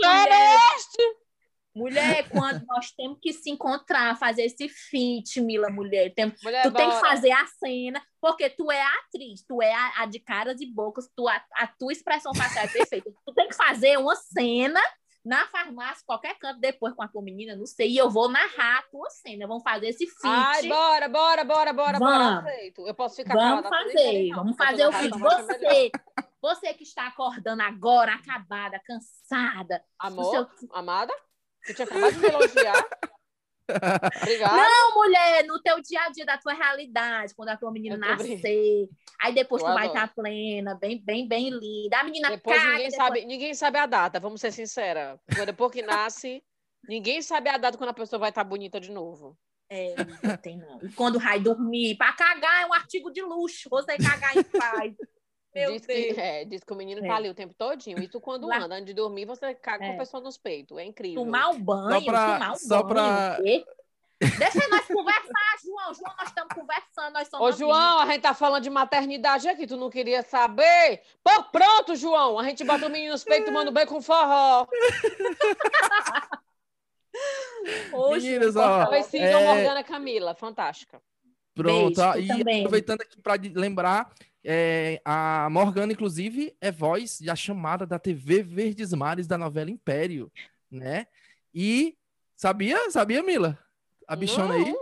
Mulher, 0.00 0.58
mulher, 1.78 2.28
quando 2.28 2.64
nós 2.66 2.90
temos 2.90 3.18
que 3.22 3.32
se 3.32 3.50
encontrar, 3.50 4.18
fazer 4.18 4.42
esse 4.44 4.68
feat, 4.68 5.40
Mila, 5.40 5.70
mulher. 5.70 6.12
Tem, 6.14 6.34
Mulher, 6.42 6.62
tu 6.62 6.72
tem 6.72 6.88
que 6.88 6.96
bora. 6.96 7.08
fazer 7.08 7.30
a 7.30 7.46
cena, 7.46 8.02
porque 8.20 8.50
tu 8.50 8.70
é 8.70 8.82
a 8.82 8.90
atriz, 9.06 9.42
tu 9.46 9.62
é 9.62 9.72
a, 9.72 10.02
a 10.02 10.06
de 10.06 10.18
caras 10.20 10.60
e 10.60 10.66
bocas, 10.66 11.08
tu, 11.16 11.28
a, 11.28 11.42
a 11.56 11.66
tua 11.66 11.92
expressão 11.92 12.34
facial 12.34 12.64
é 12.64 12.68
perfeita. 12.68 13.10
Tu 13.24 13.32
tem 13.34 13.48
que 13.48 13.54
fazer 13.56 13.96
uma 13.98 14.16
cena 14.16 14.80
na 15.24 15.46
farmácia, 15.48 16.02
qualquer 16.06 16.38
canto, 16.38 16.58
depois 16.60 16.94
com 16.94 17.02
a 17.02 17.08
tua 17.08 17.20
menina, 17.22 17.54
não 17.54 17.66
sei, 17.66 17.90
e 17.90 17.98
eu 17.98 18.08
vou 18.08 18.28
narrar 18.30 18.78
a 18.78 18.82
tua 18.90 19.10
cena. 19.10 19.46
Vamos 19.46 19.62
fazer 19.62 19.88
esse 19.88 20.06
feat. 20.06 20.24
Ai, 20.24 20.68
bora, 20.68 21.08
bora, 21.08 21.44
bora, 21.44 21.72
bora, 21.72 21.98
bora. 21.98 22.24
Vamos. 22.34 22.50
Aceito. 22.50 22.86
Eu 22.86 22.94
posso 22.94 23.16
ficar 23.16 23.34
Vamos 23.34 23.68
fazer, 23.68 24.30
vamos 24.34 24.56
fazer 24.56 24.86
o 24.86 24.92
melhor. 24.92 25.18
Você, 25.20 25.90
você 26.40 26.72
que 26.74 26.84
está 26.84 27.08
acordando 27.08 27.62
agora, 27.62 28.14
acabada, 28.14 28.80
cansada. 28.86 29.84
Amor, 29.98 30.30
seu- 30.30 30.68
amada, 30.72 31.12
tu 31.68 31.74
tinha 31.74 31.86
acabado 31.86 32.12
de 32.14 32.18
me 32.18 32.26
elogiar. 32.28 32.88
Obrigada. 34.22 34.56
Não, 34.56 34.94
mulher, 34.94 35.44
no 35.46 35.60
teu 35.60 35.80
dia 35.82 36.00
a 36.02 36.08
dia 36.10 36.24
da 36.24 36.38
tua 36.38 36.54
realidade, 36.54 37.34
quando 37.34 37.50
a 37.50 37.56
tua 37.56 37.70
menina 37.70 37.96
nascer. 37.98 38.88
Aí 39.20 39.34
depois 39.34 39.62
Eu 39.62 39.68
tu 39.68 39.74
vai 39.74 39.86
estar 39.88 40.14
plena, 40.14 40.74
bem, 40.74 41.02
bem, 41.04 41.28
bem 41.28 41.50
linda. 41.50 41.98
A 42.00 42.04
menina 42.04 42.30
Depois 42.30 42.56
caga, 42.56 42.70
ninguém 42.72 42.88
depois- 42.88 43.06
sabe, 43.06 43.24
ninguém 43.26 43.54
sabe 43.54 43.78
a 43.78 43.86
data, 43.86 44.18
vamos 44.18 44.40
ser 44.40 44.52
sinceros. 44.52 45.18
Depois 45.44 45.70
que 45.70 45.82
nasce, 45.82 46.42
ninguém 46.88 47.20
sabe 47.20 47.50
a 47.50 47.58
data 47.58 47.76
quando 47.76 47.90
a 47.90 47.94
pessoa 47.94 48.18
vai 48.20 48.30
estar 48.30 48.44
bonita 48.44 48.80
de 48.80 48.90
novo. 48.90 49.36
É, 49.70 49.94
não 50.22 50.36
tem 50.38 50.56
não. 50.56 50.80
E 50.82 50.90
quando 50.92 51.20
vai 51.20 51.38
dormir, 51.38 51.94
para 51.98 52.14
cagar 52.14 52.62
é 52.62 52.66
um 52.66 52.72
artigo 52.72 53.10
de 53.12 53.20
luxo. 53.20 53.68
Você 53.68 53.98
cagar 53.98 54.34
em 54.34 54.42
paz. 54.44 54.94
Meu 55.58 55.72
diz, 55.72 55.82
Deus. 55.82 56.14
que, 56.14 56.20
é, 56.20 56.44
diz 56.44 56.62
que 56.64 56.72
o 56.72 56.76
menino 56.76 57.04
É. 57.04 57.08
tá 57.08 57.16
ali 57.16 57.28
o 57.28 57.34
tempo 57.34 57.54
todinho. 57.54 57.98
E 57.98 58.08
tu, 58.08 58.20
quando 58.20 58.46
Lá- 58.46 58.58
anda, 58.58 58.74
antes 58.74 58.86
de 58.86 58.94
dormir, 58.94 59.24
você 59.24 59.54
caga 59.54 59.84
com 59.84 59.92
É. 59.92 59.94
a 59.94 59.98
pessoa 59.98 60.22
nos 60.22 60.36
peitos. 60.38 60.76
É 60.78 60.84
incrível. 60.84 61.24
Tomar 61.24 61.48
um 61.50 61.60
banho, 61.60 62.04
pra- 62.04 62.34
tomar 62.38 62.52
um 62.52 62.56
só 62.56 62.82
banho. 62.82 62.88
pra- 62.88 63.38
o? 63.40 63.78
Deixa 64.20 64.68
nós 64.68 64.84
conversar, 64.86 65.58
João. 65.64 65.94
João, 65.94 66.14
nós 66.18 66.28
estamos 66.28 66.52
conversando, 66.52 67.12
nós 67.14 67.28
Ô, 67.28 67.30
somos 67.38 67.56
João, 67.56 68.00
a 68.00 68.06
gente 68.06 68.20
tá 68.22 68.34
falando 68.34 68.64
de 68.64 68.70
maternidade 68.70 69.48
aqui, 69.48 69.64
tu 69.64 69.76
não 69.76 69.88
queria 69.88 70.22
saber? 70.24 71.02
Pô, 71.22 71.44
pronto, 71.52 71.94
João, 71.94 72.36
a 72.36 72.42
gente 72.44 72.64
bota 72.64 72.86
o 72.86 72.90
menino 72.90 73.12
nos 73.12 73.22
peitos 73.22 73.46
tomando 73.46 73.70
banho 73.70 73.86
com 73.86 74.02
forró. 74.02 74.66
Hoje, 77.92 78.26
Meninas, 78.30 78.56
ó, 78.56 78.82
Talvez 78.84 79.06
sigam 79.06 79.40
é- 79.40 79.44
Morgana 79.46 79.82
Camila, 79.84 80.34
fantástica. 80.34 81.00
Pronto, 81.54 82.00
Beijo, 82.12 82.18
e 82.18 82.28
também. 82.38 82.58
aproveitando 82.60 83.00
aqui 83.00 83.20
para 83.20 83.34
lembrar, 83.54 84.12
é, 84.50 84.98
a 85.04 85.46
Morgana, 85.50 85.92
inclusive, 85.92 86.56
é 86.58 86.72
voz 86.72 87.20
da 87.20 87.36
chamada 87.36 87.86
da 87.86 87.98
TV 87.98 88.42
Verdes 88.42 88.94
Mares 88.94 89.26
da 89.26 89.36
novela 89.36 89.70
Império, 89.70 90.32
né? 90.70 91.06
E 91.54 91.94
sabia, 92.34 92.90
sabia, 92.90 93.22
Mila? 93.22 93.58
A 94.06 94.16
bichona 94.16 94.54
aí? 94.54 94.74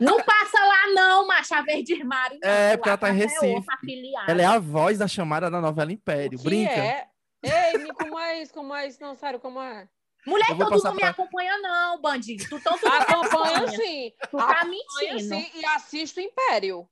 Não. 0.00 0.18
Passa 0.24 0.62
lá, 0.62 0.92
não, 0.94 1.26
macha 1.26 1.62
verde 1.62 2.04
Mário. 2.04 2.38
não. 2.42 2.48
É, 2.50 2.76
porque 2.76 2.88
ela 2.90 2.98
tá 2.98 3.08
em 3.10 3.12
é 3.12 3.24
Recife. 3.24 3.64
afiliada. 3.72 4.30
Ela 4.30 4.42
é 4.42 4.44
a 4.44 4.58
voz 4.58 4.98
da 4.98 5.08
chamada 5.08 5.50
da 5.50 5.60
novela 5.60 5.90
Império. 5.90 6.38
que 6.38 6.44
Brinca. 6.44 6.70
é? 6.72 7.06
Ei, 7.42 7.78
me- 7.78 7.92
como 7.94 8.18
é 8.18 8.42
isso? 8.42 8.52
Como 8.52 8.74
é 8.74 8.86
isso? 8.86 8.98
Não, 9.02 9.14
sério, 9.14 9.40
como 9.40 9.60
é? 9.60 9.88
Mulher, 10.26 10.46
então 10.50 10.70
tu 10.70 10.82
não 10.84 10.92
me 10.94 11.00
pra- 11.00 11.10
acompanha, 11.10 11.58
não, 11.58 12.00
bandido. 12.00 12.44
Tu, 12.48 12.56
então, 12.56 12.78
tu 12.78 12.86
Acompanho 12.88 13.68
sim. 13.70 14.12
Tu 14.30 14.36
tá 14.36 14.50
Acompanho 14.60 14.70
mentindo. 15.14 15.20
sim 15.34 15.50
e 15.54 15.66
assisto 15.66 16.20
Império. 16.20 16.86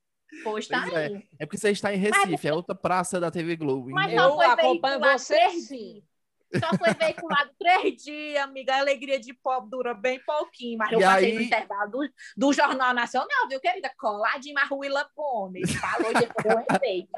Pois 0.44 0.66
tá 0.66 0.80
Pois 0.82 0.94
é. 0.94 1.06
aí. 1.06 1.28
É 1.38 1.46
porque 1.46 1.58
você 1.58 1.70
está 1.70 1.92
em 1.94 1.98
Recife, 1.98 2.48
é 2.48 2.52
outra 2.54 2.74
praça 2.74 3.20
da 3.20 3.30
TV 3.30 3.56
Globo. 3.56 3.90
Mas 3.90 4.12
Então, 4.12 4.24
não 4.24 4.30
Eu 4.30 4.36
foi 4.36 4.46
acompanho 4.46 4.80
veiculado 5.00 5.18
você, 5.18 5.34
três 5.34 5.68
sim. 5.68 5.76
dias. 5.92 6.04
Só 6.62 6.76
foi 6.76 6.92
veiculado 6.94 7.50
três 7.58 8.02
dias, 8.02 8.42
amiga. 8.44 8.74
A 8.74 8.78
alegria 8.80 9.18
de 9.18 9.32
pobre 9.32 9.70
dura 9.70 9.94
bem 9.94 10.20
pouquinho. 10.24 10.76
Mas 10.78 10.92
eu 10.92 11.00
E 11.00 11.02
passei 11.02 11.28
aí- 11.30 11.34
no 11.34 11.40
intervalo 11.40 11.90
do, 11.90 12.08
do 12.36 12.52
Jornal 12.52 12.92
Nacional, 12.92 13.48
viu, 13.48 13.58
querida? 13.60 13.90
Coladinho 13.98 14.54
Ruila 14.70 15.08
Gomes. 15.16 15.74
Falou, 15.76 16.12
depois 16.12 16.44
eu 16.46 16.60
entrei. 16.60 17.08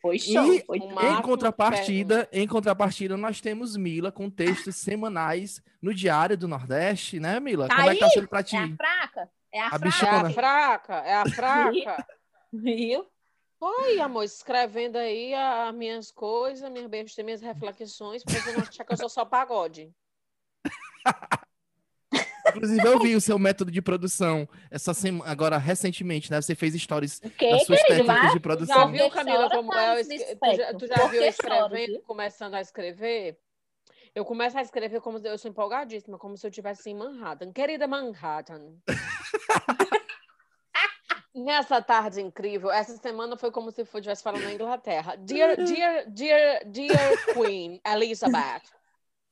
Foi 0.00 0.18
show. 0.18 0.54
E- 0.54 0.64
foi 0.64 0.78
Em 0.78 1.22
contrapartida, 1.22 2.26
em 2.32 2.46
contrapartida, 2.46 3.16
nós 3.18 3.40
temos 3.42 3.76
Mila 3.76 4.10
com 4.10 4.30
textos 4.30 4.76
semanais 4.76 5.62
no 5.82 5.92
Diário 5.92 6.38
do 6.38 6.48
Nordeste, 6.48 7.20
né, 7.20 7.38
Mila? 7.40 7.68
Tá 7.68 7.76
Como 7.76 7.90
é 7.90 7.94
que 7.94 8.00
tá 8.00 8.06
aí? 8.06 8.12
sendo 8.12 8.28
pra 8.28 8.42
ti? 8.42 8.56
É 8.56 8.60
a 8.60 8.68
fraca? 8.76 9.28
É 9.52 9.60
a, 9.60 9.66
A 9.66 9.78
fraca. 9.78 10.06
É 10.06 10.10
a 10.10 10.30
fraca, 10.30 10.94
é 10.94 11.14
a 11.14 11.26
fraca. 11.30 12.06
Viu? 12.52 13.06
Oi, 13.60 14.00
amor, 14.00 14.24
escrevendo 14.24 14.96
aí 14.96 15.34
as 15.34 15.74
minhas 15.74 16.10
coisas, 16.10 16.70
minhas 16.70 16.86
bestas, 16.88 17.24
minhas 17.24 17.40
reflexões, 17.42 18.24
pra 18.24 18.40
você 18.40 18.52
não 18.52 18.62
achar 18.62 18.84
que 18.84 18.92
eu 18.92 18.96
sou 18.96 19.08
só 19.08 19.24
pagode. 19.24 19.92
Inclusive, 22.48 22.84
eu 22.84 22.98
vi 22.98 23.14
o 23.14 23.20
seu 23.20 23.38
método 23.38 23.70
de 23.70 23.80
produção 23.80 24.48
essa 24.70 24.92
semana, 24.92 25.30
agora 25.30 25.56
recentemente, 25.56 26.30
né? 26.30 26.40
Você 26.40 26.54
fez 26.54 26.74
stories 26.74 27.20
O 27.22 27.30
quê, 27.30 27.50
das 27.50 27.64
suas 27.64 27.80
querido? 27.82 28.06
técnicas 28.06 28.30
de 28.32 28.34
Já 28.36 28.40
produção. 28.40 28.90
viu, 28.92 29.10
Camila, 29.10 29.48
como 29.50 29.70
tá, 29.70 29.94
é? 29.96 30.00
esque- 30.00 30.36
Tu 30.36 30.56
já, 30.56 30.74
tu 30.74 30.86
já 30.88 30.94
viu 31.06 31.22
que 31.22 31.32
chora, 31.32 31.66
escrevendo, 31.66 32.00
começando 32.02 32.54
a 32.54 32.60
escrever? 32.60 33.38
Eu 34.14 34.24
começo 34.24 34.58
a 34.58 34.62
escrever 34.62 35.00
como 35.00 35.18
se 35.20 35.28
eu 35.28 35.38
sou 35.38 35.50
empolgadíssima, 35.50 36.18
como 36.18 36.36
se 36.36 36.44
eu 36.44 36.50
estivesse 36.50 36.90
em 36.90 36.94
Manhattan. 36.94 37.52
Querida 37.52 37.86
Manhattan. 37.86 38.74
Nessa 41.32 41.80
tarde 41.80 42.20
incrível, 42.20 42.72
essa 42.72 42.96
semana 42.96 43.36
foi 43.36 43.52
como 43.52 43.70
se 43.70 43.80
eu 43.80 43.84
estivesse 43.84 44.22
falando 44.22 44.42
na 44.42 44.52
Inglaterra. 44.52 45.14
Dear, 45.16 45.54
dear, 45.64 46.10
dear, 46.10 46.64
dear 46.66 47.24
Queen 47.32 47.80
Elizabeth. 47.86 48.62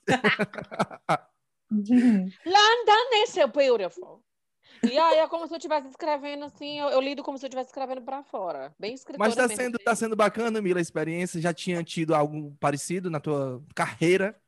London 1.71 3.25
is 3.25 3.31
so 3.31 3.49
beautiful. 3.49 4.23
E 4.83 4.97
aí 4.97 5.19
é 5.19 5.27
como 5.27 5.49
se 5.49 5.55
eu 5.55 5.59
estivesse 5.59 5.89
escrevendo 5.89 6.45
assim, 6.45 6.79
eu, 6.79 6.89
eu 6.89 7.01
lido 7.01 7.25
como 7.25 7.37
se 7.37 7.45
eu 7.45 7.49
estivesse 7.49 7.71
escrevendo 7.71 8.03
pra 8.03 8.23
fora. 8.23 8.73
Bem 8.79 8.95
escritora 8.95 9.29
Mas 9.29 9.35
tá 9.35 9.49
mesmo. 9.49 9.57
sendo, 9.57 9.79
tá 9.79 9.97
sendo 9.97 10.15
bacana, 10.15 10.63
Mila, 10.63 10.79
a 10.79 10.83
experiência. 10.83 11.41
Já 11.41 11.53
tinha 11.53 11.83
tido 11.83 12.15
algo 12.15 12.57
parecido 12.61 13.11
na 13.11 13.19
tua 13.19 13.61
carreira? 13.75 14.41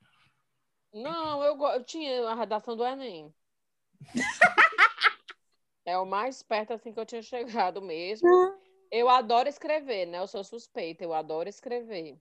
Não, 0.93 1.43
eu, 1.43 1.61
eu 1.61 1.85
tinha 1.85 2.29
a 2.29 2.35
redação 2.35 2.77
do 2.77 2.85
Enem. 2.85 3.33
é 5.85 5.99
o 5.99 6.05
mais 6.05 6.43
perto 6.43 6.73
assim 6.73 6.93
que 6.93 7.01
eu 7.01 7.07
tinha 7.07 7.23
chegado 7.23 7.81
mesmo. 7.81 8.29
Eu 8.91 9.09
adoro 9.09 9.49
escrever, 9.49 10.07
né? 10.07 10.19
Eu 10.19 10.27
sou 10.27 10.43
suspeita, 10.43 11.05
eu 11.05 11.15
adoro 11.15 11.49
escrever. 11.49 12.19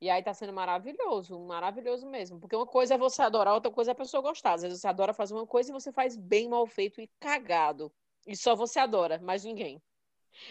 E 0.00 0.08
aí 0.08 0.22
tá 0.22 0.32
sendo 0.32 0.52
maravilhoso, 0.52 1.38
maravilhoso 1.40 2.06
mesmo. 2.06 2.40
Porque 2.40 2.56
uma 2.56 2.66
coisa 2.66 2.94
é 2.94 2.98
você 2.98 3.22
adorar, 3.22 3.54
outra 3.54 3.70
coisa 3.70 3.90
é 3.90 3.92
a 3.92 3.96
pessoa 3.96 4.22
gostar. 4.22 4.54
Às 4.54 4.62
vezes 4.62 4.80
você 4.80 4.88
adora 4.88 5.12
fazer 5.12 5.34
uma 5.34 5.46
coisa 5.46 5.70
e 5.70 5.72
você 5.72 5.92
faz 5.92 6.16
bem 6.16 6.48
mal 6.48 6.66
feito 6.66 7.00
e 7.00 7.10
cagado. 7.18 7.92
E 8.26 8.36
só 8.36 8.54
você 8.54 8.78
adora, 8.78 9.18
mais 9.18 9.44
ninguém. 9.44 9.82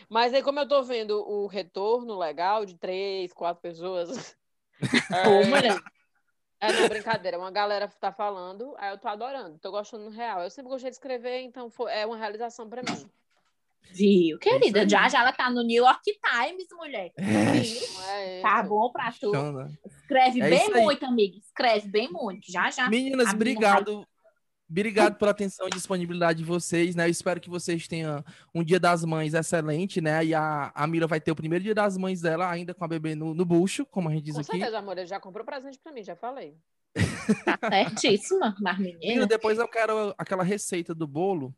Mas 0.07 0.33
aí, 0.33 0.43
como 0.43 0.59
eu 0.59 0.67
tô 0.67 0.83
vendo 0.83 1.19
o 1.27 1.47
retorno 1.47 2.17
legal 2.17 2.65
de 2.65 2.75
três, 2.77 3.33
quatro 3.33 3.61
pessoas. 3.61 4.37
Ô, 4.81 5.43
mulher. 5.49 5.79
É, 6.61 6.73
não, 6.73 6.89
brincadeira. 6.89 7.37
Uma 7.37 7.51
galera 7.51 7.87
tá 7.87 8.11
falando, 8.11 8.75
aí 8.77 8.91
eu 8.91 8.97
tô 8.97 9.07
adorando, 9.07 9.57
tô 9.59 9.71
gostando 9.71 10.05
no 10.05 10.09
real. 10.09 10.43
Eu 10.43 10.49
sempre 10.49 10.69
gostei 10.69 10.89
de 10.89 10.95
escrever, 10.95 11.41
então 11.41 11.69
foi, 11.69 11.91
é 11.91 12.05
uma 12.05 12.17
realização 12.17 12.69
pra 12.69 12.83
mim. 12.83 13.09
Viu, 13.91 14.37
querida? 14.37 14.81
aí. 14.81 14.89
Já 14.89 15.07
já 15.07 15.21
ela 15.21 15.31
tá 15.31 15.49
no 15.49 15.63
New 15.63 15.83
York 15.83 16.03
Times, 16.03 16.67
mulher. 16.71 17.11
Viu? 17.17 18.01
É 18.09 18.41
Tá 18.41 18.61
bom 18.61 18.91
pra 18.91 19.11
tu. 19.11 19.31
Bichona. 19.31 19.71
Escreve 19.85 20.41
É 20.41 20.49
bem 20.49 20.69
muito, 20.69 21.05
amiga. 21.05 21.37
Escreve 21.37 21.87
bem 21.87 22.11
muito. 22.11 22.51
Já 22.51 22.69
já. 22.69 22.89
Meninas, 22.89 23.33
obrigado. 23.33 24.05
Obrigado 24.69 25.17
pela 25.17 25.31
atenção 25.31 25.65
e 25.67 25.71
disponibilidade 25.71 26.39
de 26.39 26.45
vocês, 26.45 26.95
né? 26.95 27.05
Eu 27.05 27.09
espero 27.09 27.39
que 27.41 27.49
vocês 27.49 27.87
tenham 27.87 28.23
um 28.53 28.63
Dia 28.63 28.79
das 28.79 29.03
Mães 29.03 29.33
excelente, 29.33 29.99
né? 29.99 30.23
E 30.23 30.33
a, 30.35 30.71
a 30.75 30.85
Mira 30.85 31.07
vai 31.07 31.19
ter 31.19 31.31
o 31.31 31.35
primeiro 31.35 31.63
Dia 31.63 31.73
das 31.73 31.97
Mães 31.97 32.21
dela 32.21 32.49
ainda 32.49 32.73
com 32.73 32.85
a 32.85 32.87
bebê 32.87 33.15
no, 33.15 33.33
no 33.33 33.45
bucho, 33.45 33.85
como 33.87 34.09
a 34.09 34.11
gente 34.13 34.25
diz 34.25 34.35
Com 34.35 34.41
aqui. 34.41 34.51
certeza, 34.51 34.77
amor. 34.77 34.97
Ele 34.97 35.07
já 35.07 35.19
comprou 35.19 35.43
presente 35.43 35.79
pra 35.79 35.91
mim, 35.91 36.03
já 36.03 36.15
falei. 36.15 36.55
Tá 37.59 37.69
certíssima, 37.69 38.55
menina. 38.79 39.27
depois 39.27 39.59
eu 39.59 39.67
quero 39.67 40.13
aquela 40.17 40.43
receita 40.43 40.95
do 40.95 41.07
bolo. 41.07 41.53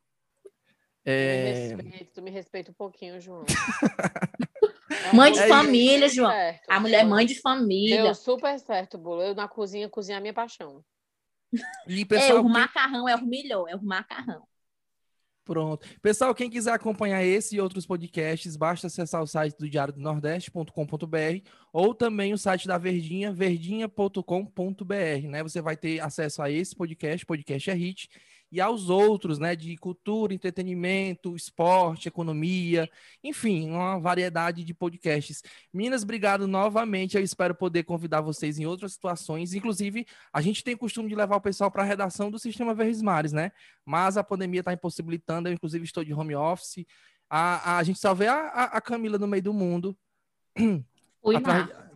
É... 1.03 1.73
Me 1.75 1.83
respeita, 1.83 2.11
tu 2.13 2.21
me 2.21 2.31
respeita 2.31 2.71
um 2.71 2.73
pouquinho, 2.73 3.19
João. 3.19 3.43
Mãe 5.13 5.31
de 5.31 5.39
É 5.39 5.47
família, 5.47 6.07
João. 6.09 6.31
certo. 6.31 6.69
A 6.69 6.79
mulher 6.79 7.01
é 7.01 7.03
mãe 7.03 7.25
de 7.25 7.39
família. 7.41 8.03
Deu 8.03 8.15
super 8.15 8.57
certo 8.59 8.95
o 8.95 8.97
bolo. 8.97 9.21
Eu 9.21 9.33
na 9.33 9.47
cozinha, 9.47 9.89
cozinhar 9.89 10.19
a 10.19 10.21
minha 10.21 10.33
paixão. 10.33 10.83
E 11.87 12.01
É, 12.01 12.05
pessoal, 12.05 12.45
o 12.45 12.49
macarrão 12.49 13.07
é 13.07 13.15
o 13.15 13.25
melhor, 13.25 13.67
é 13.67 13.75
o 13.75 13.83
macarrão. 13.83 14.47
Pronto. 15.43 15.85
Pessoal, 16.01 16.35
quem 16.35 16.49
quiser 16.49 16.71
acompanhar 16.71 17.23
esse 17.23 17.55
e 17.55 17.61
outros 17.61 17.85
podcasts, 17.85 18.55
basta 18.55 18.87
acessar 18.87 19.21
o 19.21 19.27
site 19.27 19.57
do 19.57 19.69
Diário 19.69 19.93
do 19.93 19.99
Nordeste.com.br 19.99 21.49
ou 21.73 21.95
também 21.95 22.31
o 22.31 22.37
site 22.37 22.67
da 22.67 22.77
Verdinha, 22.77 23.33
verdinha.com.br, 23.33 25.27
né? 25.27 25.43
Você 25.43 25.59
vai 25.61 25.75
ter 25.75 25.99
acesso 25.99 26.41
a 26.41 26.49
esse 26.49 26.75
podcast, 26.75 27.25
podcast 27.25 27.71
é 27.71 27.73
hit, 27.73 28.09
e 28.51 28.59
aos 28.59 28.89
outros, 28.89 29.39
né, 29.39 29.55
de 29.55 29.77
cultura, 29.77 30.33
entretenimento, 30.33 31.35
esporte, 31.35 32.07
economia, 32.07 32.89
enfim, 33.23 33.69
uma 33.69 33.97
variedade 33.97 34.63
de 34.63 34.73
podcasts. 34.73 35.41
Minas, 35.73 36.03
obrigado 36.03 36.47
novamente. 36.47 37.15
Eu 37.15 37.23
espero 37.23 37.55
poder 37.55 37.83
convidar 37.83 38.19
vocês 38.19 38.59
em 38.59 38.65
outras 38.65 38.93
situações. 38.93 39.53
Inclusive, 39.53 40.05
a 40.33 40.41
gente 40.41 40.63
tem 40.63 40.75
costume 40.75 41.07
de 41.07 41.15
levar 41.15 41.37
o 41.37 41.41
pessoal 41.41 41.71
para 41.71 41.83
a 41.83 41.85
redação 41.85 42.29
do 42.29 42.37
Sistema 42.37 42.73
Verdes 42.73 43.01
Mares, 43.01 43.31
né? 43.31 43.51
Mas 43.85 44.17
a 44.17 44.23
pandemia 44.23 44.59
está 44.59 44.73
impossibilitando. 44.73 45.47
Eu, 45.47 45.53
inclusive, 45.53 45.85
estou 45.85 46.03
de 46.03 46.13
home 46.13 46.35
office. 46.35 46.85
A, 47.29 47.77
a 47.77 47.83
gente 47.83 47.99
só 47.99 48.13
vê 48.13 48.27
a, 48.27 48.35
a, 48.35 48.63
a 48.65 48.81
Camila 48.81 49.17
no 49.17 49.27
meio 49.27 49.43
do 49.43 49.53
mundo. 49.53 49.95
Fui 51.23 51.35
atrás-. 51.37 51.90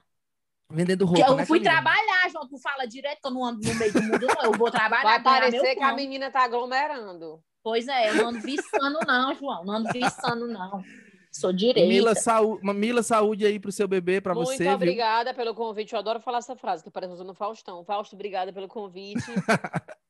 Vendendo 0.72 1.05
roupa, 1.05 1.28
eu 1.28 1.36
né, 1.36 1.45
fui 1.45 1.59
Camila? 1.61 1.82
trabalhar, 1.82 2.30
João. 2.32 2.47
Tu 2.47 2.57
fala 2.59 2.86
direto 2.86 3.20
que 3.22 3.28
eu 3.28 3.32
não 3.32 3.43
ando 3.45 3.61
no 3.68 3.76
meio 3.76 3.93
do 3.93 4.01
mundo, 4.03 4.28
não. 4.28 4.43
Eu 4.43 4.57
vou 4.57 4.72
trabalhar. 4.72 5.03
Vai 5.03 5.24
parecer 5.24 5.76
que 5.76 5.84
a 5.84 5.93
menina 5.93 6.32
tá 6.32 6.43
aglomerando. 6.43 7.41
Pois 7.63 7.88
é, 7.88 8.09
eu 8.09 8.16
não 8.16 8.28
ando 8.30 8.41
viçando, 8.41 8.99
não, 9.07 9.34
João. 9.36 9.66
Não 9.66 9.74
ando 9.76 9.89
viçando, 9.91 10.47
não. 10.47 10.84
Sou 11.32 11.51
direita. 11.51 11.89
Mila, 11.89 12.16
saú- 12.16 12.59
Mila, 12.61 13.03
saúde 13.03 13.45
aí 13.45 13.59
pro 13.59 13.72
seu 13.72 13.88
bebê, 13.88 14.22
para 14.22 14.34
Muito 14.34 14.47
você, 14.51 14.63
viu? 14.63 14.74
obrigada 14.74 15.34
pelo 15.34 15.53
convite. 15.53 15.91
Eu 15.93 15.99
adoro 15.99 16.22
falar 16.22 16.38
essa 16.38 16.55
frase, 16.55 16.84
que 16.84 16.89
parece 16.89 17.11
usando 17.13 17.34
Faustão. 17.34 17.84
Fausto, 17.84 18.16
obrigada 18.16 18.53
pelo 18.53 18.68
convite. 18.68 19.20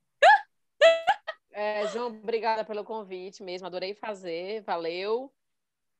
É, 1.57 1.87
João, 1.87 2.07
obrigada 2.07 2.65
pelo 2.65 2.83
convite 2.83 3.41
mesmo. 3.41 3.65
Adorei 3.65 3.93
fazer. 3.93 4.61
Valeu. 4.63 5.31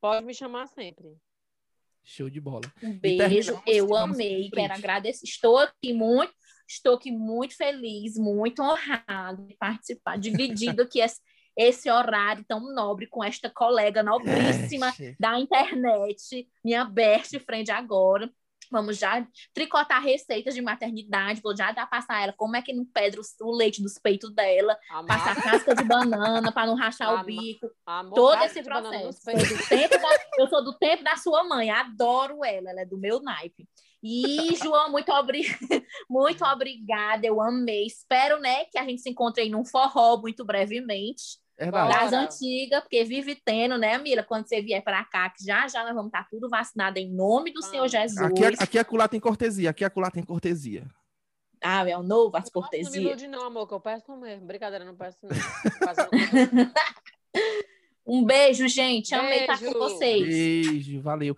Pode 0.02 0.26
me 0.26 0.34
chamar 0.34 0.68
sempre. 0.68 1.16
Show 2.06 2.30
de 2.30 2.40
bola. 2.40 2.72
Um 2.84 2.98
beijo, 3.00 3.60
eu 3.66 3.96
amei, 3.96 4.50
quero 4.52 4.74
agradecer. 4.74 5.26
Estou 5.26 5.58
aqui 5.58 5.92
muito, 5.92 6.32
estou 6.68 6.96
aqui 6.96 7.12
muito 7.12 7.58
feliz, 7.58 8.16
muito 8.16 8.62
honrado 8.62 9.46
de 9.48 9.56
participar, 9.58 10.18
dividido 10.18 10.84
aqui 10.84 11.00
esse, 11.00 11.20
esse 11.58 11.90
horário 11.90 12.46
tão 12.48 12.74
nobre 12.74 13.08
com 13.08 13.24
esta 13.24 13.50
colega 13.50 14.04
nobríssima 14.04 14.94
É, 15.00 15.16
da 15.20 15.40
internet, 15.40 16.48
minha 16.64 16.86
best 16.86 17.40
friend 17.40 17.72
agora. 17.72 18.32
Vamos 18.72 18.98
já 18.98 19.26
tricotar 19.54 20.02
receitas 20.02 20.54
de 20.54 20.62
maternidade, 20.62 21.42
vou 21.42 21.56
já 21.56 21.72
dar 21.72 21.88
passar 21.88 22.22
ela 22.24 22.34
como 22.34 22.56
é 22.56 22.62
que 22.62 22.74
não 22.74 22.86
pedra 22.86 23.22
o- 23.22 23.48
o 23.48 23.56
leite 23.56 23.82
dos 23.82 23.98
peitos 23.98 24.34
dela, 24.34 24.78
passar 25.08 25.32
Amar, 25.32 25.44
casca 25.44 25.76
de 25.76 25.84
banana 25.84 26.52
para 26.52 26.68
não 26.68 26.76
rachar 26.76 27.10
o 27.10 27.14
Ama- 27.16 27.24
bico, 27.24 27.70
amor, 27.86 28.14
todo 28.16 28.44
esse 28.44 28.64
processo. 28.64 29.22
Tempo 29.70 29.98
da- 30.00 30.20
eu 30.40 30.48
sou 30.48 30.64
do 30.64 30.78
tempo 30.78 31.04
da 31.04 31.16
sua 31.16 31.44
mãe, 31.44 31.70
adoro 31.70 32.44
ela, 32.44 32.70
ela 32.72 32.82
é 32.82 32.86
do 32.86 32.98
meu 32.98 33.22
naipe. 33.22 33.68
E, 34.04 34.56
João, 34.62 34.92
muito, 34.92 35.12
obri... 35.12 35.42
muito 36.10 36.46
obrigada, 36.46 37.26
eu 37.26 37.42
amei. 37.42 37.88
Espero, 37.88 38.40
né, 38.40 38.66
que 38.66 38.78
a 38.78 38.84
gente 38.84 39.02
se 39.02 39.10
encontre 39.10 39.42
aí 39.42 39.50
num 39.50 39.66
forró 39.66 40.18
muito 40.22 40.46
brevemente. 40.46 41.40
Verdade. 41.58 41.88
Bora. 41.94 42.10
Das 42.10 42.14
antigas, 42.14 42.82
porque 42.82 43.04
vive 43.04 43.36
tendo, 43.36 43.78
né, 43.78 43.98
Mila? 43.98 44.24
Quando 44.24 44.48
você 44.48 44.62
vier 44.62 44.84
para 44.84 45.04
cá, 45.06 45.30
que 45.30 45.44
já 45.44 45.68
já 45.68 45.84
nós 45.84 45.94
vamos 45.96 46.08
estar 46.08 46.28
tudo 46.30 46.50
vacinado 46.50 46.98
em 47.00 47.10
nome 47.10 47.52
do 47.54 47.62
Senhor 47.62 47.88
Vamos. 47.90 47.92
Jesus. 47.92 48.20
Aqui, 48.20 48.46
aqui 48.60 48.80
acolá 48.80 49.08
tem 49.08 49.20
cortesia, 49.20 49.70
aqui 49.70 49.86
acolá 49.86 50.12
tem 50.12 50.24
cortesia. 50.24 50.86
Ah, 51.64 51.88
é 51.90 51.98
o 51.98 52.04
novo, 52.04 52.36
as 52.36 52.44
Não 52.44 52.48
me 52.48 52.52
cortesias. 52.52 52.96
ilude 52.96 53.28
não, 53.28 53.46
amor, 53.48 53.68
que 53.68 53.74
eu 53.74 53.80
peço 53.80 54.16
mesmo. 54.18 54.46
Brincadeira, 54.46 54.84
não 54.86 54.96
peço 54.96 55.18
não. 55.24 55.30
Um 58.08 58.24
beijo, 58.24 58.68
gente. 58.68 59.16
Amei 59.16 59.40
estar 59.42 59.58
com 59.58 59.64
Beijo. 59.64 59.80
vocês. 59.80 60.28
Beijo, 60.28 61.02
valeu. 61.02 61.36